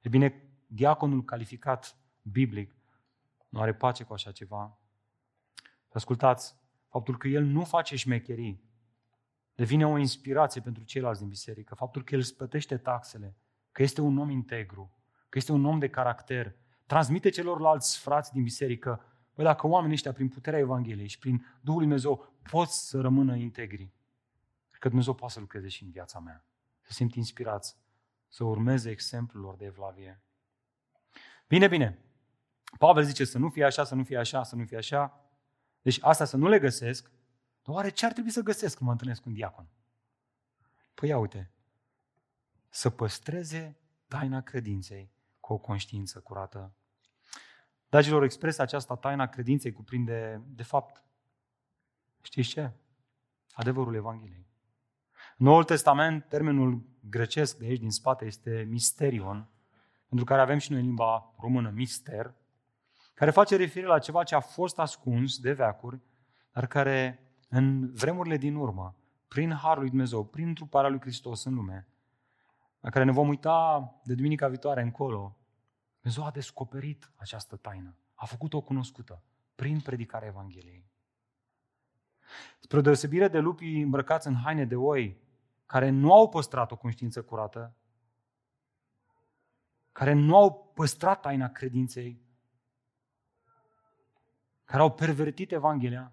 E 0.00 0.08
bine, 0.08 0.42
diaconul 0.66 1.24
calificat 1.24 1.96
biblic 2.22 2.74
nu 3.48 3.60
are 3.60 3.74
pace 3.74 4.04
cu 4.04 4.12
așa 4.12 4.32
ceva. 4.32 4.78
Ascultați, 5.92 6.56
faptul 6.94 7.16
că 7.18 7.28
el 7.28 7.44
nu 7.44 7.64
face 7.64 7.96
șmecherii 7.96 8.62
devine 9.54 9.86
o 9.86 9.98
inspirație 9.98 10.60
pentru 10.60 10.84
ceilalți 10.84 11.20
din 11.20 11.28
biserică. 11.28 11.74
Faptul 11.74 12.04
că 12.04 12.14
el 12.14 12.22
spătește 12.22 12.76
taxele, 12.76 13.36
că 13.72 13.82
este 13.82 14.00
un 14.00 14.18
om 14.18 14.30
integru, 14.30 14.98
că 15.28 15.38
este 15.38 15.52
un 15.52 15.64
om 15.64 15.78
de 15.78 15.88
caracter, 15.88 16.54
transmite 16.86 17.28
celorlalți 17.28 17.98
frați 17.98 18.32
din 18.32 18.42
biserică, 18.42 19.04
băi, 19.34 19.44
dacă 19.44 19.66
oamenii 19.66 19.94
ăștia, 19.94 20.12
prin 20.12 20.28
puterea 20.28 20.58
Evangheliei 20.58 21.08
și 21.08 21.18
prin 21.18 21.36
Duhul 21.60 21.80
lui 21.80 21.88
Dumnezeu, 21.88 22.32
pot 22.50 22.68
să 22.68 23.00
rămână 23.00 23.36
integri, 23.36 23.92
că 24.70 24.88
Dumnezeu 24.88 25.14
poate 25.14 25.32
să 25.32 25.40
lucreze 25.40 25.68
și 25.68 25.82
în 25.82 25.90
viața 25.90 26.18
mea. 26.18 26.44
Să 26.80 26.92
simt 26.92 27.14
inspirați, 27.14 27.76
să 28.28 28.44
urmeze 28.44 28.90
exemplul 28.90 29.42
lor 29.42 29.56
de 29.56 29.64
evlavie. 29.64 30.22
Bine, 31.48 31.68
bine. 31.68 31.98
Pavel 32.78 33.04
zice 33.04 33.24
să 33.24 33.38
nu 33.38 33.48
fie 33.48 33.64
așa, 33.64 33.84
să 33.84 33.94
nu 33.94 34.04
fie 34.04 34.18
așa, 34.18 34.42
să 34.42 34.56
nu 34.56 34.64
fie 34.64 34.76
așa. 34.76 35.23
Deci 35.84 35.98
asta 36.00 36.24
să 36.24 36.36
nu 36.36 36.48
le 36.48 36.58
găsesc, 36.58 37.10
dar 37.62 37.74
oare 37.74 37.88
ce 37.88 38.06
ar 38.06 38.12
trebui 38.12 38.30
să 38.30 38.40
găsesc 38.40 38.74
când 38.76 38.86
mă 38.86 38.92
întâlnesc 38.92 39.22
cu 39.22 39.28
un 39.28 39.34
diacon? 39.34 39.68
Păi 40.94 41.08
ia 41.08 41.18
uite, 41.18 41.50
să 42.68 42.90
păstreze 42.90 43.76
taina 44.08 44.40
credinței 44.40 45.10
cu 45.40 45.52
o 45.52 45.58
conștiință 45.58 46.20
curată. 46.20 46.74
Dragilor, 47.88 48.22
expresia 48.22 48.64
aceasta, 48.64 48.96
taina 48.96 49.26
credinței, 49.26 49.72
cuprinde, 49.72 50.42
de 50.46 50.62
fapt, 50.62 51.04
știți 52.22 52.48
ce? 52.48 52.70
Adevărul 53.52 53.94
Evangheliei. 53.94 54.46
În 55.36 55.46
Noul 55.46 55.64
Testament, 55.64 56.28
termenul 56.28 56.86
grecesc 57.00 57.58
de 57.58 57.64
aici, 57.64 57.80
din 57.80 57.90
spate, 57.90 58.24
este 58.24 58.66
misterion, 58.68 59.48
pentru 60.06 60.24
care 60.24 60.40
avem 60.40 60.58
și 60.58 60.70
noi 60.70 60.80
în 60.80 60.86
limba 60.86 61.34
română 61.38 61.70
mister, 61.70 62.34
care 63.14 63.30
face 63.30 63.56
referire 63.56 63.86
la 63.86 63.98
ceva 63.98 64.22
ce 64.22 64.34
a 64.34 64.40
fost 64.40 64.78
ascuns 64.78 65.38
de 65.38 65.52
veacuri, 65.52 66.00
dar 66.52 66.66
care 66.66 67.18
în 67.48 67.92
vremurile 67.92 68.36
din 68.36 68.54
urmă, 68.54 68.96
prin 69.28 69.52
Harul 69.52 69.80
lui 69.80 69.90
Dumnezeu, 69.90 70.24
prin 70.24 70.54
truparea 70.54 70.90
lui 70.90 71.00
Hristos 71.00 71.44
în 71.44 71.54
lume, 71.54 71.88
la 72.80 72.90
care 72.90 73.04
ne 73.04 73.12
vom 73.12 73.28
uita 73.28 73.92
de 74.04 74.14
duminica 74.14 74.48
viitoare 74.48 74.82
încolo, 74.82 75.36
Dumnezeu 76.00 76.24
a 76.24 76.30
descoperit 76.30 77.10
această 77.16 77.56
taină, 77.56 77.96
a 78.14 78.26
făcut-o 78.26 78.60
cunoscută 78.60 79.22
prin 79.54 79.80
predicarea 79.80 80.28
Evangheliei. 80.28 80.86
Spre 82.60 82.80
deosebire 82.80 83.28
de 83.28 83.38
lupii 83.38 83.80
îmbrăcați 83.80 84.26
în 84.26 84.34
haine 84.34 84.64
de 84.64 84.76
oi, 84.76 85.16
care 85.66 85.90
nu 85.90 86.12
au 86.12 86.28
păstrat 86.28 86.70
o 86.72 86.76
conștiință 86.76 87.22
curată, 87.22 87.74
care 89.92 90.12
nu 90.12 90.36
au 90.36 90.72
păstrat 90.74 91.20
taina 91.20 91.48
credinței, 91.48 92.23
care 94.74 94.86
au 94.86 94.94
pervertit 94.94 95.52
Evanghelia, 95.52 96.12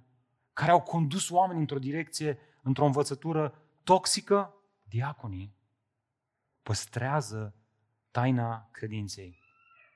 care 0.54 0.72
au 0.72 0.82
condus 0.82 1.30
oamenii 1.30 1.62
într-o 1.62 1.80
direcție, 1.80 2.40
într-o 2.62 2.86
învățătură 2.86 3.54
toxică, 3.84 4.54
diaconii 4.84 5.56
păstrează 6.62 7.56
taina 8.12 8.70
credinței, 8.72 9.40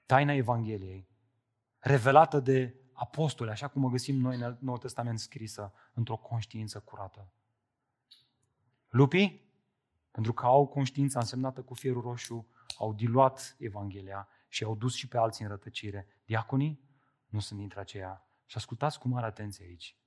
taina 0.05 0.34
Evangheliei, 0.34 1.07
revelată 1.80 2.39
de 2.39 2.76
apostoli, 2.93 3.49
așa 3.49 3.68
cum 3.68 3.84
o 3.84 3.89
găsim 3.89 4.16
noi 4.16 4.36
în 4.36 4.57
Noul 4.59 4.78
Testament 4.78 5.20
scrisă, 5.20 5.74
într-o 5.93 6.18
conștiință 6.18 6.80
curată. 6.80 7.32
Lupii, 8.89 9.49
pentru 10.11 10.34
că 10.34 10.45
au 10.45 10.68
conștiința 10.68 11.20
însemnată 11.20 11.61
cu 11.61 11.74
fierul 11.74 12.01
roșu, 12.01 12.47
au 12.78 12.93
diluat 12.93 13.55
Evanghelia 13.59 14.28
și 14.47 14.63
au 14.63 14.76
dus 14.76 14.95
și 14.95 15.07
pe 15.07 15.18
alții 15.18 15.43
în 15.43 15.49
rătăcire. 15.49 16.07
Diaconii 16.26 16.84
nu 17.26 17.39
sunt 17.39 17.59
dintre 17.59 17.80
aceia. 17.80 18.24
Și 18.46 18.58
ascultați 18.58 19.00
cu 19.00 19.08
mare 19.08 19.26
atenție 19.26 19.66
aici. 19.66 19.98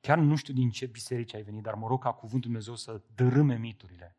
Chiar 0.00 0.18
nu 0.18 0.36
știu 0.36 0.54
din 0.54 0.70
ce 0.70 0.86
biserici 0.86 1.34
ai 1.34 1.42
venit, 1.42 1.62
dar 1.62 1.74
mă 1.74 1.86
rog 1.86 2.02
ca 2.02 2.12
cuvântul 2.12 2.50
Dumnezeu 2.50 2.74
să 2.74 3.02
dărâme 3.14 3.56
miturile. 3.56 4.16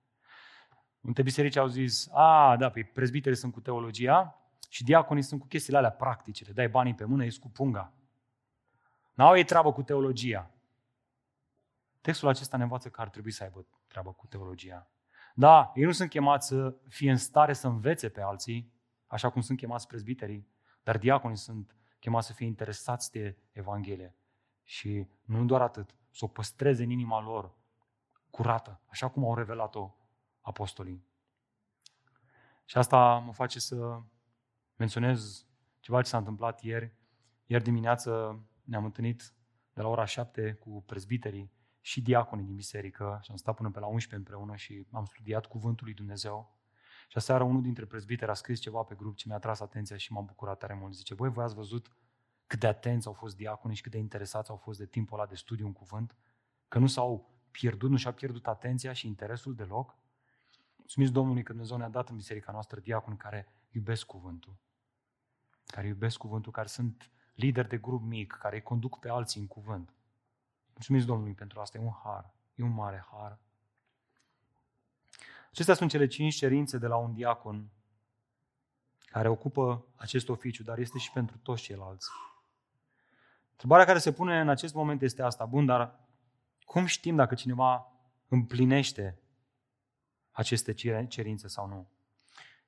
Multe 1.00 1.22
biserici 1.22 1.56
au 1.56 1.68
zis, 1.68 2.08
a, 2.12 2.56
da, 2.60 2.70
păi 2.70 2.84
prezbiterii 2.84 3.38
sunt 3.38 3.54
cu 3.54 3.62
teologia 3.62 4.40
și 4.70 4.84
diaconii 4.84 5.24
sunt 5.24 5.40
cu 5.40 5.48
chestiile 5.48 5.78
alea 5.78 5.92
practice. 5.92 6.44
Le 6.46 6.52
dai 6.52 6.70
banii 6.70 6.96
pe 6.96 7.06
mână, 7.06 7.26
ești 7.26 7.40
cu 7.40 7.50
punga. 7.50 7.94
N-au 9.14 9.38
ei 9.38 9.44
treabă 9.44 9.74
cu 9.74 9.84
teologia. 9.84 10.52
Textul 12.02 12.28
acesta 12.28 12.58
ne 12.58 12.64
învață 12.64 12.90
că 12.90 13.02
ar 13.02 13.10
trebui 13.10 13.32
să 13.32 13.44
aibă 13.44 13.66
treabă 13.88 14.14
cu 14.14 14.28
teologia. 14.28 14.90
Da, 15.36 15.72
ei 15.76 15.84
nu 15.84 15.92
sunt 15.92 16.10
chemați 16.10 16.48
să 16.48 16.76
fie 16.90 17.12
în 17.12 17.18
stare 17.18 17.54
să 17.54 17.68
învețe 17.68 18.10
pe 18.10 18.22
alții, 18.22 18.74
așa 19.08 19.30
cum 19.30 19.42
sunt 19.42 19.58
chemați 19.58 19.88
prezbiterii, 19.88 20.48
dar 20.84 20.98
diaconii 20.98 21.38
sunt 21.38 21.76
chemați 22.06 22.28
să 22.28 22.34
fie 22.34 22.46
interesați 22.46 23.12
de 23.12 23.38
Evanghelie. 23.52 24.16
Și 24.64 25.08
nu 25.24 25.46
doar 25.46 25.62
atât, 25.62 25.96
să 26.12 26.26
o 26.26 26.28
păstreze 26.28 26.84
în 26.84 26.90
inima 26.90 27.22
lor 27.22 27.56
curată, 28.30 28.82
așa 28.86 29.10
cum 29.10 29.24
au 29.24 29.36
revelat-o 29.36 29.96
apostolii. 30.42 31.06
Și 32.66 32.78
asta 32.78 33.18
mă 33.18 33.34
face 33.34 33.60
să 33.60 34.02
menționez 34.76 35.46
ceva 35.80 36.02
ce 36.02 36.10
s-a 36.10 36.18
întâmplat 36.18 36.62
ieri. 36.62 36.94
Ieri 37.46 37.64
dimineață 37.64 38.40
ne-am 38.64 38.86
întâlnit 38.86 39.34
de 39.74 39.82
la 39.82 39.88
ora 39.88 40.06
7 40.06 40.54
cu 40.54 40.84
prezbiterii 40.86 41.52
și 41.82 42.02
diaconii 42.02 42.46
din 42.46 42.56
biserică 42.56 43.20
și 43.22 43.32
am 43.32 43.38
stat 43.38 43.56
până 43.56 43.72
pe 43.72 43.80
la 43.80 43.88
11 43.88 44.16
împreună 44.16 44.56
și 44.56 44.88
am 44.92 45.06
studiat 45.06 45.46
cuvântul 45.46 45.86
lui 45.86 45.96
Dumnezeu. 45.96 46.55
Și 47.08 47.18
aseară 47.18 47.44
unul 47.44 47.62
dintre 47.62 47.86
prezbiteri 47.86 48.32
a 48.32 48.34
scris 48.34 48.60
ceva 48.60 48.84
pe 48.84 48.96
grup 48.96 49.16
ce 49.16 49.28
mi-a 49.28 49.40
tras 49.40 49.60
atenția 49.60 49.98
și 49.98 50.12
m-am 50.12 50.26
bucurat 50.26 50.58
tare 50.58 50.74
mult. 50.74 50.94
Zice, 50.94 51.14
voi, 51.14 51.30
voi 51.30 51.44
ați 51.44 51.56
văzut 51.56 51.92
cât 52.48 52.60
de 52.60 52.68
atenți 52.68 53.08
au 53.08 53.14
fost 53.14 53.36
diaconii 53.36 53.76
și 53.76 53.82
cât 53.82 53.92
de 53.92 53.98
interesați 53.98 54.50
au 54.50 54.58
fost 54.58 54.80
de 54.80 54.86
timpul 54.86 55.20
ăla 55.20 55.28
de 55.28 55.36
studiu 55.36 55.66
în 55.66 55.74
cuvânt? 55.74 56.16
Că 56.68 56.80
nu 56.80 56.88
s-au 56.88 57.30
pierdut, 57.52 57.90
nu 57.90 57.98
și-au 57.98 58.14
pierdut 58.14 58.48
atenția 58.48 58.94
și 58.94 59.08
interesul 59.08 59.56
deloc? 59.56 59.98
Mulțumiți 60.76 61.12
Domnului 61.12 61.44
că 61.44 61.52
Dumnezeu 61.52 61.78
ne-a 61.78 61.90
dat 61.90 62.10
în 62.10 62.16
biserica 62.16 62.52
noastră 62.52 62.80
diaconi 62.80 63.18
care 63.18 63.48
iubesc 63.72 64.06
cuvântul. 64.06 64.56
Care 65.66 65.88
iubesc 65.88 66.18
cuvântul, 66.18 66.52
care 66.52 66.68
sunt 66.68 67.12
lideri 67.34 67.68
de 67.68 67.78
grup 67.78 68.04
mic, 68.04 68.32
care 68.32 68.56
îi 68.56 68.62
conduc 68.62 69.00
pe 69.00 69.10
alții 69.10 69.42
în 69.42 69.48
cuvânt. 69.48 69.94
Mulțumiți 70.74 71.06
Domnului 71.06 71.34
pentru 71.34 71.60
asta, 71.60 71.78
e 71.78 71.82
un 71.82 71.94
har, 72.04 72.34
e 72.56 72.64
un 72.64 72.74
mare 72.74 73.06
har. 73.12 73.40
Acestea 75.56 75.76
sunt 75.76 75.90
cele 75.90 76.08
cinci 76.08 76.36
cerințe 76.36 76.78
de 76.78 76.88
la 76.88 76.96
un 76.96 77.14
diacon 77.14 77.70
care 79.06 79.28
ocupă 79.28 79.86
acest 79.96 80.30
oficiu, 80.30 80.64
dar 80.64 80.78
este 80.78 80.98
și 80.98 81.12
pentru 81.12 81.38
toți 81.38 81.62
ceilalți. 81.62 82.10
Întrebarea 83.52 83.86
care 83.86 84.00
se 84.00 84.12
pune 84.12 84.40
în 84.40 84.50
acest 84.50 84.74
moment 84.74 85.02
este 85.02 85.22
asta. 85.22 85.46
Bun, 85.46 85.66
dar 85.66 86.00
cum 86.66 86.86
știm 86.86 87.16
dacă 87.16 87.36
cineva 87.36 87.92
împlinește 88.28 89.20
aceste 90.32 90.74
cerințe 91.08 91.48
sau 91.48 91.68
nu? 91.68 91.90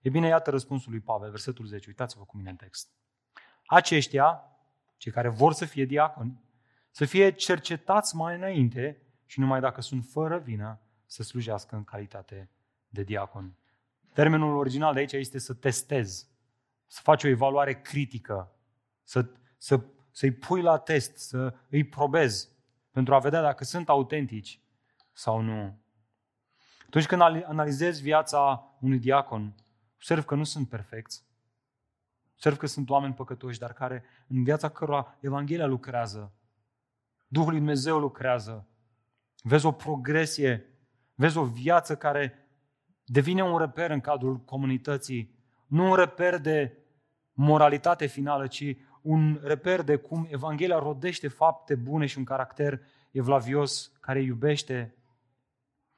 E 0.01 0.09
bine, 0.09 0.27
iată 0.27 0.49
răspunsul 0.49 0.91
lui 0.91 1.01
Pavel, 1.01 1.29
versetul 1.29 1.65
10. 1.65 1.89
Uitați-vă 1.89 2.23
cu 2.23 2.37
mine 2.37 2.49
în 2.49 2.55
text. 2.55 2.91
Aceștia, 3.65 4.43
cei 4.97 5.11
care 5.11 5.29
vor 5.29 5.53
să 5.53 5.65
fie 5.65 5.85
diaconi, 5.85 6.41
să 6.91 7.05
fie 7.05 7.31
cercetați 7.31 8.15
mai 8.15 8.35
înainte 8.35 9.01
și 9.25 9.39
numai 9.39 9.59
dacă 9.59 9.81
sunt 9.81 10.05
fără 10.05 10.37
vină 10.37 10.79
să 11.05 11.23
slujească 11.23 11.75
în 11.75 11.83
calitate 11.83 12.49
de 12.89 13.03
diacon. 13.03 13.57
Termenul 14.13 14.55
original 14.55 14.93
de 14.93 14.99
aici 14.99 15.11
este 15.11 15.37
să 15.37 15.53
testezi, 15.53 16.27
să 16.85 16.99
faci 17.03 17.23
o 17.23 17.27
evaluare 17.27 17.81
critică, 17.81 18.51
să, 19.03 19.29
să, 19.57 19.83
să-i 20.11 20.31
pui 20.31 20.61
la 20.61 20.77
test, 20.77 21.17
să 21.17 21.53
îi 21.69 21.83
probezi 21.83 22.49
pentru 22.91 23.15
a 23.15 23.19
vedea 23.19 23.41
dacă 23.41 23.63
sunt 23.63 23.89
autentici 23.89 24.61
sau 25.11 25.41
nu. 25.41 25.81
Atunci 26.85 27.05
când 27.05 27.21
analizezi 27.21 28.01
viața 28.01 28.71
unui 28.79 28.99
diacon, 28.99 29.55
observ 29.95 30.25
că 30.25 30.35
nu 30.35 30.43
sunt 30.43 30.69
perfecți, 30.69 31.25
observ 32.33 32.57
că 32.57 32.65
sunt 32.65 32.89
oameni 32.89 33.13
păcătoși, 33.13 33.59
dar 33.59 33.73
care 33.73 34.03
în 34.27 34.43
viața 34.43 34.69
cărora 34.69 35.17
Evanghelia 35.19 35.65
lucrează, 35.65 36.31
Duhul 37.27 37.49
lui 37.49 37.57
Dumnezeu 37.57 37.99
lucrează, 37.99 38.67
vezi 39.41 39.65
o 39.65 39.71
progresie, 39.71 40.65
vezi 41.15 41.37
o 41.37 41.43
viață 41.43 41.97
care 41.97 42.46
devine 43.09 43.43
un 43.43 43.57
reper 43.57 43.89
în 43.89 43.99
cadrul 43.99 44.37
comunității, 44.37 45.35
nu 45.67 45.89
un 45.89 45.95
reper 45.95 46.37
de 46.37 46.77
moralitate 47.33 48.05
finală, 48.05 48.47
ci 48.47 48.75
un 49.01 49.39
reper 49.43 49.81
de 49.81 49.95
cum 49.95 50.27
Evanghelia 50.29 50.79
rodește 50.79 51.27
fapte 51.27 51.75
bune 51.75 52.05
și 52.05 52.17
un 52.17 52.23
caracter 52.23 52.81
evlavios 53.11 53.91
care 53.99 54.21
iubește. 54.21 54.95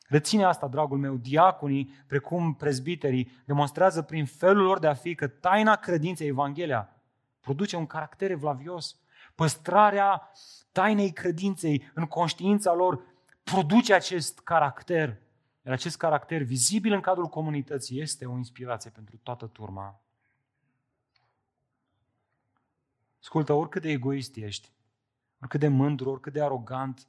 Reține 0.07 0.43
asta, 0.43 0.67
dragul 0.67 0.97
meu, 0.97 1.15
diaconii, 1.15 1.93
precum 2.07 2.53
prezbiterii, 2.53 3.31
demonstrează 3.45 4.01
prin 4.01 4.25
felul 4.25 4.63
lor 4.63 4.79
de 4.79 4.87
a 4.87 4.93
fi 4.93 5.15
că 5.15 5.27
taina 5.27 5.75
credinței 5.75 6.27
Evanghelia 6.27 6.89
produce 7.39 7.75
un 7.75 7.85
caracter 7.85 8.31
evlavios. 8.31 8.99
Păstrarea 9.35 10.31
tainei 10.71 11.11
credinței 11.11 11.91
în 11.93 12.05
conștiința 12.05 12.73
lor 12.73 13.01
produce 13.43 13.93
acest 13.93 14.39
caracter. 14.39 15.17
Iar 15.69 15.77
acest 15.77 15.97
caracter 15.97 16.41
vizibil 16.41 16.93
în 16.93 17.01
cadrul 17.01 17.27
comunității 17.27 17.99
este 17.99 18.25
o 18.25 18.37
inspirație 18.37 18.89
pentru 18.89 19.17
toată 19.17 19.47
turma. 19.47 20.01
Ascultă, 23.21 23.53
oricât 23.53 23.81
de 23.81 23.89
egoist 23.89 24.35
ești, 24.35 24.71
oricât 25.39 25.59
de 25.59 25.67
mândru, 25.67 26.09
oricât 26.09 26.33
de 26.33 26.41
arogant, 26.41 27.07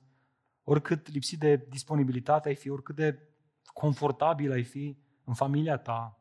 oricât 0.64 1.08
lipsit 1.08 1.38
de 1.38 1.56
disponibilitate 1.56 2.48
ai 2.48 2.54
fi, 2.54 2.70
oricât 2.70 2.94
de 2.94 3.28
confortabil 3.72 4.52
ai 4.52 4.64
fi 4.64 4.98
în 5.24 5.34
familia 5.34 5.76
ta, 5.76 6.18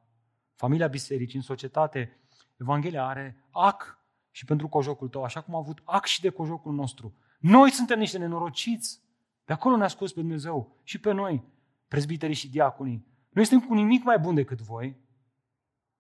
familia 0.55 0.87
bisericii, 0.87 1.37
în 1.37 1.43
societate, 1.43 2.19
Evanghelia 2.57 3.05
are 3.05 3.47
ac 3.51 3.99
și 4.31 4.45
pentru 4.45 4.67
cojocul 4.67 5.09
tău, 5.09 5.23
așa 5.23 5.41
cum 5.41 5.55
a 5.55 5.57
avut 5.57 5.81
ac 5.83 6.05
și 6.05 6.21
de 6.21 6.29
cojocul 6.29 6.73
nostru. 6.73 7.17
Noi 7.39 7.71
suntem 7.71 7.99
niște 7.99 8.17
nenorociți. 8.17 9.01
De 9.45 9.53
acolo 9.53 9.75
ne-a 9.75 9.87
scos 9.87 10.13
pe 10.13 10.19
Dumnezeu 10.19 10.79
și 10.83 10.99
pe 10.99 11.11
noi, 11.11 11.57
prezbiterii 11.89 12.35
și 12.35 12.49
diaconii. 12.49 13.05
Noi 13.29 13.45
suntem 13.45 13.67
cu 13.67 13.73
nimic 13.73 14.03
mai 14.03 14.19
bun 14.19 14.35
decât 14.35 14.61
voi. 14.61 14.97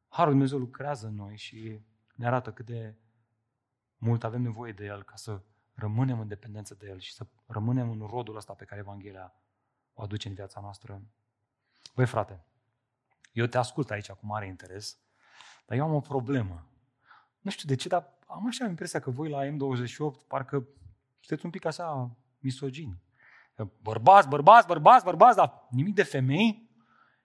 Harul 0.07 0.31
Dumnezeu 0.31 0.57
lucrează 0.57 1.07
în 1.07 1.15
noi 1.15 1.37
și 1.37 1.81
ne 2.15 2.25
arată 2.25 2.51
cât 2.51 2.65
de 2.65 2.95
mult 3.97 4.23
avem 4.23 4.41
nevoie 4.41 4.71
de 4.71 4.85
El 4.85 5.03
ca 5.03 5.15
să 5.15 5.41
rămânem 5.73 6.19
în 6.19 6.27
dependență 6.27 6.75
de 6.75 6.87
El 6.87 6.99
și 6.99 7.13
să 7.13 7.27
rămânem 7.45 7.89
în 7.89 8.07
rodul 8.07 8.35
ăsta 8.35 8.53
pe 8.53 8.65
care 8.65 8.79
Evanghelia 8.79 9.33
o 9.93 10.01
aduce 10.01 10.27
în 10.27 10.33
viața 10.33 10.59
noastră. 10.59 11.01
Băi, 11.95 12.05
frate, 12.05 12.45
eu 13.31 13.45
te 13.45 13.57
ascult 13.57 13.91
aici 13.91 14.11
cu 14.11 14.25
mare 14.25 14.47
interes, 14.47 14.99
dar 15.65 15.77
eu 15.77 15.83
am 15.83 15.93
o 15.93 15.99
problemă. 15.99 16.67
Nu 17.39 17.51
știu 17.51 17.67
de 17.67 17.75
ce, 17.75 17.87
dar 17.87 18.17
am 18.27 18.47
așa 18.47 18.65
impresia 18.65 18.99
că 18.99 19.09
voi 19.09 19.29
la 19.29 19.45
M28 19.45 20.27
parcă 20.27 20.67
sunteți 21.19 21.45
un 21.45 21.51
pic 21.51 21.65
așa 21.65 22.15
misogini. 22.39 23.01
Bărbați, 23.63 24.27
bărbați, 24.27 24.67
bărbați, 24.67 25.03
bărbați, 25.03 25.35
dar 25.35 25.67
nimic 25.69 25.95
de 25.95 26.03
femei? 26.03 26.69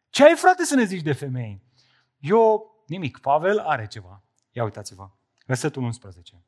Ce 0.08 0.24
ai, 0.24 0.34
frate, 0.36 0.64
să 0.64 0.74
ne 0.74 0.84
zici 0.84 1.02
de 1.02 1.12
femei? 1.12 1.62
Eu, 2.18 2.74
nimic. 2.86 3.18
Pavel 3.18 3.58
are 3.58 3.86
ceva. 3.86 4.22
Ia 4.50 4.64
uitați-vă. 4.64 5.10
Versetul 5.46 5.82
11. 5.82 6.44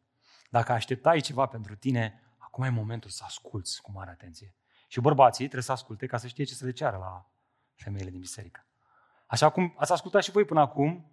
Dacă 0.51 0.73
așteptai 0.73 1.21
ceva 1.21 1.47
pentru 1.47 1.77
tine, 1.77 2.23
acum 2.39 2.65
e 2.65 2.69
momentul 2.69 3.11
să 3.11 3.23
asculți 3.27 3.83
cu 3.83 3.93
mare 3.93 4.11
atenție. 4.11 4.55
Și 4.89 5.01
bărbații 5.01 5.45
trebuie 5.45 5.63
să 5.63 5.73
asculte 5.73 6.07
ca 6.07 6.17
să 6.17 6.27
știe 6.27 6.45
ce 6.45 6.55
să 6.55 6.65
le 6.65 6.71
ceară 6.71 6.97
la 6.97 7.31
femeile 7.75 8.11
din 8.11 8.21
biserică. 8.21 8.67
Așa 9.27 9.51
cum 9.51 9.75
ați 9.77 9.93
ascultat 9.93 10.23
și 10.23 10.31
voi 10.31 10.45
până 10.45 10.61
acum, 10.61 11.11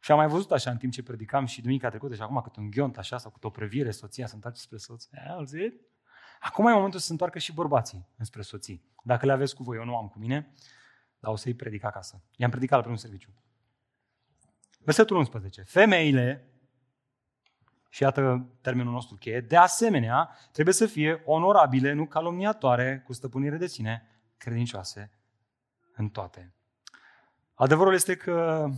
și 0.00 0.10
am 0.10 0.16
mai 0.16 0.28
văzut 0.28 0.50
așa 0.50 0.70
în 0.70 0.76
timp 0.76 0.92
ce 0.92 1.02
predicam 1.02 1.46
și 1.46 1.60
duminica 1.60 1.88
trecută 1.88 2.14
și 2.14 2.20
acum 2.20 2.40
cât 2.40 2.56
un 2.56 2.70
ghiont 2.70 2.98
așa 2.98 3.18
sau 3.18 3.30
cât 3.30 3.44
o 3.44 3.50
previre 3.50 3.90
soția 3.90 4.26
să 4.26 4.34
întoarce 4.34 4.60
spre 4.60 4.76
soț. 4.76 5.04
Auzit? 5.28 5.80
Acum 6.42 6.66
e 6.66 6.72
momentul 6.72 6.98
să 6.98 7.06
se 7.06 7.12
întoarcă 7.12 7.38
și 7.38 7.52
bărbații 7.52 8.08
înspre 8.16 8.42
soții. 8.42 8.84
Dacă 9.02 9.26
le 9.26 9.32
aveți 9.32 9.54
cu 9.54 9.62
voi, 9.62 9.76
eu 9.76 9.84
nu 9.84 9.96
am 9.96 10.08
cu 10.08 10.18
mine, 10.18 10.54
dar 11.18 11.32
o 11.32 11.36
să-i 11.36 11.54
predic 11.54 11.84
acasă. 11.84 12.22
I-am 12.36 12.50
predicat 12.50 12.76
la 12.76 12.80
primul 12.80 13.00
serviciu. 13.00 13.30
Versetul 14.78 15.16
11. 15.16 15.62
Femeile, 15.62 16.44
și 17.88 18.02
iată 18.02 18.48
termenul 18.60 18.92
nostru 18.92 19.16
cheie, 19.16 19.40
de 19.40 19.56
asemenea, 19.56 20.36
trebuie 20.52 20.74
să 20.74 20.86
fie 20.86 21.22
onorabile, 21.24 21.92
nu 21.92 22.06
calomniatoare, 22.06 23.02
cu 23.06 23.12
stăpânire 23.12 23.56
de 23.56 23.66
sine, 23.66 24.06
credincioase 24.36 25.10
în 25.94 26.08
toate. 26.08 26.54
Adevărul 27.54 27.94
este 27.94 28.16
că 28.16 28.68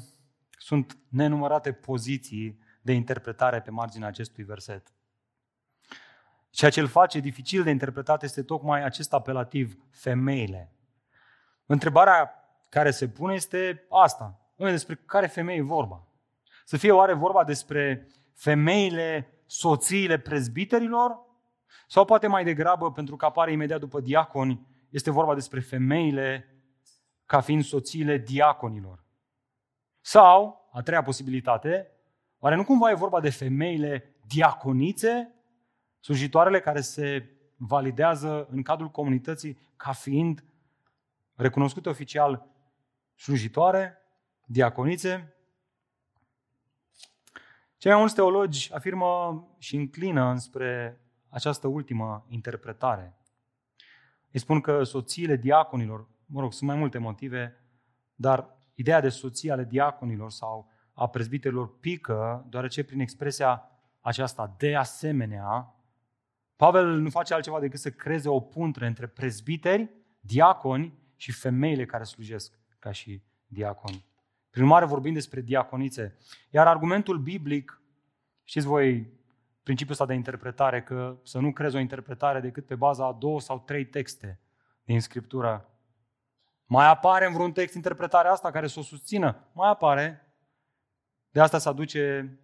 sunt 0.50 0.98
nenumărate 1.08 1.72
poziții 1.72 2.58
de 2.80 2.92
interpretare 2.92 3.60
pe 3.60 3.70
marginea 3.70 4.08
acestui 4.08 4.44
verset. 4.44 4.92
Ceea 6.52 6.70
ce 6.70 6.80
îl 6.80 6.86
face 6.86 7.18
dificil 7.18 7.62
de 7.62 7.70
interpretat 7.70 8.22
este 8.22 8.42
tocmai 8.42 8.84
acest 8.84 9.12
apelativ, 9.12 9.78
femeile. 9.90 10.72
Întrebarea 11.66 12.34
care 12.68 12.90
se 12.90 13.08
pune 13.08 13.34
este 13.34 13.86
asta. 13.90 14.40
Despre 14.56 14.94
care 14.94 15.26
femei 15.26 15.58
e 15.58 15.62
vorba? 15.62 16.06
Să 16.64 16.76
fie 16.76 16.90
oare 16.90 17.12
vorba 17.12 17.44
despre 17.44 18.06
femeile, 18.34 19.28
soțiile 19.46 20.18
prezbiterilor? 20.18 21.18
Sau 21.86 22.04
poate 22.04 22.26
mai 22.26 22.44
degrabă, 22.44 22.92
pentru 22.92 23.16
că 23.16 23.24
apare 23.24 23.52
imediat 23.52 23.80
după 23.80 24.00
diaconi, 24.00 24.66
este 24.90 25.10
vorba 25.10 25.34
despre 25.34 25.60
femeile 25.60 26.46
ca 27.26 27.40
fiind 27.40 27.64
soțiile 27.64 28.18
diaconilor. 28.18 29.04
Sau, 30.00 30.68
a 30.72 30.82
treia 30.82 31.02
posibilitate, 31.02 31.90
oare 32.38 32.56
nu 32.56 32.64
cumva 32.64 32.90
e 32.90 32.94
vorba 32.94 33.20
de 33.20 33.30
femeile 33.30 34.14
diaconițe, 34.26 35.34
slujitoarele 36.02 36.60
care 36.60 36.80
se 36.80 37.30
validează 37.56 38.46
în 38.50 38.62
cadrul 38.62 38.90
comunității 38.90 39.58
ca 39.76 39.92
fiind 39.92 40.44
recunoscute 41.34 41.88
oficial 41.88 42.46
slujitoare, 43.14 43.98
diaconițe? 44.44 45.36
Cei 47.76 47.90
mai 47.90 48.00
mulți 48.00 48.14
teologi 48.14 48.72
afirmă 48.74 49.44
și 49.58 49.76
înclină 49.76 50.30
înspre 50.30 51.00
această 51.28 51.66
ultimă 51.66 52.26
interpretare. 52.28 53.16
Îi 54.30 54.40
spun 54.40 54.60
că 54.60 54.82
soțiile 54.82 55.36
diaconilor 55.36 56.08
mă 56.26 56.40
rog, 56.40 56.52
sunt 56.52 56.70
mai 56.70 56.78
multe 56.78 56.98
motive, 56.98 57.64
dar 58.14 58.56
ideea 58.74 59.00
de 59.00 59.08
soție 59.08 59.52
ale 59.52 59.64
diaconilor 59.64 60.30
sau 60.30 60.70
a 60.92 61.08
prezbiterilor 61.08 61.78
pică, 61.78 62.46
deoarece 62.48 62.84
prin 62.84 63.00
expresia 63.00 63.70
aceasta, 64.00 64.54
de 64.58 64.76
asemenea, 64.76 65.74
Pavel 66.62 66.86
nu 66.86 67.10
face 67.10 67.34
altceva 67.34 67.60
decât 67.60 67.80
să 67.80 67.90
creeze 67.90 68.28
o 68.28 68.40
puntre 68.40 68.86
între 68.86 69.06
prezbiteri, 69.06 69.90
diaconi 70.20 70.98
și 71.16 71.32
femeile 71.32 71.84
care 71.84 72.04
slujesc 72.04 72.58
ca 72.78 72.92
și 72.92 73.22
diaconi. 73.46 74.04
Prin 74.50 74.62
urmare 74.62 74.84
vorbim 74.84 75.12
despre 75.12 75.40
diaconițe. 75.40 76.18
Iar 76.50 76.66
argumentul 76.66 77.18
biblic, 77.18 77.82
știți 78.44 78.66
voi 78.66 79.12
principiul 79.62 79.92
ăsta 79.92 80.06
de 80.06 80.14
interpretare, 80.14 80.82
că 80.82 81.18
să 81.22 81.38
nu 81.38 81.52
crezi 81.52 81.76
o 81.76 81.78
interpretare 81.78 82.40
decât 82.40 82.66
pe 82.66 82.74
baza 82.74 83.06
a 83.06 83.12
două 83.12 83.40
sau 83.40 83.58
trei 83.58 83.84
texte 83.84 84.40
din 84.84 85.00
Scriptură. 85.00 85.68
Mai 86.66 86.86
apare 86.86 87.26
în 87.26 87.32
vreun 87.32 87.52
text 87.52 87.74
interpretarea 87.74 88.30
asta 88.32 88.50
care 88.50 88.66
să 88.66 88.78
o 88.78 88.82
susțină? 88.82 89.48
Mai 89.52 89.68
apare. 89.68 90.34
De 91.30 91.40
asta 91.40 91.58
se 91.58 91.68
aduce 91.68 92.36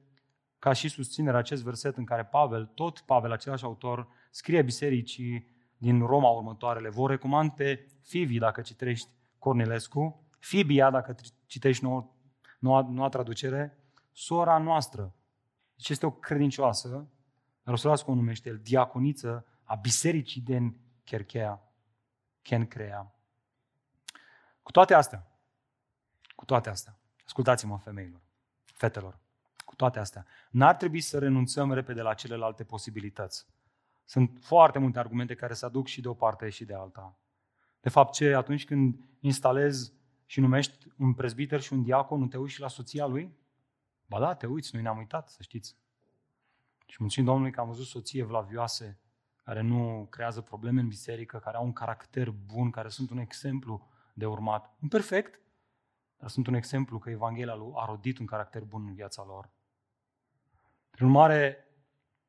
ca 0.58 0.72
și 0.72 0.88
susținere 0.88 1.36
acest 1.36 1.62
verset 1.62 1.96
în 1.96 2.04
care 2.04 2.24
Pavel, 2.24 2.66
tot 2.66 3.00
Pavel, 3.00 3.32
același 3.32 3.64
autor, 3.64 4.08
scrie 4.30 4.62
bisericii 4.62 5.56
din 5.76 6.06
Roma 6.06 6.28
următoarele. 6.28 6.88
Vă 6.88 7.08
recomand 7.08 7.50
pe 7.50 7.86
Fivi 8.02 8.38
dacă 8.38 8.60
citești 8.60 9.08
Cornilescu, 9.38 10.26
Fibia 10.38 10.90
dacă 10.90 11.14
citești 11.46 11.84
noua, 11.84 12.10
noua, 12.58 12.88
noua 12.90 13.08
traducere, 13.08 13.78
sora 14.12 14.58
noastră. 14.58 15.14
Deci 15.74 15.88
este 15.88 16.06
o 16.06 16.10
credincioasă, 16.10 17.08
dar 17.62 17.74
o 17.74 17.76
numește 18.14 18.48
el, 18.48 18.58
diaconiță 18.58 19.46
a 19.62 19.74
bisericii 19.74 20.40
din 20.40 20.80
Cherchea, 21.04 21.72
Kencrea. 22.42 23.14
Cu 24.62 24.70
toate 24.70 24.94
astea, 24.94 25.26
cu 26.34 26.44
toate 26.44 26.68
astea, 26.68 26.98
ascultați-mă 27.24 27.78
femeilor, 27.78 28.20
fetelor, 28.64 29.12
cu 29.12 29.27
toate 29.78 29.98
astea, 29.98 30.26
n-ar 30.50 30.76
trebui 30.76 31.00
să 31.00 31.18
renunțăm 31.18 31.72
repede 31.72 32.02
la 32.02 32.14
celelalte 32.14 32.64
posibilități. 32.64 33.46
Sunt 34.04 34.38
foarte 34.40 34.78
multe 34.78 34.98
argumente 34.98 35.34
care 35.34 35.54
se 35.54 35.64
aduc 35.64 35.86
și 35.86 36.00
de 36.00 36.08
o 36.08 36.14
parte 36.14 36.48
și 36.48 36.64
de 36.64 36.74
alta. 36.74 37.18
De 37.80 37.88
fapt, 37.88 38.12
ce 38.12 38.34
atunci 38.34 38.64
când 38.64 38.98
instalezi 39.20 39.92
și 40.26 40.40
numești 40.40 40.86
un 40.98 41.14
prezbiter 41.14 41.60
și 41.60 41.72
un 41.72 41.82
diacon, 41.82 42.20
nu 42.20 42.26
te 42.26 42.36
uiți 42.36 42.54
și 42.54 42.60
la 42.60 42.68
soția 42.68 43.06
lui? 43.06 43.36
Ba 44.06 44.18
da, 44.18 44.34
te 44.34 44.46
uiți, 44.46 44.70
noi 44.72 44.82
ne-am 44.82 44.98
uitat, 44.98 45.28
să 45.28 45.42
știți. 45.42 45.76
Și 46.86 46.96
mulțumim 46.98 47.28
Domnului 47.28 47.52
că 47.52 47.60
am 47.60 47.66
văzut 47.66 47.86
soție 47.86 48.24
vlavioase, 48.24 49.00
care 49.44 49.60
nu 49.60 50.06
creează 50.10 50.40
probleme 50.40 50.80
în 50.80 50.88
biserică, 50.88 51.38
care 51.38 51.56
au 51.56 51.64
un 51.64 51.72
caracter 51.72 52.30
bun, 52.30 52.70
care 52.70 52.88
sunt 52.88 53.10
un 53.10 53.18
exemplu 53.18 53.88
de 54.14 54.26
urmat. 54.26 54.76
Nu 54.78 54.88
perfect, 54.88 55.40
dar 56.16 56.28
sunt 56.28 56.46
un 56.46 56.54
exemplu 56.54 56.98
că 56.98 57.10
Evanghelia 57.10 57.52
a 57.74 57.84
rodit 57.84 58.18
un 58.18 58.26
caracter 58.26 58.64
bun 58.64 58.86
în 58.86 58.94
viața 58.94 59.24
lor. 59.26 59.50
Prin 60.98 61.10
urmare, 61.10 61.66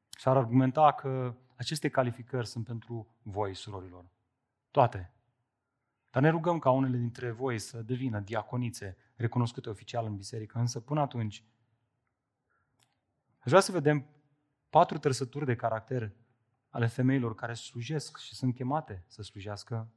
s-ar 0.09 0.38
argumenta 0.38 0.93
că 0.93 1.36
aceste 1.55 1.89
calificări 1.89 2.47
sunt 2.47 2.65
pentru 2.65 3.15
voi, 3.22 3.55
surorilor. 3.55 4.05
Toate. 4.72 5.13
Dar 6.09 6.22
ne 6.22 6.30
rugăm 6.30 6.59
ca 6.59 6.70
unele 6.70 6.97
dintre 6.97 7.32
voi 7.32 7.59
să 7.59 7.82
devină 7.82 8.20
diaconițe 8.20 8.97
recunoscute 9.15 9.70
oficial 9.70 10.05
în 10.05 10.15
biserică, 10.15 10.59
însă 10.59 10.80
până 10.80 11.01
atunci 11.01 11.43
aș 13.39 13.45
vrea 13.45 13.59
să 13.59 13.72
vedem 13.72 14.05
patru 14.70 14.97
trăsături 14.97 15.45
de 15.45 15.55
caracter 15.55 16.11
ale 16.70 16.88
femeilor 16.88 17.36
care 17.36 17.53
slujesc 17.53 18.17
și 18.17 18.36
sunt 18.36 18.55
chemate 18.55 19.03
să 19.07 19.22
slujească 19.22 19.91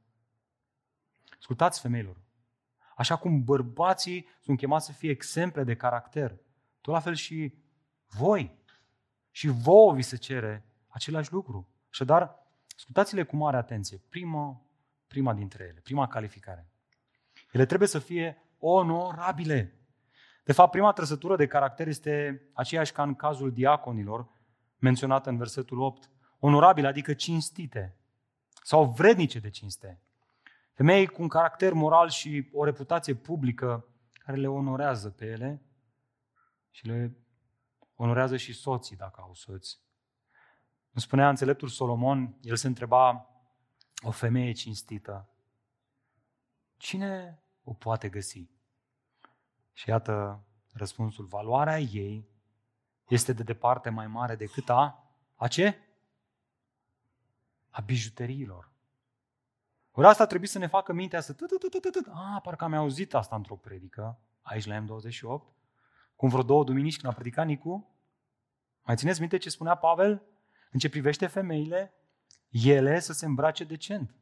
Ascultați 1.37 1.81
femeilor. 1.81 2.21
Așa 2.95 3.15
cum 3.15 3.43
bărbații 3.43 4.27
sunt 4.41 4.57
chemați 4.57 4.85
să 4.85 4.91
fie 4.91 5.09
exemple 5.09 5.63
de 5.63 5.75
caracter, 5.75 6.37
tot 6.81 6.93
la 6.93 6.99
fel 6.99 7.13
și 7.13 7.53
voi. 8.07 8.61
Și 9.35 9.47
vouă 9.47 9.93
vi 9.93 10.01
se 10.01 10.17
cere 10.17 10.65
același 10.87 11.31
lucru. 11.31 11.67
Așadar, 11.89 12.35
ascultați-le 12.75 13.23
cu 13.23 13.35
mare 13.35 13.57
atenție. 13.57 14.01
Prima, 14.09 14.61
prima 15.07 15.33
dintre 15.33 15.63
ele, 15.63 15.79
prima 15.79 16.07
calificare. 16.07 16.67
Ele 17.51 17.65
trebuie 17.65 17.87
să 17.87 17.99
fie 17.99 18.41
onorabile. 18.57 19.73
De 20.43 20.51
fapt, 20.51 20.71
prima 20.71 20.91
trăsătură 20.91 21.35
de 21.35 21.47
caracter 21.47 21.87
este 21.87 22.41
aceeași 22.53 22.91
ca 22.91 23.03
în 23.03 23.15
cazul 23.15 23.51
diaconilor, 23.51 24.27
menționată 24.77 25.29
în 25.29 25.37
versetul 25.37 25.79
8. 25.79 26.09
Onorabile, 26.39 26.87
adică 26.87 27.13
cinstite 27.13 27.97
sau 28.63 28.85
vrednice 28.85 29.39
de 29.39 29.49
cinste. 29.49 30.01
Femei 30.73 31.07
cu 31.07 31.21
un 31.21 31.27
caracter 31.27 31.73
moral 31.73 32.09
și 32.09 32.49
o 32.51 32.63
reputație 32.63 33.13
publică 33.13 33.87
care 34.13 34.37
le 34.37 34.47
onorează 34.47 35.09
pe 35.09 35.25
ele 35.25 35.61
și 36.69 36.85
le 36.85 37.22
onorează 38.03 38.37
și 38.37 38.53
soții 38.53 38.95
dacă 38.95 39.21
au 39.21 39.33
soți. 39.33 39.79
Îmi 40.91 41.01
spunea 41.01 41.29
înțeleptul 41.29 41.67
Solomon, 41.67 42.37
el 42.41 42.55
se 42.55 42.67
întreba 42.67 43.29
o 44.01 44.11
femeie 44.11 44.51
cinstită. 44.51 45.29
Cine 46.77 47.39
o 47.63 47.73
poate 47.73 48.09
găsi? 48.09 48.49
Și 49.73 49.89
iată 49.89 50.43
răspunsul, 50.73 51.25
valoarea 51.25 51.79
ei 51.79 52.27
este 53.07 53.33
de 53.33 53.43
departe 53.43 53.89
mai 53.89 54.07
mare 54.07 54.35
decât 54.35 54.69
a, 54.69 55.13
a 55.35 55.47
ce? 55.47 55.79
A 57.69 57.81
bijuteriilor. 57.81 58.71
Ori 59.91 60.07
asta 60.07 60.25
trebuie 60.25 60.49
să 60.49 60.57
ne 60.57 60.67
facă 60.67 60.93
mintea 60.93 61.21
să... 61.21 61.35
A, 62.13 62.39
parcă 62.43 62.63
am 62.63 62.73
auzit 62.73 63.13
asta 63.13 63.35
într-o 63.35 63.55
predică, 63.55 64.19
aici 64.41 64.65
la 64.65 64.83
M28, 64.83 65.53
cum 66.15 66.29
vreo 66.29 66.43
două 66.43 66.63
duminici 66.63 66.97
când 66.97 67.11
a 67.11 67.15
predicat 67.15 67.45
Nicu. 67.45 67.92
Mai 68.85 68.95
țineți 68.95 69.19
minte 69.19 69.37
ce 69.37 69.49
spunea 69.49 69.75
Pavel? 69.75 70.23
În 70.71 70.79
ce 70.79 70.89
privește 70.89 71.27
femeile, 71.27 71.93
ele 72.49 72.99
să 72.99 73.13
se 73.13 73.25
îmbrace 73.25 73.63
decent. 73.63 74.15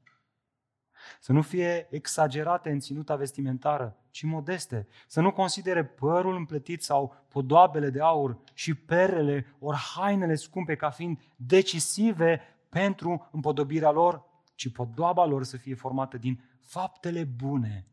Să 1.20 1.32
nu 1.32 1.42
fie 1.42 1.88
exagerate 1.90 2.70
în 2.70 2.80
ținuta 2.80 3.16
vestimentară, 3.16 3.98
ci 4.10 4.24
modeste. 4.24 4.88
Să 5.08 5.22
nu 5.22 5.32
considere 5.32 5.86
părul 5.86 6.36
împletit 6.36 6.84
sau 6.84 7.26
podoabele 7.28 7.90
de 7.90 8.02
aur 8.02 8.38
și 8.54 8.74
perele 8.74 9.56
ori 9.60 9.78
hainele 9.78 10.36
scumpe 10.36 10.76
ca 10.76 10.90
fiind 10.90 11.20
decisive 11.36 12.42
pentru 12.70 13.30
împodobirea 13.32 13.92
lor, 13.92 14.24
ci 14.56 14.72
podoaba 14.72 15.26
lor 15.26 15.44
să 15.44 15.58
fie 15.58 15.76
formată 15.76 16.18
din 16.18 16.44
faptele 16.60 17.24
bune, 17.24 17.88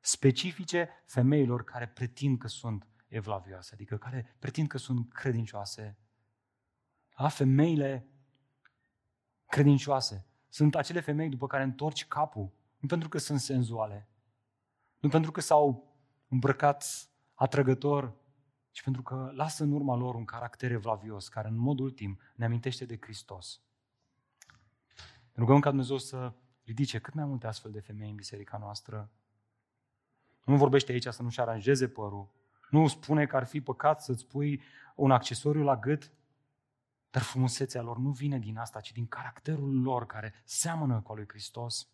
specifice 0.00 0.88
femeilor 1.06 1.64
care 1.64 1.86
pretind 1.86 2.38
că 2.38 2.48
sunt 2.48 2.86
evlavioase, 3.08 3.70
adică 3.74 3.96
care 3.96 4.36
pretind 4.38 4.68
că 4.68 4.78
sunt 4.78 5.12
credincioase. 5.12 5.98
A, 7.14 7.28
femeile 7.28 8.06
credincioase 9.46 10.26
sunt 10.48 10.74
acele 10.74 11.00
femei 11.00 11.28
după 11.28 11.46
care 11.46 11.62
întorci 11.62 12.06
capul, 12.06 12.50
nu 12.78 12.88
pentru 12.88 13.08
că 13.08 13.18
sunt 13.18 13.40
senzuale, 13.40 14.08
nu 14.98 15.08
pentru 15.08 15.30
că 15.30 15.40
s-au 15.40 15.94
îmbrăcat 16.28 17.08
atrăgător, 17.34 18.14
ci 18.70 18.82
pentru 18.82 19.02
că 19.02 19.30
lasă 19.34 19.62
în 19.62 19.72
urma 19.72 19.96
lor 19.96 20.14
un 20.14 20.24
caracter 20.24 20.70
evlavios, 20.70 21.28
care 21.28 21.48
în 21.48 21.56
mod 21.56 21.78
ultim 21.78 22.18
ne 22.34 22.44
amintește 22.44 22.84
de 22.84 22.98
Hristos. 23.00 23.60
Rugăm 25.36 25.60
ca 25.60 25.68
Dumnezeu 25.68 25.98
să 25.98 26.32
ridice 26.64 26.98
cât 26.98 27.14
mai 27.14 27.24
multe 27.24 27.46
astfel 27.46 27.70
de 27.70 27.80
femei 27.80 28.10
în 28.10 28.16
biserica 28.16 28.58
noastră. 28.58 29.10
Nu 30.44 30.56
vorbește 30.56 30.92
aici 30.92 31.06
să 31.06 31.22
nu-și 31.22 31.40
aranjeze 31.40 31.88
părul. 31.88 32.30
Nu 32.70 32.88
spune 32.88 33.26
că 33.26 33.36
ar 33.36 33.44
fi 33.44 33.60
păcat 33.60 34.02
să-ți 34.02 34.26
pui 34.26 34.62
un 34.94 35.10
accesoriu 35.10 35.62
la 35.62 35.76
gât, 35.76 36.12
dar 37.14 37.22
frumusețea 37.22 37.82
lor 37.82 37.98
nu 37.98 38.10
vine 38.10 38.38
din 38.38 38.58
asta, 38.58 38.80
ci 38.80 38.92
din 38.92 39.06
caracterul 39.06 39.82
lor 39.82 40.06
care 40.06 40.34
seamănă 40.44 41.00
cu 41.00 41.10
al 41.10 41.16
lui 41.16 41.28
Hristos. 41.28 41.88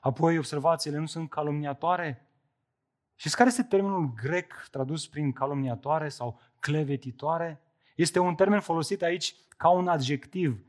Apoi, 0.00 0.38
observațiile 0.38 0.98
nu 0.98 1.06
sunt 1.06 1.30
calomniatoare. 1.30 2.30
Și 3.14 3.30
care 3.30 3.48
este 3.48 3.62
termenul 3.62 4.12
grec 4.14 4.68
tradus 4.70 5.08
prin 5.08 5.32
calomniatoare 5.32 6.08
sau 6.08 6.40
clevetitoare? 6.60 7.60
Este 7.96 8.18
un 8.18 8.34
termen 8.34 8.60
folosit 8.60 9.02
aici 9.02 9.34
ca 9.56 9.68
un 9.68 9.88
adjectiv 9.88 10.64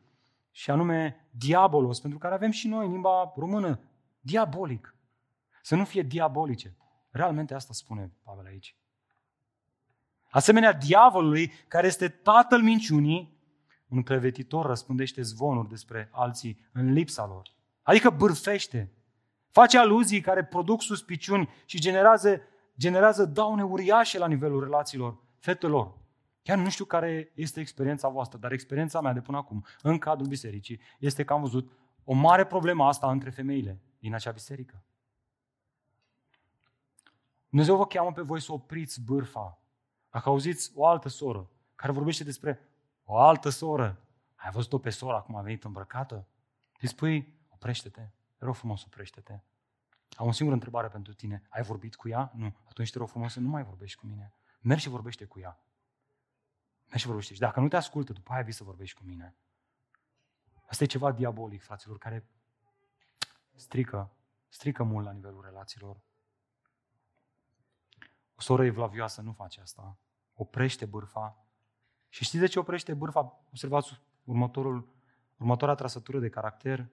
și 0.52 0.72
anume 0.72 1.28
diabolos, 1.32 2.00
pentru 2.00 2.20
care 2.20 2.34
avem 2.34 2.52
și 2.52 2.68
noi 2.68 2.86
în 2.86 2.92
limba 2.92 3.34
română, 3.36 3.80
diabolic. 4.20 4.96
Să 5.62 5.76
nu 5.76 5.86
fie 5.86 6.02
diabolice. 6.02 6.76
Realmente 7.10 7.54
asta 7.54 7.74
spune 7.74 8.12
Pavel 8.24 8.46
aici. 8.46 8.76
Asemenea, 10.30 10.74
diavolului, 10.74 11.52
care 11.68 11.88
este 11.88 12.08
tatăl 12.08 12.62
minciunii, 12.62 13.36
un 13.88 14.04
crevetitor 14.04 14.66
răspândește 14.66 15.22
zvonuri 15.22 15.70
despre 15.70 16.10
alții 16.12 16.70
în 16.72 16.94
lipsa 16.94 17.26
lor. 17.26 17.56
Adică 17.82 18.10
bârfește, 18.10 18.92
face 19.52 19.78
aluzii 19.78 20.22
care 20.22 20.44
produc 20.44 20.82
suspiciuni 20.82 21.50
și 21.66 21.80
generează, 21.80 22.42
generează 22.78 23.26
daune 23.26 23.64
uriașe 23.64 24.18
la 24.18 24.28
nivelul 24.28 24.64
relațiilor 24.64 25.18
fetelor. 25.40 25.98
Chiar 26.44 26.58
nu 26.58 26.70
știu 26.70 26.86
care 26.86 27.32
este 27.36 27.60
experiența 27.60 28.08
voastră, 28.08 28.38
dar 28.38 28.52
experiența 28.52 29.02
mea 29.02 29.14
de 29.14 29.22
până 29.22 29.38
acum, 29.38 29.66
în 29.82 29.98
cadrul 29.98 30.28
bisericii, 30.28 30.80
este 31.00 31.24
că 31.24 31.34
am 31.34 31.42
văzut 31.42 31.72
o 32.04 32.14
mare 32.14 32.46
problemă 32.46 32.86
asta 32.86 33.12
între 33.12 33.30
femeile 33.30 33.82
din 34.00 34.14
acea 34.14 34.32
biserică. 34.32 34.84
Dumnezeu 37.50 37.76
vă 37.76 37.86
cheamă 37.86 38.12
pe 38.12 38.22
voi 38.22 38.42
să 38.42 38.52
opriți 38.52 39.02
bârfa. 39.02 39.62
Dacă 40.18 40.30
auziți 40.30 40.72
o 40.76 40.86
altă 40.86 41.10
soră 41.10 41.50
care 41.76 41.92
vorbește 41.92 42.24
despre 42.24 42.60
o 43.04 43.18
altă 43.18 43.50
soră, 43.50 44.02
ai 44.36 44.52
văzut-o 44.52 44.80
pe 44.80 44.90
sora 44.90 45.22
cum 45.22 45.36
a 45.36 45.42
venit 45.42 45.64
îmbrăcată? 45.64 46.28
Îi 46.80 46.88
spui, 46.88 47.34
oprește-te, 47.50 48.10
te 48.38 48.46
rog 48.46 48.56
frumos, 48.56 48.84
oprește-te. 48.84 49.40
Am 50.16 50.28
o 50.28 50.32
singură 50.32 50.56
întrebare 50.56 50.88
pentru 50.88 51.14
tine. 51.14 51.48
Ai 51.50 51.62
vorbit 51.62 51.96
cu 51.96 52.10
ea? 52.10 52.32
Nu. 52.36 52.56
Atunci 52.70 52.92
te 52.92 52.98
rog 52.98 53.10
frumos 53.10 53.32
să 53.32 53.40
nu 53.40 53.48
mai 53.48 53.64
vorbești 53.64 54.00
cu 54.00 54.06
mine. 54.06 54.34
Mergi 54.62 54.84
și 54.84 54.90
vorbește 54.90 55.26
cu 55.26 55.40
ea. 55.40 55.60
Mergi 56.86 57.00
și 57.00 57.08
vorbește. 57.08 57.34
Și 57.34 57.40
dacă 57.40 57.60
nu 57.60 57.68
te 57.68 57.76
ascultă, 57.76 58.14
după 58.14 58.34
aia 58.34 58.44
vii 58.44 58.54
să 58.54 58.64
vorbești 58.64 58.98
cu 58.98 59.04
mine. 59.06 59.36
Asta 60.68 60.84
e 60.84 60.88
ceva 60.88 61.12
diabolic, 61.12 61.64
fraților, 61.64 61.98
care 61.98 62.28
strică, 63.56 64.12
strică 64.48 64.84
mult 64.84 65.06
la 65.06 65.12
nivelul 65.12 65.42
relațiilor. 65.42 65.98
O 68.36 68.42
soră 68.42 68.66
evlavioasă 68.66 69.22
nu 69.22 69.32
face 69.32 69.62
asta. 69.62 69.98
Oprește 70.40 70.86
bârfa. 70.86 71.46
Și 72.10 72.24
știți 72.24 72.42
de 72.42 72.48
ce 72.48 72.60
oprește 72.60 72.94
bârfa? 72.94 73.44
Observați 73.50 74.02
următorul, 74.24 74.88
următoarea 75.38 75.76
trăsătură 75.76 76.20
de 76.20 76.30
caracter. 76.30 76.90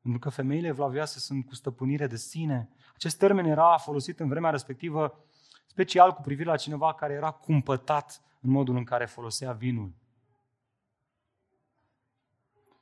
Pentru 0.00 0.20
că 0.20 0.28
femeile 0.28 0.66
evlavioase 0.66 1.18
sunt 1.18 1.46
cu 1.46 1.54
stăpânire 1.54 2.06
de 2.06 2.16
sine. 2.16 2.68
Acest 2.94 3.18
termen 3.18 3.46
era 3.46 3.76
folosit 3.76 4.20
în 4.20 4.28
vremea 4.28 4.50
respectivă 4.50 5.24
special 5.66 6.12
cu 6.12 6.20
privire 6.20 6.48
la 6.48 6.56
cineva 6.56 6.94
care 6.94 7.12
era 7.12 7.30
cumpătat 7.30 8.22
în 8.40 8.50
modul 8.50 8.76
în 8.76 8.84
care 8.84 9.06
folosea 9.06 9.52
vinul. 9.52 9.94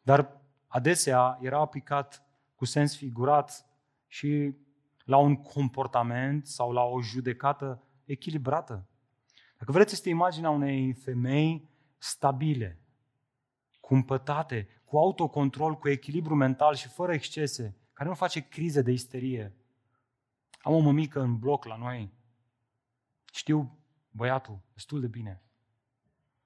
Dar 0.03 0.41
adesea 0.67 1.39
era 1.41 1.59
aplicat 1.59 2.25
cu 2.55 2.65
sens 2.65 2.97
figurat 2.97 3.67
și 4.07 4.57
la 5.05 5.17
un 5.17 5.37
comportament 5.37 6.47
sau 6.47 6.73
la 6.73 6.83
o 6.83 7.01
judecată 7.01 7.83
echilibrată. 8.05 8.87
Dacă 9.65 9.77
vreți, 9.77 9.95
este 9.95 10.09
imaginea 10.09 10.51
unei 10.51 10.93
femei 10.93 11.69
stabile, 11.99 12.81
cumpătate, 13.81 14.69
cu 14.85 14.97
autocontrol, 14.99 15.75
cu 15.75 15.89
echilibru 15.89 16.35
mental 16.35 16.75
și 16.75 16.89
fără 16.89 17.13
excese, 17.13 17.77
care 17.93 18.09
nu 18.09 18.15
face 18.15 18.49
crize 18.49 18.83
de 18.83 18.93
isterie. 18.93 19.55
Am 20.59 20.73
o 20.73 20.79
mămică 20.79 21.21
în 21.21 21.39
bloc 21.39 21.65
la 21.65 21.77
noi. 21.77 22.13
Știu 23.33 23.79
băiatul 24.11 24.61
destul 24.73 25.01
de 25.01 25.07
bine. 25.07 25.43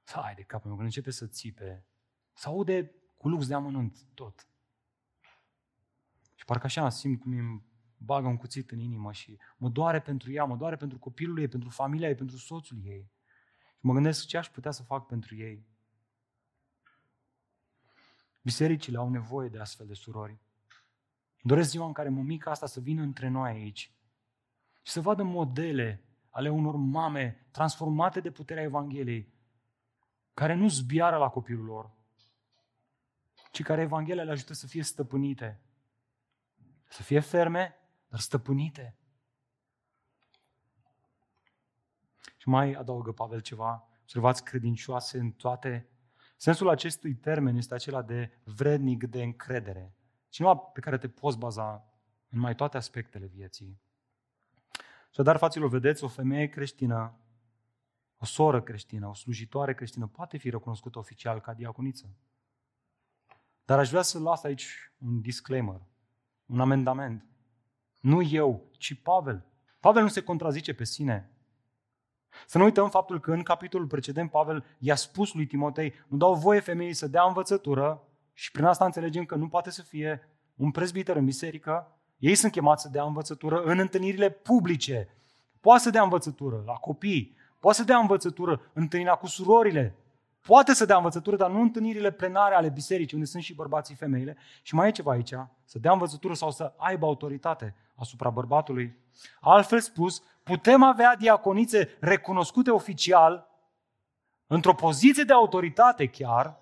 Hai 0.04 0.34
de 0.34 0.42
capul 0.42 0.66
meu, 0.66 0.76
când 0.76 0.88
începe 0.88 1.10
să 1.10 1.26
țipe, 1.26 1.86
să 2.32 2.48
aude 2.48 2.94
cu 3.16 3.28
lux 3.28 3.46
de 3.46 3.54
amănunt 3.54 4.06
tot. 4.14 4.48
Și 6.34 6.44
parcă 6.44 6.66
așa 6.66 6.88
simt 6.88 7.20
cum 7.20 7.32
îmi 7.32 7.62
bagă 7.98 8.26
un 8.26 8.36
cuțit 8.36 8.70
în 8.70 8.78
inimă 8.78 9.12
și 9.12 9.38
mă 9.56 9.68
doare 9.68 10.00
pentru 10.00 10.32
ea, 10.32 10.44
mă 10.44 10.56
doare 10.56 10.76
pentru 10.76 10.98
copilul 10.98 11.38
ei, 11.38 11.48
pentru 11.48 11.68
familia 11.68 12.08
ei, 12.08 12.14
pentru 12.14 12.36
soțul 12.36 12.78
ei. 12.84 13.10
Și 13.78 13.86
mă 13.86 13.92
gândesc 13.92 14.26
ce 14.26 14.36
aș 14.36 14.48
putea 14.48 14.70
să 14.70 14.82
fac 14.82 15.06
pentru 15.06 15.36
ei. 15.36 15.66
Bisericile 18.42 18.98
au 18.98 19.08
nevoie 19.08 19.48
de 19.48 19.58
astfel 19.58 19.86
de 19.86 19.94
surori. 19.94 20.38
Doresc 21.42 21.70
ziua 21.70 21.86
în 21.86 21.92
care 21.92 22.08
mămica 22.08 22.50
asta 22.50 22.66
să 22.66 22.80
vină 22.80 23.02
între 23.02 23.28
noi 23.28 23.50
aici 23.50 23.92
și 24.82 24.92
să 24.92 25.00
vadă 25.00 25.22
modele 25.22 26.02
ale 26.30 26.48
unor 26.48 26.74
mame 26.74 27.46
transformate 27.50 28.20
de 28.20 28.30
puterea 28.30 28.62
Evangheliei, 28.62 29.32
care 30.34 30.54
nu 30.54 30.68
zbiară 30.68 31.16
la 31.16 31.28
copilul 31.28 31.64
lor, 31.64 31.90
ci 33.50 33.62
care 33.62 33.80
Evanghelia 33.80 34.22
le 34.22 34.30
ajută 34.30 34.52
să 34.52 34.66
fie 34.66 34.82
stăpânite, 34.82 35.60
să 36.88 37.02
fie 37.02 37.20
ferme, 37.20 37.74
dar 38.08 38.20
stăpânite. 38.20 38.96
Și 42.36 42.48
mai 42.48 42.72
adaugă 42.72 43.12
Pavel 43.12 43.40
ceva, 43.40 43.88
observați 44.00 44.44
credincioase 44.44 45.18
în 45.18 45.30
toate. 45.30 45.88
Sensul 46.36 46.68
acestui 46.68 47.14
termen 47.14 47.56
este 47.56 47.74
acela 47.74 48.02
de 48.02 48.38
vrednic 48.44 49.04
de 49.04 49.22
încredere. 49.22 49.94
Cineva 50.28 50.56
pe 50.56 50.80
care 50.80 50.98
te 50.98 51.08
poți 51.08 51.38
baza 51.38 51.84
în 52.28 52.38
mai 52.38 52.54
toate 52.54 52.76
aspectele 52.76 53.26
vieții. 53.26 53.80
Și 55.10 55.22
dar, 55.22 55.36
fraților, 55.36 55.68
vedeți, 55.68 56.04
o 56.04 56.08
femeie 56.08 56.46
creștină, 56.46 57.18
o 58.18 58.24
soră 58.24 58.62
creștină, 58.62 59.08
o 59.08 59.14
slujitoare 59.14 59.74
creștină 59.74 60.06
poate 60.06 60.36
fi 60.36 60.50
recunoscută 60.50 60.98
oficial 60.98 61.40
ca 61.40 61.54
diaconiță. 61.54 62.16
Dar 63.64 63.78
aș 63.78 63.88
vrea 63.88 64.02
să 64.02 64.18
las 64.18 64.42
aici 64.42 64.92
un 64.98 65.20
disclaimer, 65.20 65.80
un 66.46 66.60
amendament. 66.60 67.24
Nu 68.00 68.22
eu, 68.22 68.68
ci 68.72 68.94
Pavel. 69.02 69.44
Pavel 69.80 70.02
nu 70.02 70.08
se 70.08 70.22
contrazice 70.22 70.74
pe 70.74 70.84
sine. 70.84 71.30
Să 72.46 72.58
nu 72.58 72.64
uităm 72.64 72.90
faptul 72.90 73.20
că 73.20 73.32
în 73.32 73.42
capitolul 73.42 73.86
precedent 73.86 74.30
Pavel 74.30 74.64
i-a 74.78 74.94
spus 74.94 75.34
lui 75.34 75.46
Timotei, 75.46 75.94
nu 76.08 76.16
dau 76.16 76.34
voie 76.34 76.60
femeii 76.60 76.92
să 76.92 77.06
dea 77.06 77.22
învățătură 77.22 78.02
și 78.32 78.50
prin 78.50 78.64
asta 78.64 78.84
înțelegem 78.84 79.24
că 79.24 79.34
nu 79.34 79.48
poate 79.48 79.70
să 79.70 79.82
fie 79.82 80.28
un 80.54 80.70
prezbiter 80.70 81.16
în 81.16 81.24
biserică. 81.24 81.98
Ei 82.16 82.34
sunt 82.34 82.52
chemați 82.52 82.82
să 82.82 82.88
dea 82.88 83.04
învățătură 83.04 83.62
în 83.62 83.78
întâlnirile 83.78 84.30
publice. 84.30 85.08
Poate 85.60 85.82
să 85.82 85.90
dea 85.90 86.02
învățătură 86.02 86.62
la 86.66 86.72
copii, 86.72 87.36
Poate 87.60 87.78
să 87.78 87.84
dea 87.84 87.98
învățătură 87.98 88.52
în 88.52 88.82
întâlnirea 88.82 89.14
cu 89.14 89.26
surorile. 89.26 89.96
Poate 90.48 90.74
să 90.74 90.84
dea 90.84 90.96
învățătură, 90.96 91.36
dar 91.36 91.50
nu 91.50 91.60
întâlnirile 91.60 92.10
plenare 92.10 92.54
ale 92.54 92.68
bisericii, 92.68 93.16
unde 93.16 93.28
sunt 93.28 93.42
și 93.42 93.54
bărbații 93.54 93.94
femeile. 93.94 94.36
Și 94.62 94.74
mai 94.74 94.88
e 94.88 94.92
ceva 94.92 95.12
aici, 95.12 95.32
să 95.64 95.78
dea 95.78 95.92
învățătură 95.92 96.34
sau 96.34 96.50
să 96.50 96.74
aibă 96.76 97.06
autoritate 97.06 97.74
asupra 97.94 98.30
bărbatului. 98.30 98.96
Altfel 99.40 99.80
spus, 99.80 100.22
putem 100.42 100.82
avea 100.82 101.16
diaconițe 101.16 101.96
recunoscute 102.00 102.70
oficial, 102.70 103.48
într-o 104.46 104.74
poziție 104.74 105.24
de 105.24 105.32
autoritate 105.32 106.06
chiar, 106.06 106.60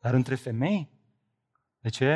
dar 0.00 0.14
între 0.14 0.34
femei. 0.34 0.90
De 1.80 1.88
ce? 1.88 2.08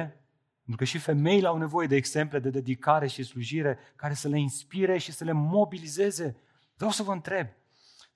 Pentru 0.56 0.76
că 0.76 0.84
și 0.84 0.98
femeile 0.98 1.46
au 1.46 1.56
nevoie 1.56 1.86
de 1.86 1.96
exemple 1.96 2.38
de 2.38 2.50
dedicare 2.50 3.06
și 3.06 3.22
slujire 3.22 3.78
care 3.96 4.14
să 4.14 4.28
le 4.28 4.38
inspire 4.38 4.98
și 4.98 5.12
să 5.12 5.24
le 5.24 5.32
mobilizeze. 5.32 6.36
Vreau 6.76 6.90
să 6.90 7.02
vă 7.02 7.12
întreb, 7.12 7.46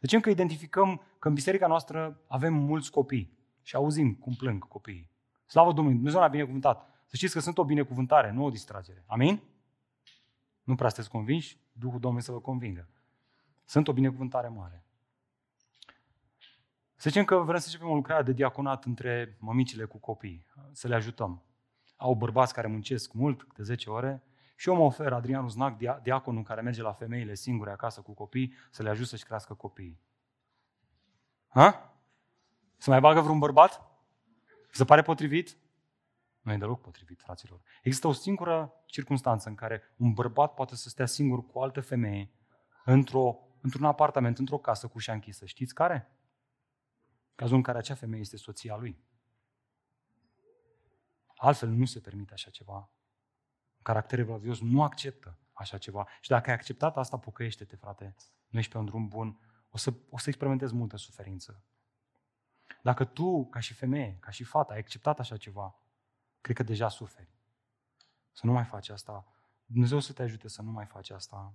de 0.03 0.09
ce 0.09 0.21
că 0.21 0.31
identificăm 0.31 1.03
că 1.19 1.29
în 1.29 1.35
biserica 1.35 1.67
noastră 1.67 2.21
avem 2.27 2.55
mulți 2.55 2.91
copii 2.91 3.39
și 3.63 3.77
auzim 3.77 4.15
cum 4.15 4.35
plâng 4.35 4.69
copiii? 4.69 5.11
Slavă 5.47 5.73
Domnului, 5.73 5.95
Dumnezeu 5.95 6.21
ne-a 6.21 6.29
binecuvântat. 6.29 6.89
Să 7.07 7.17
știți 7.17 7.33
că 7.33 7.41
sunt 7.41 7.59
o 7.59 7.65
binecuvântare, 7.65 8.31
nu 8.31 8.45
o 8.45 8.51
distragere. 8.51 9.05
Amin? 9.07 9.43
Nu 10.63 10.75
prea 10.75 10.89
sunteți 10.89 11.11
convinși? 11.11 11.59
Duhul 11.73 12.01
Domnului 12.01 12.27
să 12.27 12.33
vă 12.33 12.41
convingă. 12.41 12.89
Sunt 13.65 13.89
o 13.89 13.93
binecuvântare 13.93 14.49
mare. 14.49 14.85
Să 16.97 17.09
zicem 17.09 17.25
că 17.25 17.37
vrem 17.37 17.59
să 17.59 17.67
începem 17.67 17.89
o 17.89 17.95
lucrare 17.95 18.23
de 18.23 18.33
diaconat 18.33 18.85
între 18.85 19.37
mămicile 19.39 19.85
cu 19.85 19.99
copii, 19.99 20.47
să 20.73 20.89
le 20.89 20.95
ajutăm. 20.95 21.43
Au 21.97 22.15
bărbați 22.15 22.55
care 22.55 22.67
muncesc 22.67 23.13
mult, 23.13 23.47
de 23.57 23.63
10 23.63 23.91
ore, 23.91 24.23
și 24.63 24.69
eu 24.69 24.75
mă 24.75 24.83
ofer, 24.83 25.13
Adrianul 25.13 25.49
Znac, 25.49 25.79
diaconul 26.03 26.43
care 26.43 26.61
merge 26.61 26.83
la 26.83 26.93
femeile 26.93 27.35
singure 27.35 27.71
acasă 27.71 28.01
cu 28.01 28.15
copii, 28.15 28.55
să 28.71 28.83
le 28.83 28.89
ajut 28.89 29.07
să-și 29.07 29.25
crească 29.25 29.55
copiii. 29.55 30.01
Ha? 31.49 31.97
Să 32.77 32.91
mai 32.91 33.01
bagă 33.01 33.21
vreun 33.21 33.39
bărbat? 33.39 33.83
Se 34.71 34.85
pare 34.85 35.03
potrivit? 35.03 35.59
Nu 36.41 36.53
e 36.53 36.57
deloc 36.57 36.81
potrivit, 36.81 37.21
fraților. 37.21 37.63
Există 37.83 38.07
o 38.07 38.13
singură 38.13 38.73
circunstanță 38.87 39.49
în 39.49 39.55
care 39.55 39.83
un 39.97 40.13
bărbat 40.13 40.55
poate 40.55 40.77
să 40.77 40.89
stea 40.89 41.07
singur 41.07 41.47
cu 41.47 41.59
o 41.59 41.63
altă 41.63 41.81
femeie 41.81 42.31
într-o, 42.85 43.39
într-un 43.61 43.85
apartament, 43.85 44.39
într-o 44.39 44.59
casă 44.59 44.87
cu 44.87 44.93
ușa 44.97 45.13
închisă. 45.13 45.47
Știți 45.47 45.75
care? 45.75 46.11
Cazul 47.35 47.57
în 47.57 47.63
care 47.63 47.79
acea 47.79 47.95
femeie 47.95 48.21
este 48.21 48.37
soția 48.37 48.77
lui. 48.77 49.05
Altfel 51.37 51.69
nu 51.69 51.85
se 51.85 52.01
permite 52.01 52.33
așa 52.33 52.51
ceva. 52.51 52.91
Caracterul 53.83 54.24
evlavios 54.24 54.61
nu 54.61 54.83
acceptă 54.83 55.39
așa 55.53 55.78
ceva. 55.78 56.07
Și 56.20 56.28
dacă 56.28 56.51
ai 56.51 56.57
acceptat 56.57 56.97
asta, 56.97 57.18
pocăiește-te, 57.18 57.76
frate. 57.76 58.14
Nu 58.49 58.59
ești 58.59 58.72
pe 58.72 58.78
un 58.78 58.85
drum 58.85 59.09
bun. 59.09 59.39
O 59.70 59.76
să, 59.76 59.95
o 60.11 60.18
să 60.18 60.28
experimentezi 60.28 60.74
multă 60.74 60.97
suferință. 60.97 61.62
Dacă 62.83 63.05
tu, 63.05 63.47
ca 63.47 63.61
și 63.61 63.74
femeie, 63.74 64.16
ca 64.20 64.30
și 64.30 64.45
fată, 64.45 64.72
ai 64.72 64.78
acceptat 64.78 65.18
așa 65.18 65.37
ceva, 65.37 65.78
cred 66.41 66.57
că 66.57 66.62
deja 66.62 66.89
suferi. 66.89 67.35
Să 68.33 68.47
nu 68.47 68.53
mai 68.53 68.64
faci 68.64 68.89
asta. 68.89 69.26
Dumnezeu 69.66 69.99
să 69.99 70.12
te 70.12 70.22
ajute 70.22 70.49
să 70.49 70.62
nu 70.62 70.70
mai 70.70 70.87
faci 70.87 71.11
asta. 71.11 71.55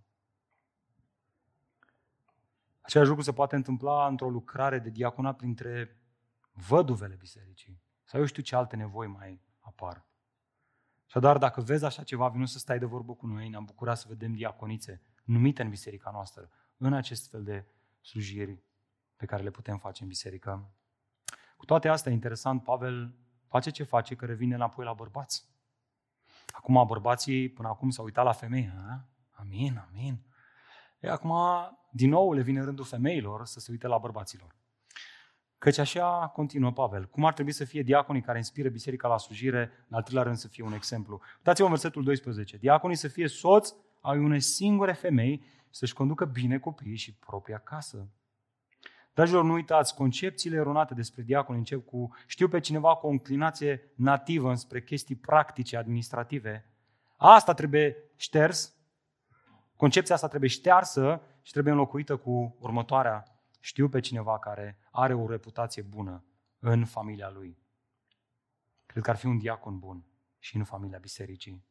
Același 2.82 3.10
lucru 3.10 3.24
se 3.24 3.34
poate 3.34 3.56
întâmpla 3.56 4.08
într-o 4.08 4.30
lucrare 4.30 4.80
de 4.80 4.90
diaconat 4.90 5.36
printre 5.36 6.02
văduvele 6.52 7.16
bisericii. 7.16 7.82
Sau 8.04 8.20
eu 8.20 8.26
știu 8.26 8.44
ce 8.44 8.56
alte 8.56 8.76
nevoi 8.76 9.08
mai 9.08 9.42
apar. 9.60 10.06
Și 11.08 11.20
doar 11.20 11.38
dacă 11.38 11.62
vezi 11.62 11.86
așa 11.86 12.04
ceva, 12.04 12.28
vino 12.28 12.46
să 12.46 12.58
stai 12.58 12.80
de 12.80 12.86
vorbă 12.86 13.14
cu 13.14 13.28
noi, 13.28 13.50
ne-am 13.50 13.66
bucurat 13.66 13.98
să 13.98 14.06
vedem 14.08 14.34
diaconițe 14.34 15.02
numite 15.24 15.62
în 15.62 15.70
biserica 15.70 16.10
noastră, 16.12 16.50
în 16.78 16.94
acest 16.94 17.30
fel 17.30 17.44
de 17.44 17.66
slujiri 18.02 18.64
pe 19.16 19.26
care 19.26 19.44
le 19.44 19.52
putem 19.52 19.78
face 19.78 20.02
în 20.02 20.08
biserică. 20.08 20.72
Cu 21.58 21.66
toate 21.66 21.88
astea, 21.88 22.12
interesant, 22.12 22.64
Pavel 22.64 23.16
face 23.48 23.70
ce 23.70 23.84
face, 23.84 24.16
că 24.16 24.26
revine 24.26 24.56
înapoi 24.56 24.86
la 24.86 24.94
bărbați. 24.94 25.50
Acum 26.48 26.86
bărbații 26.88 27.50
până 27.50 27.68
acum 27.68 27.90
s-au 27.90 28.06
uitat 28.06 28.26
la 28.26 28.32
femei. 28.32 28.72
A? 28.90 29.06
Amin, 29.32 29.86
amin. 29.90 30.26
E, 31.00 31.10
acum, 31.10 31.34
din 31.92 32.10
nou, 32.10 32.34
le 32.34 32.42
vine 32.42 32.62
rândul 32.62 32.86
femeilor 32.86 33.46
să 33.46 33.60
se 33.60 33.72
uite 33.72 33.88
la 33.88 33.98
bărbaților. 33.98 34.56
Căci 35.58 35.78
așa 35.78 36.32
continuă 36.34 36.72
Pavel. 36.72 37.06
Cum 37.06 37.26
ar 37.26 37.34
trebui 37.34 37.52
să 37.52 37.66
fie 37.66 37.82
diaconii 37.82 38.22
care 38.22 38.38
inspiră 38.38 38.70
biserica 38.70 39.08
la 39.08 39.18
slujire, 39.18 39.72
în 39.90 39.96
al 39.96 40.02
treilea 40.02 40.24
rând 40.24 40.38
să 40.38 40.48
fie 40.48 40.64
un 40.64 40.74
exemplu. 40.74 41.22
Uitați-vă 41.38 41.68
în 41.68 41.74
versetul 41.74 42.04
12. 42.04 42.58
Diaconii 42.58 42.96
să 42.96 43.08
fie 43.08 43.28
soți 43.28 43.74
ai 44.02 44.18
unei 44.18 44.40
singure 44.40 44.94
femei, 44.94 45.44
să-și 45.70 45.94
conducă 45.94 46.26
bine 46.26 46.60
copiii 46.60 46.96
și 46.96 47.14
propria 47.14 47.58
casă. 47.58 48.08
Dragilor, 49.14 49.44
nu 49.44 49.54
uitați, 49.54 49.96
concepțiile 49.96 50.56
eronate 50.56 50.94
despre 50.94 51.22
diaconi 51.22 51.58
încep 51.58 51.86
cu 51.86 52.16
știu 52.28 52.48
pe 52.48 52.60
cineva 52.60 52.96
cu 52.96 53.08
o 53.08 53.10
înclinație 53.10 53.92
nativă 53.96 54.50
înspre 54.50 54.82
chestii 54.82 55.16
practice, 55.16 55.78
administrative. 55.78 56.66
Asta 57.16 57.54
trebuie 57.54 57.96
șters, 58.16 58.74
concepția 59.76 60.16
asta 60.16 60.28
trebuie 60.28 60.50
ștearsă 60.50 61.22
și 61.42 61.52
trebuie 61.52 61.74
înlocuită 61.74 62.16
cu 62.16 62.56
următoarea. 62.60 63.37
Știu 63.68 63.90
pe 63.90 64.00
cineva 64.00 64.40
care 64.40 64.78
are 64.92 65.14
o 65.14 65.28
reputație 65.28 65.82
bună 65.82 66.24
în 66.60 66.86
familia 66.86 67.30
lui. 67.30 67.58
Cred 68.86 69.04
că 69.04 69.10
ar 69.10 69.16
fi 69.16 69.26
un 69.26 69.38
diacon 69.38 69.80
bun 69.80 70.06
și 70.40 70.56
în 70.56 70.64
familia 70.64 70.98
bisericii. 70.98 71.66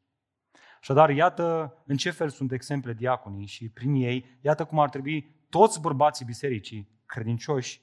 Așadar, 0.81 1.11
iată 1.11 1.77
în 1.87 1.97
ce 1.97 2.11
fel 2.11 2.29
sunt 2.29 2.53
exemple 2.53 2.93
diaconii 2.93 3.47
și 3.47 3.69
prin 3.69 3.95
ei, 3.95 4.39
iată 4.41 4.65
cum 4.65 4.79
ar 4.79 4.89
trebui 4.89 5.47
toți 5.49 5.81
bărbații 5.81 6.25
bisericii 6.25 6.89
credincioși 7.07 7.83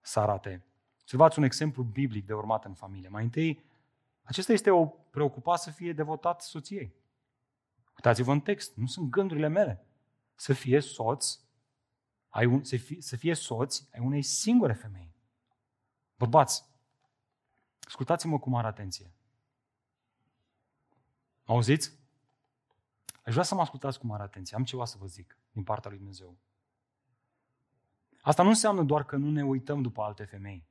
să 0.00 0.20
arate. 0.20 0.64
Observați 1.00 1.38
un 1.38 1.44
exemplu 1.44 1.82
biblic 1.82 2.26
de 2.26 2.32
urmat 2.32 2.64
în 2.64 2.74
familie. 2.74 3.08
Mai 3.08 3.22
întâi, 3.22 3.64
acesta 4.22 4.52
este 4.52 4.70
o 4.70 4.86
preocupare 4.86 5.58
să 5.58 5.70
fie 5.70 5.92
devotat 5.92 6.42
soției. 6.42 6.94
Uitați-vă 7.96 8.32
în 8.32 8.40
text, 8.40 8.76
nu 8.76 8.86
sunt 8.86 9.10
gândurile 9.10 9.48
mele. 9.48 9.86
Să 10.34 10.52
fie 10.52 10.80
soț, 10.80 11.40
ai 12.30 12.46
un, 12.46 12.64
să, 12.64 12.76
fie, 12.76 13.00
să 13.00 13.16
fie 13.16 13.34
soț 13.34 13.82
ai 13.92 14.00
unei 14.00 14.22
singure 14.22 14.72
femei. 14.72 15.14
Bărbați, 16.16 16.64
ascultați-mă 17.80 18.38
cu 18.38 18.50
mare 18.50 18.66
atenție. 18.66 19.12
Auziți? 21.44 21.98
Aș 23.24 23.32
vrea 23.32 23.44
să 23.44 23.54
mă 23.54 23.60
ascultați 23.60 23.98
cu 23.98 24.06
mare 24.06 24.22
atenție. 24.22 24.56
Am 24.56 24.64
ceva 24.64 24.84
să 24.84 24.96
vă 24.98 25.06
zic 25.06 25.36
din 25.52 25.62
partea 25.62 25.90
lui 25.90 25.98
Dumnezeu. 25.98 26.36
Asta 28.20 28.42
nu 28.42 28.48
înseamnă 28.48 28.82
doar 28.82 29.04
că 29.04 29.16
nu 29.16 29.30
ne 29.30 29.44
uităm 29.44 29.82
după 29.82 30.02
alte 30.02 30.24
femei. 30.24 30.68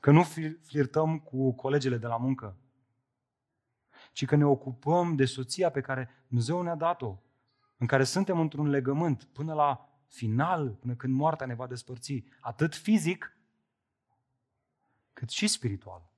Că 0.00 0.10
nu 0.10 0.22
flirtăm 0.60 1.18
cu 1.18 1.52
colegele 1.52 1.96
de 1.96 2.06
la 2.06 2.16
muncă, 2.16 2.56
ci 4.12 4.24
că 4.24 4.36
ne 4.36 4.44
ocupăm 4.44 5.16
de 5.16 5.24
soția 5.24 5.70
pe 5.70 5.80
care 5.80 6.24
Dumnezeu 6.26 6.62
ne-a 6.62 6.74
dat-o, 6.74 7.18
în 7.84 7.90
care 7.90 8.04
suntem 8.04 8.40
într-un 8.40 8.68
legământ 8.68 9.24
până 9.24 9.54
la 9.54 9.88
final, 10.08 10.68
până 10.68 10.94
când 10.94 11.14
moartea 11.14 11.46
ne 11.46 11.54
va 11.54 11.66
despărți, 11.66 12.24
atât 12.40 12.74
fizic, 12.74 13.36
cât 15.12 15.28
și 15.28 15.46
spiritual. 15.46 16.10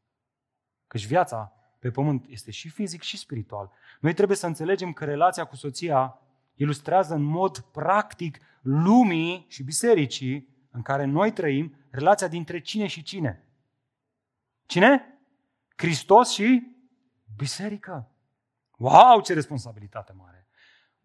Căci 0.87 1.07
viața 1.07 1.53
pe 1.79 1.91
pământ 1.91 2.27
este 2.29 2.51
și 2.51 2.69
fizic 2.69 3.03
și 3.03 3.17
spiritual. 3.17 3.71
Noi 4.01 4.15
trebuie 4.15 4.37
să 4.37 4.47
înțelegem 4.47 4.93
că 4.93 5.05
relația 5.05 5.45
cu 5.45 5.57
soția 5.57 6.19
ilustrează 6.55 7.15
în 7.15 7.23
mod 7.23 7.59
practic 7.59 8.39
lumii 8.61 9.47
și 9.49 9.63
bisericii 9.63 10.49
în 10.71 10.83
care 10.83 11.05
noi 11.05 11.33
trăim 11.33 11.75
relația 11.91 12.29
dintre 12.29 12.61
cine 12.61 12.87
și 12.87 13.03
cine. 13.03 13.45
Cine? 14.67 15.19
Hristos 15.77 16.33
și 16.33 16.77
biserică. 17.37 18.11
Wow, 18.77 19.21
ce 19.21 19.35
responsabilitate 19.35 20.13
mare! 20.13 20.46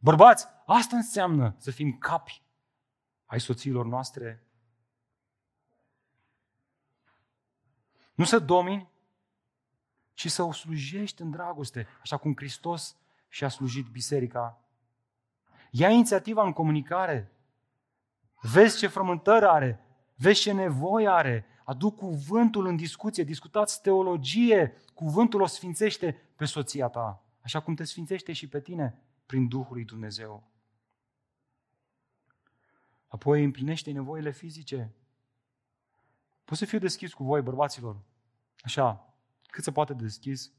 Bărbați, 0.04 0.48
asta 0.66 0.96
înseamnă 0.96 1.56
să 1.58 1.72
fim 1.72 1.98
capi 1.98 2.42
ai 3.26 3.40
soțiilor 3.40 3.86
noastre. 3.86 4.44
Nu 8.14 8.24
să 8.24 8.40
domini, 8.40 8.90
ci 10.14 10.32
să 10.32 10.44
o 10.44 10.52
slujești 10.52 11.22
în 11.22 11.32
dragoste, 11.32 11.88
așa 12.02 12.18
cum 12.18 12.34
Hristos 12.36 12.98
și-a 13.28 13.50
slujit 13.50 13.88
biserica. 13.88 14.62
Ia 15.72 15.90
inițiativa 15.90 16.44
în 16.44 16.54
comunicare. 16.54 17.32
Vezi 18.42 18.78
ce 18.78 18.88
frământări 18.88 19.46
are, 19.46 19.86
vezi 20.16 20.42
ce 20.42 20.52
nevoie 20.52 21.08
are, 21.08 21.46
aduc 21.64 21.96
cuvântul 21.96 22.66
în 22.66 22.76
discuție, 22.76 23.24
discutați 23.24 23.82
teologie, 23.82 24.74
cuvântul 24.94 25.42
o 25.42 25.46
sfințește 25.46 26.12
pe 26.36 26.46
soția 26.46 26.88
ta, 26.88 27.24
așa 27.42 27.60
cum 27.60 27.76
te 27.76 27.84
sfințește 27.84 28.34
și 28.34 28.48
pe 28.48 28.62
tine 28.62 29.02
prin 29.32 29.48
Duhul 29.48 29.74
lui 29.74 29.86
Dumnezeu. 29.86 30.52
Apoi 33.08 33.44
împlinește 33.44 33.92
nevoile 33.92 34.32
fizice. 34.32 34.94
Pot 36.44 36.58
să 36.58 36.66
fiu 36.66 36.80
deschis 36.80 37.14
cu 37.14 37.24
voi, 37.24 37.42
bărbaților, 37.42 38.02
așa, 38.62 39.14
cât 39.42 39.64
se 39.64 39.72
poate 39.72 39.94
deschis. 39.94 40.52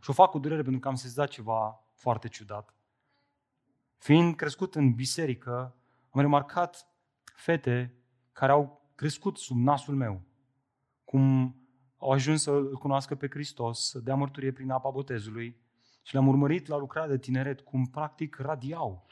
Și 0.00 0.10
o 0.10 0.12
fac 0.12 0.30
cu 0.30 0.38
durere 0.38 0.62
pentru 0.62 0.80
că 0.80 0.88
am 0.88 0.94
sezat 0.94 1.28
ceva 1.28 1.84
foarte 1.94 2.28
ciudat. 2.28 2.74
Fiind 3.98 4.36
crescut 4.36 4.74
în 4.74 4.94
biserică, 4.94 5.76
am 6.10 6.20
remarcat 6.20 6.86
fete 7.24 7.94
care 8.32 8.52
au 8.52 8.90
crescut 8.94 9.38
sub 9.38 9.56
nasul 9.56 9.94
meu, 9.94 10.22
cum 11.04 11.54
au 11.96 12.10
ajuns 12.10 12.42
să 12.42 12.50
îl 12.50 12.78
cunoască 12.78 13.14
pe 13.14 13.28
Hristos, 13.28 13.88
să 13.88 13.98
dea 13.98 14.14
mărturie 14.14 14.52
prin 14.52 14.70
apa 14.70 14.90
botezului 14.90 15.68
și 16.10 16.16
le-am 16.16 16.28
urmărit 16.28 16.66
la 16.66 16.76
lucrarea 16.76 17.08
de 17.08 17.18
tineret, 17.18 17.60
cum 17.60 17.86
practic 17.86 18.36
radiau. 18.36 19.06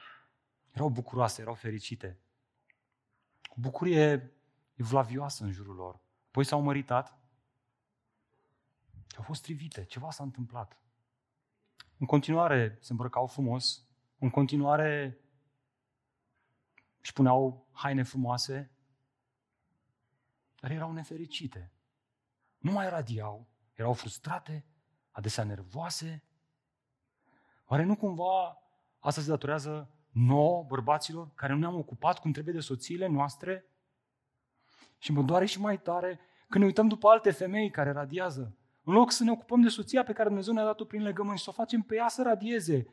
Erau 0.73 0.89
bucuroase, 0.89 1.41
erau 1.41 1.55
fericite. 1.55 2.19
O 3.49 3.55
bucurie 3.57 4.33
evlavioasă 4.75 5.45
în 5.45 5.51
jurul 5.51 5.75
lor. 5.75 6.01
Apoi 6.27 6.45
s-au 6.45 6.61
măritat 6.61 7.19
au 9.17 9.23
fost 9.23 9.41
strivite, 9.41 9.85
ceva 9.85 10.11
s-a 10.11 10.23
întâmplat. 10.23 10.79
În 11.99 12.07
continuare 12.07 12.79
se 12.81 12.93
îmbrăcau 12.93 13.27
frumos, 13.27 13.87
în 14.19 14.31
continuare 14.31 15.19
își 17.01 17.13
puneau 17.13 17.69
haine 17.73 18.03
frumoase, 18.03 18.71
dar 20.61 20.71
erau 20.71 20.93
nefericite. 20.93 21.73
Nu 22.59 22.73
mai 22.73 22.89
radiau, 22.89 23.49
erau 23.75 23.93
frustrate, 23.93 24.65
adesea 25.11 25.45
nervoase. 25.45 26.23
Oare 27.71 27.85
nu 27.85 27.97
cumva 27.97 28.63
asta 28.99 29.21
se 29.21 29.29
datorează 29.29 29.91
nouă, 30.13 30.65
bărbaților, 30.69 31.31
care 31.35 31.53
nu 31.53 31.59
ne-am 31.59 31.75
ocupat 31.75 32.19
cum 32.19 32.33
trebuie 32.33 32.55
de 32.55 32.61
soțiile 32.61 33.07
noastre? 33.07 33.65
Și 34.99 35.13
mă 35.13 35.23
doare 35.23 35.45
și 35.45 35.61
mai 35.61 35.81
tare 35.81 36.21
când 36.49 36.61
ne 36.61 36.65
uităm 36.65 36.89
după 36.89 37.09
alte 37.09 37.31
femei 37.31 37.71
care 37.71 37.91
radiază. 37.91 38.57
În 38.85 38.95
loc 38.95 39.11
să 39.11 39.25
ne 39.25 39.31
ocupăm 39.31 39.61
de 39.61 39.69
soția 39.69 40.03
pe 40.05 40.13
care 40.13 40.29
Dumnezeu 40.29 40.55
ne-a 40.55 40.65
dat-o 40.65 40.85
prin 40.85 41.03
legământ 41.03 41.39
și 41.39 41.45
să 41.45 41.51
o 41.51 41.53
facem 41.53 41.83
pe 41.83 41.95
ea 41.95 42.09
să 42.09 42.23
radieze, 42.23 42.87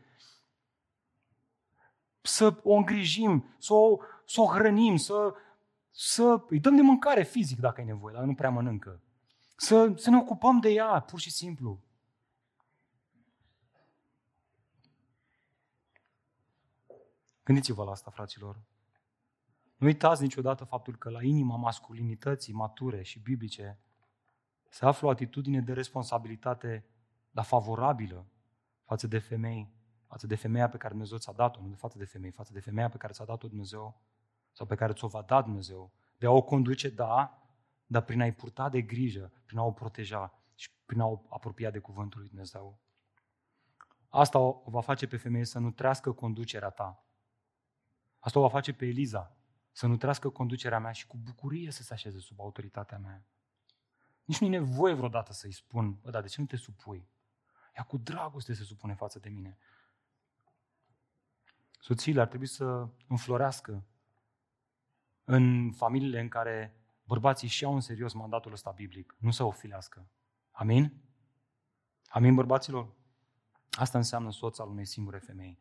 să 2.22 2.60
o 2.64 2.74
îngrijim, 2.74 3.56
să 3.58 3.74
o, 3.74 3.98
să 4.26 4.42
o 4.42 4.46
hrănim, 4.46 4.96
să, 4.96 5.34
să 5.92 6.44
îi 6.50 6.60
dăm 6.60 6.76
de 6.76 6.82
mâncare 6.82 7.24
fizic 7.24 7.60
dacă 7.60 7.82
e 7.82 7.84
nevoie, 7.84 8.14
dacă 8.14 8.26
nu 8.26 8.34
prea 8.34 8.50
mănâncă. 8.50 9.02
Să, 9.56 9.94
să 9.96 10.10
ne 10.10 10.18
ocupăm 10.18 10.60
de 10.60 10.70
ea, 10.70 11.00
pur 11.00 11.20
și 11.20 11.32
simplu. 11.32 11.80
Gândiți-vă 17.46 17.84
la 17.84 17.92
asta, 17.92 18.12
fraților. 18.12 18.62
Nu 19.78 19.88
uitați 19.88 20.22
niciodată 20.22 20.64
faptul 20.64 20.96
că 20.96 21.10
la 21.10 21.24
inima 21.24 21.56
masculinității 21.56 22.54
mature 22.54 23.02
și 23.02 23.20
biblice 23.20 23.80
se 24.70 24.86
află 24.86 25.08
o 25.08 25.10
atitudine 25.10 25.62
de 25.62 25.74
responsabilitate, 25.74 26.86
dar 27.32 27.46
favorabilă 27.46 28.26
față 28.84 29.08
de 29.08 29.20
femei, 29.20 29.74
față 30.08 30.28
de 30.28 30.36
femeia 30.36 30.70
pe 30.70 30.78
care 30.78 30.90
Dumnezeu 30.90 31.18
ți-a 31.18 31.34
dat-o, 31.34 31.62
nu 31.62 31.68
de 31.68 31.76
față 31.76 31.98
de 31.98 32.06
femei, 32.06 32.32
față 32.32 32.54
de 32.54 32.60
femeia 32.60 32.90
pe 32.90 32.98
care 32.98 33.14
ți-a 33.14 33.26
dat-o 33.26 33.48
Dumnezeu 33.48 34.02
sau 34.52 34.66
pe 34.66 34.76
care 34.76 34.94
ți-o 34.94 35.08
va 35.08 35.22
da 35.22 35.42
Dumnezeu, 35.42 35.92
de 36.18 36.26
a 36.26 36.32
o 36.32 36.42
conduce, 36.42 36.90
da, 36.90 37.42
dar 37.86 38.02
prin 38.02 38.22
a-i 38.22 38.34
purta 38.34 38.70
de 38.70 38.82
grijă, 38.82 39.32
prin 39.46 39.58
a 39.58 39.64
o 39.64 39.72
proteja 39.72 40.40
și 40.56 40.70
prin 40.86 41.00
a 41.00 41.06
o 41.06 41.22
apropia 41.30 41.72
de 41.72 41.80
cuvântul 41.80 42.20
lui 42.20 42.30
Dumnezeu. 42.30 42.80
Asta 44.10 44.40
o 44.40 44.64
va 44.66 44.82
face 44.82 45.08
pe 45.08 45.18
femeie 45.18 45.46
să 45.46 45.60
nu 45.60 45.72
trească 45.72 46.12
conducerea 46.12 46.70
ta. 46.70 47.05
Asta 48.26 48.40
o 48.40 48.42
va 48.42 48.50
face 48.50 48.74
pe 48.74 48.86
Eliza 48.86 49.36
să 49.72 49.88
nu 49.88 49.98
trească 49.98 50.30
conducerea 50.30 50.80
mea 50.80 50.92
și 50.92 51.08
cu 51.08 51.18
bucurie 51.18 51.72
să 51.72 51.84
se 51.84 51.94
așeze 51.94 52.20
sub 52.20 52.40
autoritatea 52.40 52.98
mea. 52.98 53.26
Nici 54.24 54.40
nu 54.40 54.48
e 54.48 54.50
nevoie 54.50 54.94
vreodată 54.94 55.34
să-i 55.34 55.52
spun, 55.52 56.00
bă, 56.02 56.10
dar 56.10 56.22
de 56.22 56.28
ce 56.28 56.42
nu 56.42 56.48
te 56.48 56.56
supui? 56.56 57.08
Ea 57.76 57.84
cu 57.84 57.98
dragoste 57.98 58.54
se 58.54 58.64
supune 58.64 58.94
față 58.94 59.20
de 59.20 59.30
mine. 59.30 59.58
Soțiile 61.80 62.22
ar 62.22 62.28
trebui 62.28 62.48
să 62.48 62.88
înflorească 63.08 63.84
în 65.24 65.72
familiile 65.72 66.20
în 66.20 66.28
care 66.28 66.76
bărbații 67.04 67.48
și-au 67.48 67.74
în 67.74 67.82
serios 67.82 68.14
mandatul 68.14 68.52
ăsta 68.52 68.72
biblic, 68.72 69.16
nu 69.20 69.32
să 69.32 69.44
o 69.44 69.52
filească. 69.52 70.08
Amin? 70.52 71.02
Amin, 72.08 72.36
bărbaților? 72.36 72.94
Asta 73.72 73.98
înseamnă 73.98 74.32
soț 74.32 74.58
al 74.60 74.70
unei 74.70 74.86
singure 74.86 75.20
femei. 75.20 75.58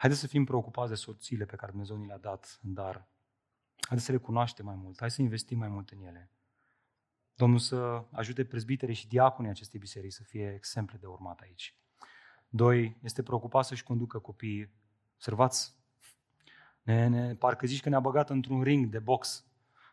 Haideți 0.00 0.20
să 0.20 0.26
fim 0.26 0.44
preocupați 0.44 0.88
de 0.88 0.94
soțiile 0.94 1.44
pe 1.44 1.56
care 1.56 1.70
Dumnezeu 1.70 1.96
ni 1.96 2.06
le-a 2.06 2.18
dat 2.18 2.58
în 2.62 2.74
dar. 2.74 3.08
Haideți 3.80 4.06
să 4.06 4.12
le 4.12 4.18
cunoaștem 4.18 4.64
mai 4.64 4.74
mult, 4.74 4.98
hai 4.98 5.10
să 5.10 5.22
investim 5.22 5.58
mai 5.58 5.68
mult 5.68 5.90
în 5.90 6.02
ele. 6.02 6.30
Domnul 7.34 7.58
să 7.58 8.04
ajute 8.10 8.44
prezbiterii 8.44 8.94
și 8.94 9.08
diaconii 9.08 9.50
acestei 9.50 9.78
biserici 9.80 10.12
să 10.12 10.22
fie 10.22 10.52
exemple 10.56 10.96
de 11.00 11.06
urmat 11.06 11.40
aici. 11.40 11.76
Doi, 12.48 12.96
este 13.02 13.22
preocupat 13.22 13.64
să-și 13.64 13.82
conducă 13.82 14.18
copiii. 14.18 14.70
Observați, 15.14 15.74
ne, 16.82 17.06
ne, 17.08 17.34
parcă 17.34 17.66
zici 17.66 17.82
că 17.82 17.88
ne-a 17.88 18.00
băgat 18.00 18.30
într-un 18.30 18.62
ring 18.62 18.86
de 18.86 18.98
box, 18.98 19.44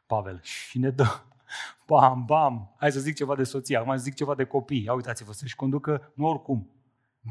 Pavel, 0.05 0.41
și 0.41 0.79
ne 0.79 0.89
dă 0.89 1.21
bam, 1.87 2.25
bam, 2.25 2.75
hai 2.77 2.91
să 2.91 2.99
zic 2.99 3.15
ceva 3.15 3.35
de 3.35 3.43
soție, 3.43 3.77
acum 3.77 3.97
să 3.97 4.03
zic 4.03 4.13
ceva 4.13 4.35
de 4.35 4.45
copii. 4.45 4.83
Ia 4.83 4.93
uitați-vă, 4.93 5.33
să-și 5.33 5.55
conducă, 5.55 6.11
nu 6.15 6.27
oricum, 6.27 6.69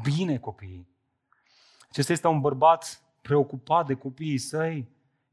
bine 0.03 0.37
copiii. 0.37 0.95
Acesta 1.89 2.11
este 2.11 2.27
un 2.27 2.39
bărbat 2.39 3.01
preocupat 3.21 3.85
de 3.85 3.93
copiii 3.93 4.37
săi, 4.37 4.87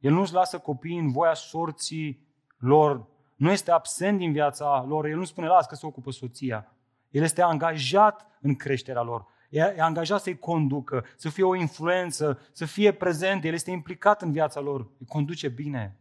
el 0.05 0.13
nu-și 0.13 0.33
lasă 0.33 0.59
copiii 0.59 0.99
în 0.99 1.11
voia 1.11 1.35
sorții 1.35 2.27
lor. 2.59 3.07
Nu 3.37 3.51
este 3.51 3.71
absent 3.71 4.19
din 4.19 4.33
viața 4.33 4.85
lor. 4.89 5.07
El 5.07 5.17
nu 5.17 5.25
spune, 5.25 5.47
las 5.47 5.67
că 5.67 5.75
se 5.75 5.87
ocupă 5.87 6.11
soția. 6.11 6.73
El 7.11 7.23
este 7.23 7.43
angajat 7.43 8.27
în 8.41 8.55
creșterea 8.55 9.03
lor. 9.03 9.27
E 9.49 9.81
angajat 9.83 10.21
să-i 10.21 10.39
conducă, 10.39 11.05
să 11.17 11.29
fie 11.29 11.45
o 11.45 11.55
influență, 11.55 12.41
să 12.53 12.65
fie 12.65 12.93
prezent. 12.93 13.45
El 13.45 13.53
este 13.53 13.71
implicat 13.71 14.23
în 14.23 14.33
viața 14.33 14.61
lor. 14.61 14.81
Îi 14.99 15.07
conduce 15.07 15.49
bine. 15.49 15.97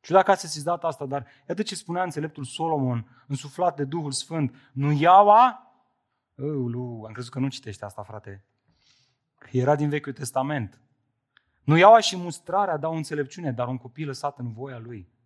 Și 0.00 0.12
dacă 0.12 0.30
ați 0.30 0.40
sesizat 0.40 0.84
asta, 0.84 1.06
dar 1.06 1.26
iată 1.48 1.62
ce 1.62 1.74
spunea 1.74 2.02
înțeleptul 2.02 2.44
Solomon, 2.44 3.24
însuflat 3.26 3.76
de 3.76 3.84
Duhul 3.84 4.12
Sfânt. 4.12 4.54
Nu 4.72 4.92
iaua? 4.92 5.72
Ulu, 6.34 7.02
am 7.06 7.12
crezut 7.12 7.32
că 7.32 7.38
nu 7.38 7.48
citește 7.48 7.84
asta, 7.84 8.02
frate. 8.02 8.44
Era 9.50 9.76
din 9.76 9.88
Vechiul 9.88 10.12
Testament. 10.12 10.80
Nu 11.64 11.76
iau 11.76 11.98
și 11.98 12.16
mustrarea 12.16 12.76
dau 12.76 12.96
înțelepciune, 12.96 13.52
dar 13.52 13.68
un 13.68 13.76
copil 13.76 14.06
lăsat 14.06 14.38
în 14.38 14.52
voia 14.52 14.78
lui 14.78 15.16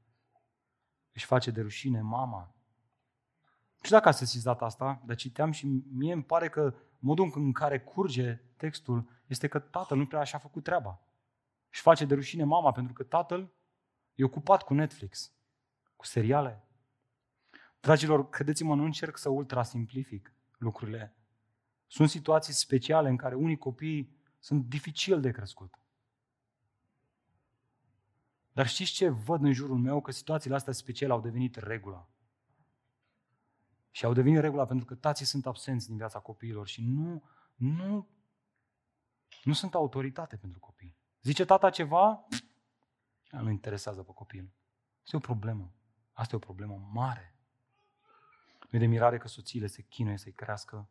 își 1.13 1.25
face 1.25 1.51
de 1.51 1.61
rușine 1.61 2.01
mama. 2.01 2.55
Nu 3.77 3.89
știu 3.89 3.97
dacă 3.97 4.09
ați 4.09 4.19
sesizat 4.19 4.63
asta, 4.63 5.03
dar 5.05 5.17
citeam 5.17 5.51
și 5.51 5.67
mie 5.93 6.13
îmi 6.13 6.25
pare 6.25 6.49
că 6.49 6.75
modul 6.99 7.33
în 7.35 7.53
care 7.53 7.81
curge 7.81 8.41
textul 8.57 9.09
este 9.27 9.49
că 9.49 9.59
tatăl 9.59 9.97
nu 9.97 10.07
prea 10.07 10.21
așa 10.21 10.37
a 10.37 10.41
făcut 10.41 10.63
treaba. 10.63 11.01
Își 11.71 11.81
face 11.81 12.05
de 12.05 12.15
rușine 12.15 12.45
mama 12.45 12.73
pentru 12.73 12.93
că 12.93 13.03
tatăl 13.03 13.53
e 14.15 14.25
ocupat 14.25 14.63
cu 14.63 14.75
Netflix, 14.75 15.33
cu 15.97 16.07
seriale. 16.07 16.67
Dragilor, 17.81 18.29
credeți-mă, 18.29 18.75
nu 18.75 18.85
încerc 18.85 19.17
să 19.17 19.29
ultrasimplific 19.29 20.35
lucrurile. 20.59 21.17
Sunt 21.93 22.09
situații 22.11 22.53
speciale 22.53 23.09
în 23.09 23.17
care 23.17 23.35
unii 23.35 23.59
copii 23.59 24.17
sunt 24.39 24.65
dificil 24.65 25.21
de 25.21 25.31
crescut. 25.31 25.79
Dar 28.53 28.67
știți 28.67 28.93
ce 28.93 29.09
văd 29.09 29.43
în 29.43 29.53
jurul 29.53 29.79
meu? 29.79 30.01
Că 30.01 30.11
situațiile 30.11 30.57
astea 30.57 30.73
speciale 30.73 31.13
au 31.13 31.21
devenit 31.21 31.57
regula. 31.57 32.09
Și 33.91 34.05
au 34.05 34.13
devenit 34.13 34.41
regula 34.41 34.65
pentru 34.65 34.87
că 34.87 34.95
tații 34.95 35.27
sunt 35.27 35.47
absenți 35.47 35.87
din 35.87 35.97
viața 35.97 36.19
copiilor 36.19 36.67
și 36.67 36.83
nu, 36.83 37.23
nu, 37.55 38.09
nu 39.45 39.53
sunt 39.53 39.75
autoritate 39.75 40.37
pentru 40.37 40.61
copii. 40.61 40.97
Zice 41.23 41.45
tata 41.45 41.71
ceva, 41.71 42.27
nu 43.31 43.51
interesează 43.51 44.03
pe 44.03 44.13
copil. 44.15 44.53
Asta 45.03 45.17
e 45.17 45.19
o 45.19 45.21
problemă. 45.21 45.73
Asta 46.13 46.35
e 46.35 46.37
o 46.37 46.47
problemă 46.47 46.89
mare. 46.93 47.37
Nu 48.71 48.79
e 48.79 48.79
de 48.79 48.87
mirare 48.87 49.19
că 49.19 49.29
soțiile 49.29 49.67
se 49.67 49.83
chinuie 49.83 50.17
să-i 50.17 50.33
crească. 50.33 50.89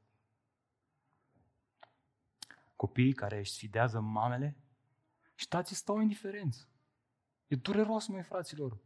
Copiii 2.81 3.13
care 3.13 3.37
își 3.37 3.51
sfidează 3.51 3.99
mamele 3.99 4.57
și 5.35 5.47
tații 5.47 5.75
stau 5.75 5.99
indiferenți. 5.99 6.67
E 7.47 7.55
dureros, 7.55 8.07
măi, 8.07 8.23
fraților. 8.23 8.77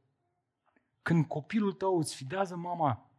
Când 1.02 1.26
copilul 1.26 1.74
tău 1.74 1.98
îți 1.98 2.16
fidează 2.16 2.56
mama, 2.56 3.12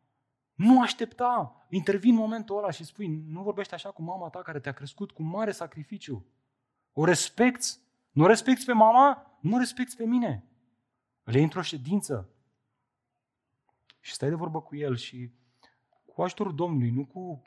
nu 0.55 0.81
aștepta. 0.81 1.67
Intervin 1.69 2.13
în 2.13 2.19
momentul 2.19 2.57
ăla 2.57 2.71
și 2.71 2.85
spui, 2.85 3.07
nu 3.07 3.43
vorbești 3.43 3.75
așa 3.75 3.91
cu 3.91 4.03
mama 4.03 4.29
ta 4.29 4.43
care 4.43 4.61
te-a 4.61 4.73
crescut 4.73 5.11
cu 5.11 5.23
mare 5.23 5.53
sacrificiu. 5.53 6.27
O 6.93 7.05
respecti. 7.05 7.79
Nu 8.11 8.27
respecti 8.27 8.65
pe 8.65 8.73
mama, 8.73 9.39
nu 9.41 9.59
respecti 9.59 9.97
pe 9.97 10.05
mine. 10.05 10.45
Le 11.23 11.35
iei 11.35 11.43
într-o 11.43 11.63
ședință. 11.63 12.29
Și 14.01 14.13
stai 14.13 14.29
de 14.29 14.35
vorbă 14.35 14.63
cu 14.63 14.77
el 14.77 14.97
și 14.97 15.33
cu 16.05 16.23
ajutorul 16.23 16.55
Domnului, 16.55 16.91
nu 16.91 17.07
cu 17.07 17.43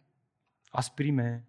asprime. 0.69 1.48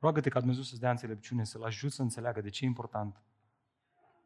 Roagă-te 0.00 0.28
ca 0.28 0.38
Dumnezeu 0.38 0.62
să-ți 0.62 0.80
dea 0.80 0.90
înțelepciune, 0.90 1.44
să-l 1.44 1.62
ajut 1.62 1.92
să 1.92 2.02
înțeleagă 2.02 2.40
de 2.40 2.48
ce 2.48 2.64
e 2.64 2.66
important 2.66 3.22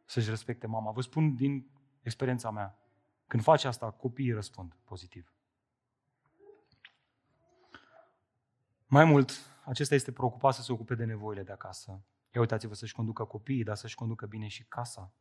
să-și 0.05 0.29
respecte 0.29 0.67
mama. 0.67 0.91
Vă 0.91 1.01
spun 1.01 1.35
din 1.35 1.71
experiența 2.03 2.51
mea. 2.51 2.79
Când 3.27 3.43
faci 3.43 3.65
asta, 3.65 3.91
copiii 3.91 4.33
răspund 4.33 4.77
pozitiv. 4.85 5.35
Mai 8.87 9.05
mult, 9.05 9.31
acesta 9.65 9.95
este 9.95 10.13
preocupat 10.13 10.55
să 10.55 10.63
se 10.63 10.73
ocupe 10.73 10.95
de 10.95 11.05
nevoile 11.05 11.43
de 11.43 11.53
acasă. 11.53 12.05
Ia 12.35 12.41
uitați-vă 12.41 12.75
să-și 12.75 12.95
conducă 12.95 13.25
copiii, 13.25 13.65
dar 13.65 13.77
să-și 13.77 13.95
conducă 13.95 14.27
bine 14.27 14.47
și 14.47 14.65
casa. 14.65 15.13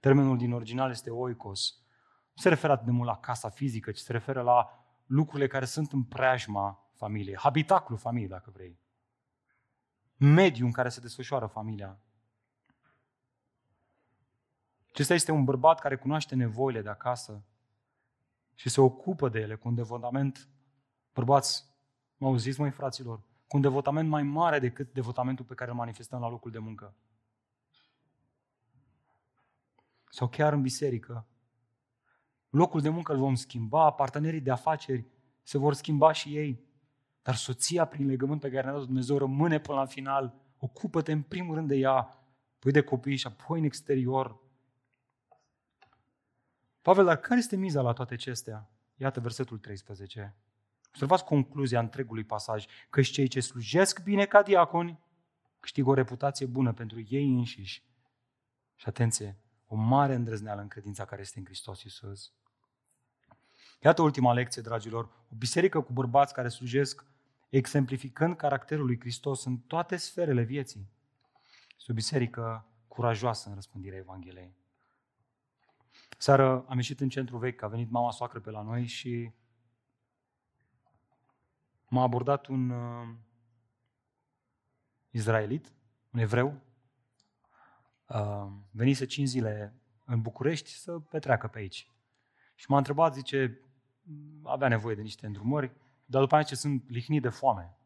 Termenul 0.00 0.36
din 0.36 0.52
original 0.52 0.90
este 0.90 1.10
oikos. 1.10 1.74
Nu 2.34 2.42
se 2.42 2.48
referă 2.48 2.72
atât 2.72 2.84
de 2.84 2.90
mult 2.90 3.08
la 3.08 3.16
casa 3.16 3.48
fizică, 3.48 3.90
ci 3.90 3.98
se 3.98 4.12
referă 4.12 4.42
la 4.42 4.86
lucrurile 5.06 5.46
care 5.46 5.64
sunt 5.64 5.92
în 5.92 6.04
preajma 6.04 6.90
familiei, 6.94 7.36
habitaclul 7.36 7.98
familiei, 7.98 8.28
dacă 8.28 8.50
vrei. 8.50 8.81
Mediul 10.24 10.66
în 10.66 10.72
care 10.72 10.88
se 10.88 11.00
desfășoară 11.00 11.46
familia. 11.46 11.98
Acesta 14.90 15.14
este 15.14 15.32
un 15.32 15.44
bărbat 15.44 15.80
care 15.80 15.96
cunoaște 15.96 16.34
nevoile 16.34 16.82
de 16.82 16.88
acasă 16.88 17.42
și 18.54 18.68
se 18.68 18.80
ocupă 18.80 19.28
de 19.28 19.40
ele 19.40 19.54
cu 19.54 19.68
un 19.68 19.74
devotament. 19.74 20.48
Bărbați, 21.14 21.64
mă 22.16 22.26
auziți, 22.26 22.60
măi 22.60 22.70
fraților, 22.70 23.18
cu 23.46 23.56
un 23.56 23.62
devotament 23.62 24.08
mai 24.08 24.22
mare 24.22 24.58
decât 24.58 24.92
devotamentul 24.92 25.44
pe 25.44 25.54
care 25.54 25.70
îl 25.70 25.76
manifestăm 25.76 26.20
la 26.20 26.28
locul 26.28 26.50
de 26.50 26.58
muncă. 26.58 26.94
Sau 30.10 30.28
chiar 30.28 30.52
în 30.52 30.62
biserică. 30.62 31.26
Locul 32.50 32.80
de 32.80 32.88
muncă 32.88 33.12
îl 33.12 33.18
vom 33.18 33.34
schimba, 33.34 33.90
partenerii 33.90 34.40
de 34.40 34.50
afaceri 34.50 35.06
se 35.42 35.58
vor 35.58 35.74
schimba 35.74 36.12
și 36.12 36.36
ei. 36.36 36.70
Dar 37.22 37.34
soția, 37.34 37.84
prin 37.84 38.06
legământ 38.06 38.40
pe 38.40 38.50
care 38.50 38.62
ne-a 38.62 38.72
dat 38.72 38.84
Dumnezeu, 38.84 39.18
rămâne 39.18 39.60
până 39.60 39.78
la 39.78 39.86
final. 39.86 40.34
Ocupă-te 40.58 41.12
în 41.12 41.22
primul 41.22 41.54
rând 41.54 41.68
de 41.68 41.76
ea, 41.76 42.08
păi 42.58 42.72
de 42.72 42.82
copii 42.82 43.16
și 43.16 43.26
apoi 43.26 43.58
în 43.58 43.64
exterior. 43.64 44.40
Pavel, 46.82 47.04
dar 47.04 47.16
care 47.16 47.38
este 47.38 47.56
miza 47.56 47.80
la 47.80 47.92
toate 47.92 48.14
acestea? 48.14 48.70
Iată 48.96 49.20
versetul 49.20 49.58
13. 49.58 50.36
Observați 50.88 51.24
concluzia 51.24 51.80
întregului 51.80 52.24
pasaj, 52.24 52.66
că 52.90 53.00
și 53.00 53.12
cei 53.12 53.28
ce 53.28 53.40
slujesc 53.40 54.02
bine 54.02 54.24
ca 54.24 54.42
diaconi 54.42 55.00
câștigă 55.60 55.88
o 55.88 55.94
reputație 55.94 56.46
bună 56.46 56.72
pentru 56.72 57.04
ei 57.08 57.24
înșiși. 57.24 57.84
Și 58.74 58.88
atenție, 58.88 59.38
o 59.66 59.76
mare 59.76 60.14
îndrăzneală 60.14 60.60
în 60.60 60.68
credința 60.68 61.04
care 61.04 61.20
este 61.20 61.38
în 61.38 61.44
Hristos 61.44 61.82
Iisus. 61.82 62.32
Iată 63.80 64.02
ultima 64.02 64.32
lecție, 64.32 64.62
dragilor. 64.62 65.04
O 65.04 65.34
biserică 65.36 65.80
cu 65.80 65.92
bărbați 65.92 66.34
care 66.34 66.48
slujesc 66.48 67.04
exemplificând 67.58 68.36
caracterul 68.36 68.86
lui 68.86 69.00
Hristos 69.00 69.44
în 69.44 69.58
toate 69.58 69.96
sferele 69.96 70.42
vieții. 70.42 70.88
Este 71.78 71.92
o 71.92 71.94
biserică 71.94 72.66
curajoasă 72.88 73.48
în 73.48 73.54
răspândirea 73.54 73.98
Evangheliei. 73.98 74.54
Seară 76.18 76.64
am 76.68 76.76
ieșit 76.76 77.00
în 77.00 77.08
centru 77.08 77.36
vechi, 77.36 77.62
a 77.62 77.66
venit 77.66 77.90
mama 77.90 78.10
soacră 78.10 78.40
pe 78.40 78.50
la 78.50 78.62
noi 78.62 78.86
și 78.86 79.32
m-a 81.88 82.02
abordat 82.02 82.46
un 82.46 82.70
uh, 82.70 83.08
izraelit, 85.10 85.72
un 86.10 86.20
evreu, 86.20 86.60
uh, 88.06 88.46
venise 88.70 89.06
5 89.06 89.28
zile 89.28 89.74
în 90.04 90.22
București 90.22 90.70
să 90.70 90.98
petreacă 90.98 91.46
pe 91.46 91.58
aici. 91.58 91.90
Și 92.54 92.70
m-a 92.70 92.76
întrebat, 92.76 93.14
zice, 93.14 93.60
avea 94.42 94.68
nevoie 94.68 94.94
de 94.94 95.02
niște 95.02 95.26
îndrumări, 95.26 95.72
dar 96.12 96.20
după 96.20 96.34
aceea 96.34 96.48
ce 96.48 96.54
sunt 96.54 96.90
lihnit 96.90 97.22
de 97.22 97.28
foame. 97.28 97.76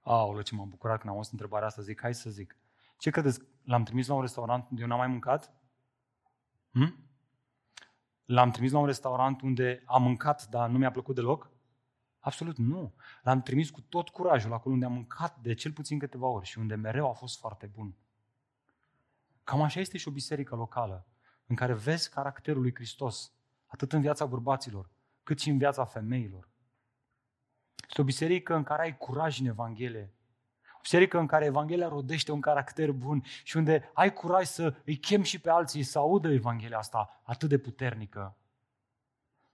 Aolă, 0.00 0.42
ce 0.42 0.54
m-am 0.54 0.68
bucurat 0.68 0.98
când 0.98 1.08
am 1.08 1.16
auzit 1.16 1.32
întrebarea 1.32 1.66
asta, 1.66 1.82
zic, 1.82 2.00
hai 2.00 2.14
să 2.14 2.30
zic. 2.30 2.56
Ce 2.98 3.10
credeți, 3.10 3.40
l-am 3.64 3.82
trimis 3.82 4.06
la 4.06 4.14
un 4.14 4.20
restaurant 4.20 4.70
unde 4.70 4.82
eu 4.82 4.88
n-am 4.88 4.98
mai 4.98 5.06
mâncat? 5.06 5.52
Hm? 6.70 7.08
L-am 8.24 8.50
trimis 8.50 8.72
la 8.72 8.78
un 8.78 8.86
restaurant 8.86 9.40
unde 9.40 9.82
am 9.86 10.02
mâncat, 10.02 10.46
dar 10.46 10.68
nu 10.68 10.78
mi-a 10.78 10.90
plăcut 10.90 11.14
deloc? 11.14 11.50
Absolut 12.18 12.56
nu. 12.56 12.94
L-am 13.22 13.42
trimis 13.42 13.70
cu 13.70 13.80
tot 13.80 14.08
curajul 14.08 14.52
acolo 14.52 14.74
unde 14.74 14.86
am 14.86 14.92
mâncat 14.92 15.38
de 15.38 15.54
cel 15.54 15.72
puțin 15.72 15.98
câteva 15.98 16.26
ori 16.26 16.46
și 16.46 16.58
unde 16.58 16.74
mereu 16.74 17.08
a 17.08 17.12
fost 17.12 17.38
foarte 17.38 17.66
bun. 17.66 17.96
Cam 19.44 19.62
așa 19.62 19.80
este 19.80 19.98
și 19.98 20.08
o 20.08 20.10
biserică 20.10 20.54
locală, 20.54 21.06
în 21.46 21.56
care 21.56 21.72
vezi 21.72 22.10
caracterul 22.10 22.62
lui 22.62 22.74
Hristos, 22.74 23.32
atât 23.66 23.92
în 23.92 24.00
viața 24.00 24.26
bărbaților, 24.26 24.90
cât 25.22 25.40
și 25.40 25.50
în 25.50 25.58
viața 25.58 25.84
femeilor. 25.84 26.54
Este 27.88 28.00
o 28.00 28.04
biserică 28.04 28.54
în 28.54 28.62
care 28.62 28.82
ai 28.82 28.96
curaj 28.96 29.40
în 29.40 29.46
Evanghelie. 29.46 30.12
O 30.76 30.78
biserică 30.82 31.18
în 31.18 31.26
care 31.26 31.44
Evanghelia 31.44 31.88
rodește 31.88 32.32
un 32.32 32.40
caracter 32.40 32.92
bun 32.92 33.24
și 33.42 33.56
unde 33.56 33.90
ai 33.94 34.12
curaj 34.12 34.46
să 34.46 34.74
îi 34.84 34.96
chem 34.96 35.22
și 35.22 35.40
pe 35.40 35.50
alții 35.50 35.82
să 35.82 35.98
audă 35.98 36.32
Evanghelia 36.32 36.78
asta 36.78 37.20
atât 37.22 37.48
de 37.48 37.58
puternică. 37.58 38.36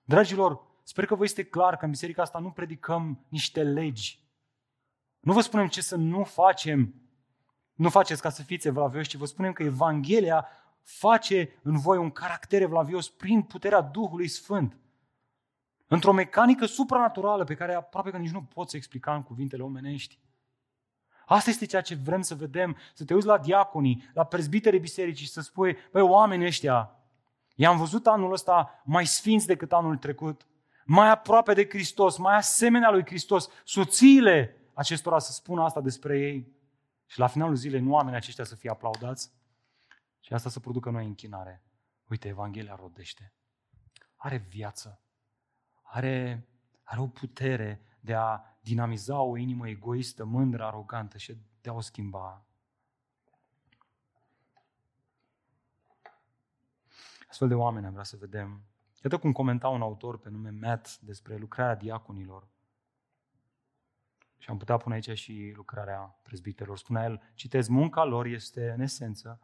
Dragilor, 0.05 0.61
sper 0.83 1.07
că 1.07 1.15
vă 1.15 1.25
este 1.25 1.45
clar 1.45 1.77
că 1.77 1.85
în 1.85 1.91
biserica 1.91 2.23
asta 2.23 2.39
nu 2.39 2.51
predicăm 2.51 3.25
niște 3.29 3.63
legi. 3.63 4.21
Nu 5.21 5.33
vă 5.33 5.41
spunem 5.41 5.69
ce 5.69 5.83
să 5.83 5.97
nu 5.97 6.25
facem. 6.25 6.95
Nu 7.75 7.89
faceți 7.91 8.23
ca 8.23 8.31
să 8.31 8.43
fiți 8.43 8.67
evlavioși, 8.67 9.09
ci 9.09 9.15
vă 9.15 9.25
spunem 9.25 9.53
că 9.53 9.63
Evanghelia 9.63 10.49
face 10.83 11.61
în 11.63 11.79
voi 11.79 11.99
un 11.99 12.11
caracter 12.11 12.63
evlavios 12.63 13.09
prin 13.09 13.43
puterea 13.43 13.81
Duhului 13.81 14.29
Sfânt. 14.29 14.77
Într-o 15.93 16.13
mecanică 16.13 16.67
supranaturală 16.67 17.45
pe 17.45 17.55
care 17.55 17.75
aproape 17.75 18.11
că 18.11 18.17
nici 18.17 18.31
nu 18.31 18.43
poți 18.43 18.77
explica 18.77 19.15
în 19.15 19.23
cuvintele 19.23 19.63
omenești. 19.63 20.19
Asta 21.27 21.51
este 21.51 21.67
ceea 21.67 21.83
ce 21.83 21.95
vrem 21.95 22.23
să 22.23 22.35
vedem, 22.35 22.77
să 22.95 23.05
te 23.05 23.15
uiți 23.15 23.27
la 23.27 23.39
diaconii, 23.39 24.11
la 24.15 24.25
prezbiterii 24.25 24.81
bisericii 24.81 25.27
și 25.27 25.33
să 25.33 25.41
spui, 25.41 25.77
băi, 25.91 26.03
oamenii 26.03 26.47
ăștia, 26.47 26.97
i-am 27.55 27.77
văzut 27.77 28.07
anul 28.07 28.33
ăsta 28.33 28.83
mai 28.85 29.07
sfinți 29.07 29.47
decât 29.47 29.73
anul 29.73 29.97
trecut, 29.97 30.47
mai 30.85 31.11
aproape 31.11 31.55
de 31.55 31.69
Hristos, 31.69 32.19
mai 32.19 32.37
asemenea 32.37 32.91
lui 32.91 33.07
Hristos, 33.07 33.49
soțiile 33.65 34.57
acestora 34.75 35.19
să 35.19 35.33
spună 35.33 35.63
asta 35.63 35.81
despre 35.81 36.19
ei 36.19 36.53
și 37.07 37.19
la 37.19 37.27
finalul 37.27 37.55
zilei 37.55 37.81
nu 37.81 37.93
oamenii 37.93 38.19
aceștia 38.19 38.45
să 38.45 38.55
fie 38.55 38.71
aplaudați 38.71 39.33
și 40.21 40.33
asta 40.33 40.49
să 40.49 40.61
producă 40.61 40.91
noi 40.91 41.07
închinare. 41.07 41.63
Uite, 42.09 42.29
Evanghelia 42.29 42.77
rodește. 42.81 43.33
Are 44.17 44.37
viață. 44.37 45.03
Are, 45.95 46.47
are 46.83 47.01
o 47.01 47.07
putere 47.07 47.81
de 48.01 48.15
a 48.15 48.41
dinamiza 48.61 49.21
o 49.21 49.37
inimă 49.37 49.69
egoistă, 49.69 50.25
mândră, 50.25 50.65
arogantă 50.65 51.19
și 51.19 51.37
de 51.61 51.71
a 51.71 51.73
o 51.73 51.81
schimba. 51.81 52.45
Astfel 57.29 57.49
de 57.49 57.55
oameni 57.55 57.87
am 57.87 57.93
vrea 57.93 58.05
să 58.05 58.17
vedem. 58.17 58.63
Iată 59.03 59.19
cum 59.19 59.33
comenta 59.33 59.69
un 59.69 59.83
autor 59.83 60.19
pe 60.19 60.29
nume 60.29 60.51
Matt 60.51 60.99
despre 60.99 61.37
lucrarea 61.37 61.75
diaconilor. 61.75 62.49
Și 64.39 64.51
am 64.51 64.57
putea 64.57 64.77
pune 64.77 64.95
aici 64.95 65.19
și 65.19 65.53
lucrarea 65.57 66.19
prezbiterilor. 66.23 66.79
Spunea 66.79 67.05
el, 67.05 67.23
citez, 67.35 67.69
munca 67.69 68.05
lor 68.05 68.27
este, 68.27 68.71
în 68.71 68.81
esență, 68.81 69.41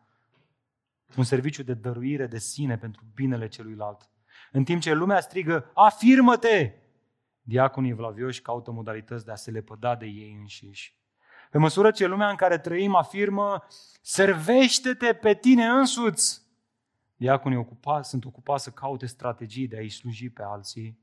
un 1.16 1.24
serviciu 1.24 1.62
de 1.62 1.74
dăruire 1.74 2.26
de 2.26 2.38
sine 2.38 2.78
pentru 2.78 3.04
binele 3.14 3.48
celuilalt. 3.48 4.10
În 4.52 4.64
timp 4.64 4.80
ce 4.80 4.92
lumea 4.92 5.20
strigă, 5.20 5.70
afirmă-te! 5.74 6.72
Diaconii 7.42 7.92
vlavioși 7.92 8.42
caută 8.42 8.70
modalități 8.70 9.24
de 9.24 9.30
a 9.30 9.34
se 9.34 9.50
lepăda 9.50 9.96
de 9.96 10.06
ei 10.06 10.36
înșiși. 10.40 10.96
Pe 11.50 11.58
măsură 11.58 11.90
ce 11.90 12.06
lumea 12.06 12.28
în 12.28 12.36
care 12.36 12.58
trăim 12.58 12.94
afirmă, 12.94 13.66
servește-te 14.00 15.14
pe 15.14 15.34
tine 15.34 15.66
însuți! 15.66 16.46
Diaconii 17.16 17.58
ocupa, 17.58 18.02
sunt 18.02 18.24
ocupați 18.24 18.64
să 18.64 18.70
caute 18.70 19.06
strategii 19.06 19.68
de 19.68 19.76
a-i 19.76 19.88
sluji 19.88 20.30
pe 20.30 20.42
alții. 20.42 20.98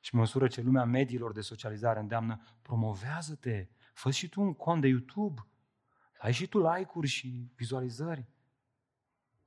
Și 0.00 0.10
pe 0.10 0.16
măsură 0.16 0.46
ce 0.46 0.60
lumea 0.60 0.84
mediilor 0.84 1.32
de 1.32 1.40
socializare 1.40 2.00
îndeamnă, 2.00 2.40
promovează-te, 2.62 3.68
fă 3.94 4.10
și 4.10 4.28
tu 4.28 4.40
un 4.40 4.54
cont 4.54 4.80
de 4.80 4.86
YouTube, 4.86 5.46
ai 6.18 6.32
și 6.32 6.46
tu 6.46 6.58
like-uri 6.58 7.06
și 7.06 7.50
vizualizări. 7.54 8.26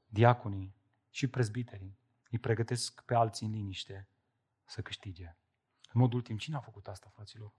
Diaconii 0.07 0.75
și 1.09 1.27
prezbiterii 1.27 1.98
îi 2.29 2.39
pregătesc 2.39 3.01
pe 3.01 3.15
alții 3.15 3.45
în 3.45 3.51
liniște 3.51 4.07
să 4.65 4.81
câștige. 4.81 5.37
În 5.93 6.01
mod 6.01 6.13
ultim, 6.13 6.37
cine 6.37 6.55
a 6.55 6.59
făcut 6.59 6.87
asta, 6.87 7.11
fraților? 7.13 7.53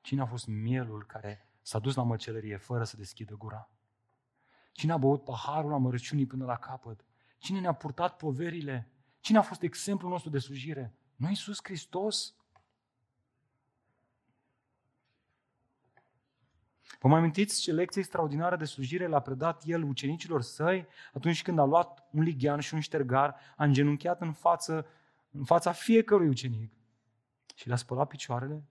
Cine 0.00 0.20
a 0.20 0.26
fost 0.26 0.46
mielul 0.46 1.04
care 1.06 1.48
s-a 1.62 1.78
dus 1.78 1.94
la 1.94 2.02
măcelărie 2.02 2.56
fără 2.56 2.84
să 2.84 2.96
deschidă 2.96 3.34
gura? 3.34 3.70
Cine 4.72 4.92
a 4.92 4.96
băut 4.96 5.24
paharul 5.24 5.72
amărăciunii 5.72 6.26
până 6.26 6.44
la 6.44 6.56
capăt? 6.56 7.04
Cine 7.38 7.60
ne-a 7.60 7.72
purtat 7.72 8.16
poverile? 8.16 8.92
Cine 9.20 9.38
a 9.38 9.42
fost 9.42 9.62
exemplul 9.62 10.10
nostru 10.10 10.30
de 10.30 10.38
slujire? 10.38 10.94
Noi 11.16 11.30
Iisus 11.30 11.58
Hristos. 11.62 12.34
Vă 17.00 17.08
mai 17.08 17.18
amintiți 17.18 17.60
ce 17.60 17.72
lecție 17.72 18.00
extraordinară 18.00 18.56
de 18.56 18.64
slujire 18.64 19.06
l-a 19.06 19.20
predat 19.20 19.62
el 19.64 19.82
ucenicilor 19.82 20.42
săi 20.42 20.86
atunci 21.12 21.42
când 21.42 21.58
a 21.58 21.64
luat 21.64 22.06
un 22.10 22.22
lighean 22.22 22.60
și 22.60 22.74
un 22.74 22.80
ștergar, 22.80 23.36
a 23.56 23.64
îngenunchiat 23.64 24.20
în, 24.20 24.32
față, 24.32 24.86
în 25.30 25.44
fața 25.44 25.72
fiecărui 25.72 26.28
ucenic 26.28 26.72
și 27.54 27.66
le-a 27.66 27.76
spălat 27.76 28.08
picioarele? 28.08 28.64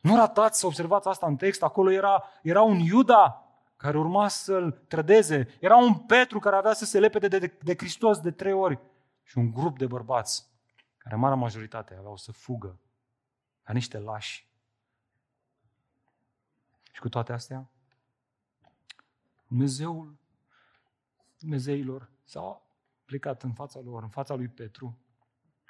Nu 0.00 0.16
ratați 0.16 0.58
să 0.58 0.66
observați 0.66 1.08
asta 1.08 1.26
în 1.26 1.36
text, 1.36 1.62
acolo 1.62 1.90
era, 1.90 2.24
era 2.42 2.62
un 2.62 2.78
Iuda 2.78 3.42
care 3.76 3.98
urma 3.98 4.28
să-l 4.28 4.70
trădeze, 4.88 5.48
era 5.60 5.76
un 5.76 5.94
Petru 5.94 6.38
care 6.38 6.56
avea 6.56 6.72
să 6.72 6.84
se 6.84 6.98
lepede 6.98 7.28
de, 7.28 7.38
de, 7.38 7.58
de 7.62 7.74
Hristos 7.76 8.20
de 8.20 8.30
trei 8.30 8.52
ori. 8.52 8.78
Și 9.22 9.38
un 9.38 9.50
grup 9.50 9.78
de 9.78 9.86
bărbați 9.86 10.46
care, 10.96 11.16
marea 11.16 11.36
majoritate, 11.36 11.96
aveau 11.98 12.16
să 12.16 12.32
fugă 12.32 12.78
ca 13.62 13.72
niște 13.72 13.98
lași 13.98 14.47
Și 16.98 17.04
cu 17.04 17.10
toate 17.10 17.32
astea, 17.32 17.70
Dumnezeul 19.46 20.18
Dumnezeilor 21.38 22.10
s-a 22.24 22.62
plecat 23.04 23.42
în 23.42 23.52
fața 23.52 23.80
lor, 23.80 24.02
în 24.02 24.08
fața 24.08 24.34
lui 24.34 24.48
Petru 24.48 24.98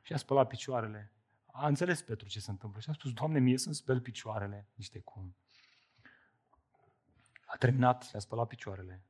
și 0.03 0.13
a 0.13 0.17
spălat 0.17 0.49
picioarele. 0.49 1.13
A 1.47 1.67
înțeles 1.67 2.03
Petru 2.03 2.29
ce 2.29 2.41
se 2.41 2.51
întâmplă 2.51 2.81
și 2.81 2.91
a 2.91 2.93
spus, 2.93 3.13
Doamne, 3.13 3.39
mie 3.39 3.59
să-mi 3.59 3.75
speli 3.75 4.01
picioarele. 4.01 4.69
Niște 4.75 5.01
cum. 5.01 5.37
A 7.47 7.57
terminat, 7.57 8.11
le-a 8.11 8.21
spălat 8.21 8.47
picioarele. 8.47 9.05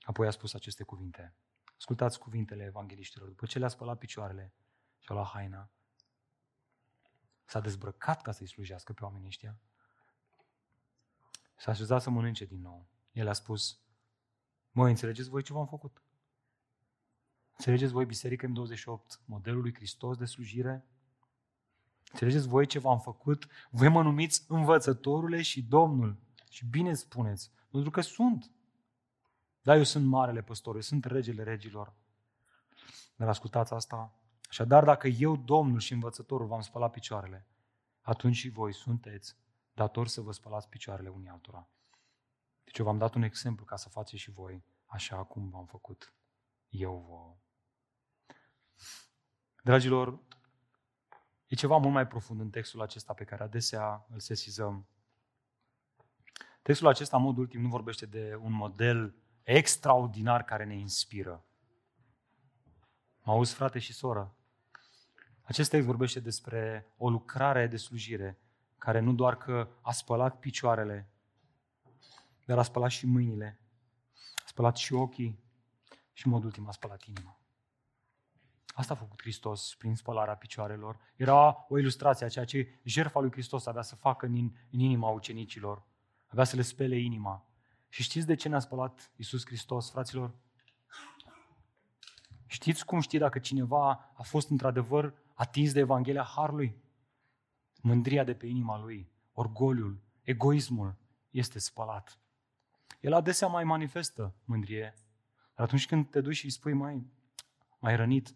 Apoi 0.00 0.26
a 0.26 0.30
spus 0.30 0.54
aceste 0.54 0.82
cuvinte. 0.82 1.34
Ascultați 1.76 2.18
cuvintele 2.18 2.64
evangeliștilor. 2.64 3.28
După 3.28 3.46
ce 3.46 3.58
le-a 3.58 3.68
spălat 3.68 3.98
picioarele 3.98 4.52
și 4.98 5.06
a 5.10 5.14
luat 5.14 5.26
haina, 5.26 5.70
s-a 7.44 7.60
dezbrăcat 7.60 8.22
ca 8.22 8.32
să-i 8.32 8.46
slujească 8.46 8.92
pe 8.92 9.04
oamenii 9.04 9.26
ăștia. 9.26 9.58
S-a 11.60 11.70
așezat 11.70 12.02
să 12.02 12.10
mănânce 12.10 12.44
din 12.44 12.60
nou. 12.60 12.86
El 13.12 13.28
a 13.28 13.32
spus, 13.32 13.80
mă, 14.70 14.88
înțelegeți 14.88 15.28
voi 15.28 15.42
ce 15.42 15.52
v-am 15.52 15.66
făcut? 15.66 16.02
Înțelegeți 17.56 17.92
voi 17.92 18.04
Biserica 18.04 18.48
M28, 18.48 19.24
modelul 19.24 19.60
lui 19.60 19.74
Hristos 19.74 20.16
de 20.16 20.24
slujire? 20.24 20.86
Înțelegeți 22.12 22.48
voi 22.48 22.66
ce 22.66 22.78
v-am 22.78 23.00
făcut? 23.00 23.46
Voi 23.70 23.88
mă 23.88 24.02
numiți 24.02 24.44
învățătorule 24.48 25.42
și 25.42 25.62
Domnul. 25.62 26.16
Și 26.50 26.66
bine 26.66 26.94
spuneți, 26.94 27.50
pentru 27.70 27.90
că 27.90 28.00
sunt. 28.00 28.50
Da, 29.62 29.76
eu 29.76 29.82
sunt 29.82 30.06
marele 30.06 30.42
păstor, 30.42 30.74
eu 30.74 30.80
sunt 30.80 31.04
regele 31.04 31.42
regilor. 31.42 31.94
Dar 33.16 33.28
ascultați 33.28 33.72
asta. 33.72 34.14
Așadar, 34.48 34.84
dacă 34.84 35.08
eu, 35.08 35.36
Domnul 35.36 35.78
și 35.78 35.92
învățătorul, 35.92 36.46
v-am 36.46 36.60
spălat 36.60 36.90
picioarele, 36.90 37.46
atunci 38.00 38.36
și 38.36 38.48
voi 38.48 38.74
sunteți 38.74 39.36
datori 39.80 40.08
să 40.08 40.20
vă 40.20 40.32
spălați 40.32 40.68
picioarele 40.68 41.08
unii 41.08 41.28
altora. 41.28 41.68
Deci 42.64 42.78
eu 42.78 42.84
v-am 42.84 42.98
dat 42.98 43.14
un 43.14 43.22
exemplu 43.22 43.64
ca 43.64 43.76
să 43.76 43.88
faceți 43.88 44.22
și 44.22 44.30
voi 44.30 44.64
așa 44.86 45.24
cum 45.24 45.48
v-am 45.48 45.66
făcut 45.66 46.14
eu 46.68 47.04
vouă. 47.08 47.36
Dragilor, 49.62 50.20
e 51.46 51.54
ceva 51.54 51.76
mult 51.76 51.92
mai 51.92 52.06
profund 52.06 52.40
în 52.40 52.50
textul 52.50 52.80
acesta 52.80 53.12
pe 53.12 53.24
care 53.24 53.42
adesea 53.42 54.06
îl 54.08 54.20
sesizăm. 54.20 54.86
Textul 56.62 56.86
acesta, 56.86 57.16
în 57.16 57.22
mod 57.22 57.36
ultim, 57.36 57.60
nu 57.60 57.68
vorbește 57.68 58.06
de 58.06 58.38
un 58.40 58.52
model 58.52 59.14
extraordinar 59.42 60.44
care 60.44 60.64
ne 60.64 60.74
inspiră. 60.74 61.44
Mă 63.22 63.32
auzi, 63.32 63.54
frate 63.54 63.78
și 63.78 63.92
soră? 63.92 64.34
Acest 65.42 65.70
text 65.70 65.86
vorbește 65.86 66.20
despre 66.20 66.92
o 66.96 67.10
lucrare 67.10 67.66
de 67.66 67.76
slujire 67.76 68.38
care 68.80 69.00
nu 69.00 69.12
doar 69.12 69.36
că 69.36 69.68
a 69.80 69.92
spălat 69.92 70.38
picioarele, 70.38 71.10
dar 72.44 72.58
a 72.58 72.62
spălat 72.62 72.90
și 72.90 73.06
mâinile, 73.06 73.60
a 74.36 74.44
spălat 74.46 74.76
și 74.76 74.92
ochii 74.92 75.38
și 76.12 76.26
în 76.26 76.32
mod 76.32 76.44
ultim 76.44 76.68
a 76.68 76.72
spălat 76.72 77.04
inima. 77.04 77.38
Asta 78.66 78.92
a 78.92 78.96
făcut 78.96 79.20
Hristos 79.20 79.74
prin 79.74 79.94
spălarea 79.94 80.34
picioarelor. 80.34 80.98
Era 81.16 81.66
o 81.68 81.78
ilustrație 81.78 82.26
a 82.26 82.28
ceea 82.28 82.44
ce 82.44 82.80
jertfa 82.82 83.20
lui 83.20 83.30
Hristos 83.30 83.66
avea 83.66 83.82
să 83.82 83.94
facă 83.94 84.26
în, 84.26 84.34
în 84.70 84.78
inima 84.78 85.08
ucenicilor. 85.08 85.82
Avea 86.26 86.44
să 86.44 86.56
le 86.56 86.62
spele 86.62 86.98
inima. 86.98 87.44
Și 87.88 88.02
știți 88.02 88.26
de 88.26 88.34
ce 88.34 88.48
ne-a 88.48 88.58
spălat 88.58 89.10
Iisus 89.16 89.46
Hristos, 89.46 89.90
fraților? 89.90 90.34
Știți 92.46 92.84
cum 92.84 93.00
știi 93.00 93.18
dacă 93.18 93.38
cineva 93.38 94.12
a 94.14 94.22
fost 94.22 94.50
într-adevăr 94.50 95.14
atins 95.34 95.72
de 95.72 95.80
Evanghelia 95.80 96.22
Harului? 96.22 96.76
Mândria 97.80 98.24
de 98.24 98.34
pe 98.34 98.46
inima 98.46 98.78
lui, 98.78 99.10
orgoliul, 99.32 100.00
egoismul 100.22 100.96
este 101.30 101.58
spălat. 101.58 102.18
El 103.00 103.12
adesea 103.12 103.48
mai 103.48 103.64
manifestă 103.64 104.34
mândrie. 104.44 104.94
Dar 105.54 105.66
atunci 105.66 105.86
când 105.86 106.10
te 106.10 106.20
duci 106.20 106.36
și 106.36 106.44
îi 106.44 106.50
spui 106.50 106.72
mai, 106.72 107.06
mai 107.78 107.96
rănit, 107.96 108.34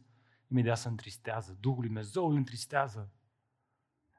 imediat 0.49 0.79
se 0.79 0.89
întristează. 0.89 1.57
Duhul 1.61 1.79
lui 1.79 1.89
Dumnezeu 1.89 2.29
îl 2.29 2.37
întristează. 2.37 3.13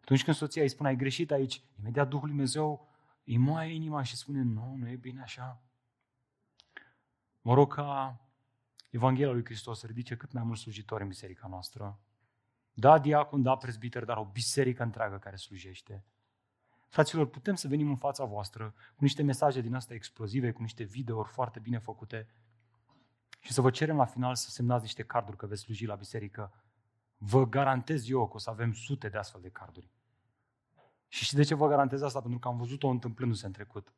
Atunci 0.02 0.24
când 0.24 0.36
soția 0.36 0.62
îi 0.62 0.70
spune 0.70 0.90
ai 0.90 0.96
greșit 0.96 1.32
aici, 1.32 1.62
imediat 1.80 2.10
Duhul 2.10 2.26
lui 2.26 2.36
Dumnezeu 2.36 2.88
îi 3.24 3.38
moaie 3.38 3.74
inima 3.74 4.04
și 4.04 4.16
spune 4.16 4.42
nu, 4.42 4.76
nu 4.76 4.90
e 4.90 4.96
bine 4.96 5.22
așa. 5.22 5.62
Mă 7.42 7.54
rog 7.54 7.74
ca 7.74 8.20
Evanghelia 8.90 9.32
lui 9.32 9.46
Hristos 9.46 9.80
să 9.80 9.88
ridice 9.88 10.18
cât 10.18 10.32
mai 10.32 10.44
mulți 10.44 10.62
slujitori 10.62 11.02
în 11.02 11.08
biserica 11.08 11.48
noastră. 11.48 12.00
Da, 12.78 13.00
diacon, 13.00 13.42
da, 13.42 13.56
prezbiter, 13.56 14.04
dar 14.04 14.18
o 14.18 14.30
biserică 14.32 14.84
întreagă 14.84 15.18
care 15.18 15.36
slujește. 15.36 16.06
Fraților, 16.88 17.28
putem 17.28 17.56
să 17.56 17.68
venim 17.68 17.90
în 17.90 17.98
fața 17.98 18.26
voastră 18.26 18.74
cu 18.96 19.04
niște 19.04 19.24
mesaje 19.24 19.62
din 19.62 19.76
astea 19.76 19.96
explozive, 19.96 20.52
cu 20.52 20.62
niște 20.62 20.84
videouri 20.84 21.30
foarte 21.30 21.60
bine 21.60 21.78
făcute 21.78 22.28
și 23.40 23.54
să 23.54 23.62
vă 23.62 23.70
cerem 23.70 23.96
la 23.96 24.06
final 24.06 24.36
să 24.36 24.50
semnați 24.50 24.82
niște 24.82 25.04
carduri 25.04 25.38
că 25.38 25.46
veți 25.46 25.62
sluji 25.62 25.86
la 25.86 25.96
biserică. 25.96 26.52
Vă 27.18 27.48
garantez 27.48 28.10
eu 28.10 28.28
că 28.28 28.36
o 28.36 28.38
să 28.38 28.50
avem 28.50 28.74
sute 28.74 29.10
de 29.10 29.18
astfel 29.18 29.42
de 29.42 29.50
carduri. 29.50 29.90
Și 31.08 31.24
știți 31.24 31.36
de 31.36 31.44
ce 31.44 31.56
vă 31.56 31.68
garantez 31.68 32.02
asta? 32.02 32.22
Pentru 32.22 32.40
că 32.40 32.48
am 32.48 32.58
văzut-o 32.58 32.88
întâmplându-se 32.88 33.46
în 33.46 33.52
trecut. 33.52 33.94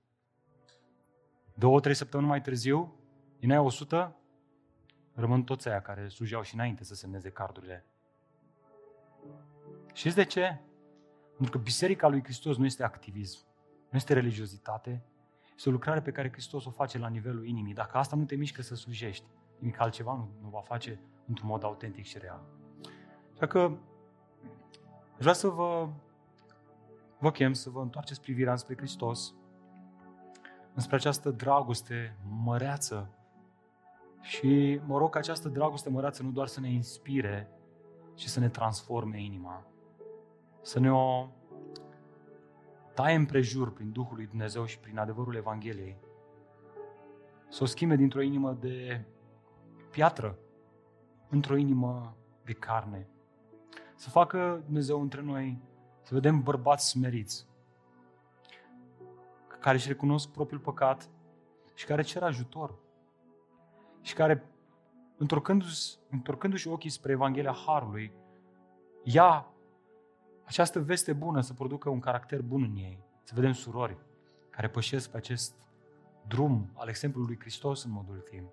Două, 1.53 1.79
trei 1.79 1.93
săptămâni 1.93 2.29
mai 2.29 2.41
târziu, 2.41 2.99
din 3.39 3.51
aia 3.51 3.61
100, 3.61 4.15
rămân 5.13 5.43
toți 5.43 5.67
aia 5.67 5.81
care 5.81 6.07
slujeau 6.07 6.41
și 6.41 6.53
înainte 6.53 6.83
să 6.83 6.95
semneze 6.95 7.29
cardurile. 7.29 7.85
Știți 9.97 10.15
de 10.15 10.23
ce? 10.23 10.59
Pentru 11.35 11.57
că 11.57 11.63
Biserica 11.63 12.07
lui 12.07 12.23
Hristos 12.23 12.57
nu 12.57 12.65
este 12.65 12.83
activism, 12.83 13.39
nu 13.89 13.97
este 13.97 14.13
religiozitate, 14.13 15.03
este 15.55 15.69
o 15.69 15.71
lucrare 15.71 16.01
pe 16.01 16.11
care 16.11 16.31
Hristos 16.31 16.65
o 16.65 16.69
face 16.69 16.97
la 16.97 17.07
nivelul 17.07 17.47
inimii. 17.47 17.73
Dacă 17.73 17.97
asta 17.97 18.15
nu 18.15 18.23
te 18.23 18.35
mișcă 18.35 18.61
să 18.61 18.75
slujești, 18.75 19.25
nimic 19.59 19.79
altceva 19.79 20.13
nu, 20.13 20.29
nu 20.41 20.49
va 20.49 20.61
face 20.61 20.99
într-un 21.27 21.47
mod 21.47 21.63
autentic 21.63 22.05
și 22.05 22.17
real. 22.17 22.41
Așa 23.33 23.47
că 23.47 23.77
vreau 25.17 25.33
să 25.33 25.47
vă, 25.47 25.89
vă 27.19 27.31
chem 27.31 27.53
să 27.53 27.69
vă 27.69 27.81
întoarceți 27.81 28.21
privirea 28.21 28.55
spre 28.55 28.75
Hristos, 28.75 29.33
înspre 30.73 30.95
această 30.95 31.31
dragoste 31.31 32.17
măreață 32.43 33.09
și 34.21 34.79
mă 34.85 34.97
rog 34.97 35.09
ca 35.09 35.19
această 35.19 35.49
dragoste 35.49 35.89
măreață 35.89 36.23
nu 36.23 36.31
doar 36.31 36.47
să 36.47 36.59
ne 36.59 36.69
inspire, 36.69 37.49
ci 38.13 38.25
să 38.25 38.39
ne 38.39 38.49
transforme 38.49 39.23
inima. 39.23 39.65
Să 40.67 40.79
ne 40.79 40.91
o 40.91 41.27
taie 42.93 43.15
împrejur 43.15 43.73
prin 43.73 43.91
Duhul 43.91 44.15
lui 44.15 44.27
Dumnezeu 44.27 44.65
și 44.65 44.79
prin 44.79 44.97
adevărul 44.97 45.35
Evangheliei. 45.35 45.97
Să 47.49 47.63
o 47.63 47.65
schimbe 47.65 47.95
dintr-o 47.95 48.21
inimă 48.21 48.53
de 48.53 49.05
piatră 49.91 50.37
într-o 51.29 51.55
inimă 51.55 52.17
de 52.43 52.53
carne. 52.53 53.07
Să 53.95 54.09
facă 54.09 54.61
Dumnezeu 54.65 55.01
între 55.01 55.21
noi 55.21 55.61
să 56.01 56.13
vedem 56.13 56.41
bărbați 56.41 56.89
smeriți, 56.89 57.47
care 59.59 59.75
își 59.75 59.87
recunosc 59.87 60.29
propriul 60.29 60.61
păcat 60.61 61.09
și 61.73 61.85
care 61.85 62.01
cer 62.01 62.23
ajutor 62.23 62.75
și 64.01 64.13
care, 64.13 64.45
întorcându-și, 65.17 65.95
întorcându-și 66.09 66.67
ochii 66.67 66.89
spre 66.89 67.11
Evanghelia 67.11 67.55
Harului, 67.65 68.11
ia 69.03 69.51
această 70.47 70.81
veste 70.81 71.13
bună 71.13 71.41
să 71.41 71.53
producă 71.53 71.89
un 71.89 71.99
caracter 71.99 72.41
bun 72.41 72.63
în 72.63 72.75
ei. 72.75 73.03
Să 73.23 73.31
vedem 73.35 73.53
surori 73.53 73.97
care 74.49 74.69
pășesc 74.69 75.09
pe 75.09 75.17
acest 75.17 75.55
drum 76.27 76.69
al 76.73 76.87
exemplului 76.87 77.27
lui 77.27 77.39
Hristos 77.39 77.83
în 77.83 77.91
modul 77.91 78.19
timp. 78.19 78.49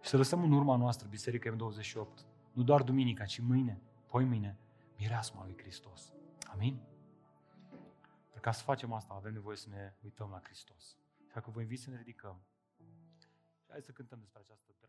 Și 0.00 0.10
să 0.10 0.16
lăsăm 0.16 0.42
în 0.42 0.52
urma 0.52 0.76
noastră 0.76 1.08
Biserica 1.08 1.56
M28, 1.56 2.24
nu 2.52 2.62
doar 2.62 2.82
duminica, 2.82 3.24
ci 3.24 3.38
mâine, 3.38 3.80
poi 4.06 4.24
mâine, 4.24 4.56
mireasma 4.98 5.44
lui 5.44 5.56
Hristos. 5.58 6.12
Amin? 6.52 6.80
Dar 8.30 8.40
ca 8.40 8.52
să 8.52 8.62
facem 8.62 8.92
asta, 8.92 9.14
avem 9.14 9.32
nevoie 9.32 9.56
să 9.56 9.68
ne 9.68 9.94
uităm 10.04 10.30
la 10.30 10.40
Hristos. 10.42 10.96
Și 11.26 11.34
dacă 11.34 11.50
vă 11.50 11.60
invit 11.60 11.80
să 11.80 11.90
ne 11.90 11.96
ridicăm, 11.96 12.40
și 13.18 13.26
hai 13.68 13.82
să 13.82 13.92
cântăm 13.92 14.18
despre 14.18 14.40
această 14.44 14.72
dragoste. 14.80 14.85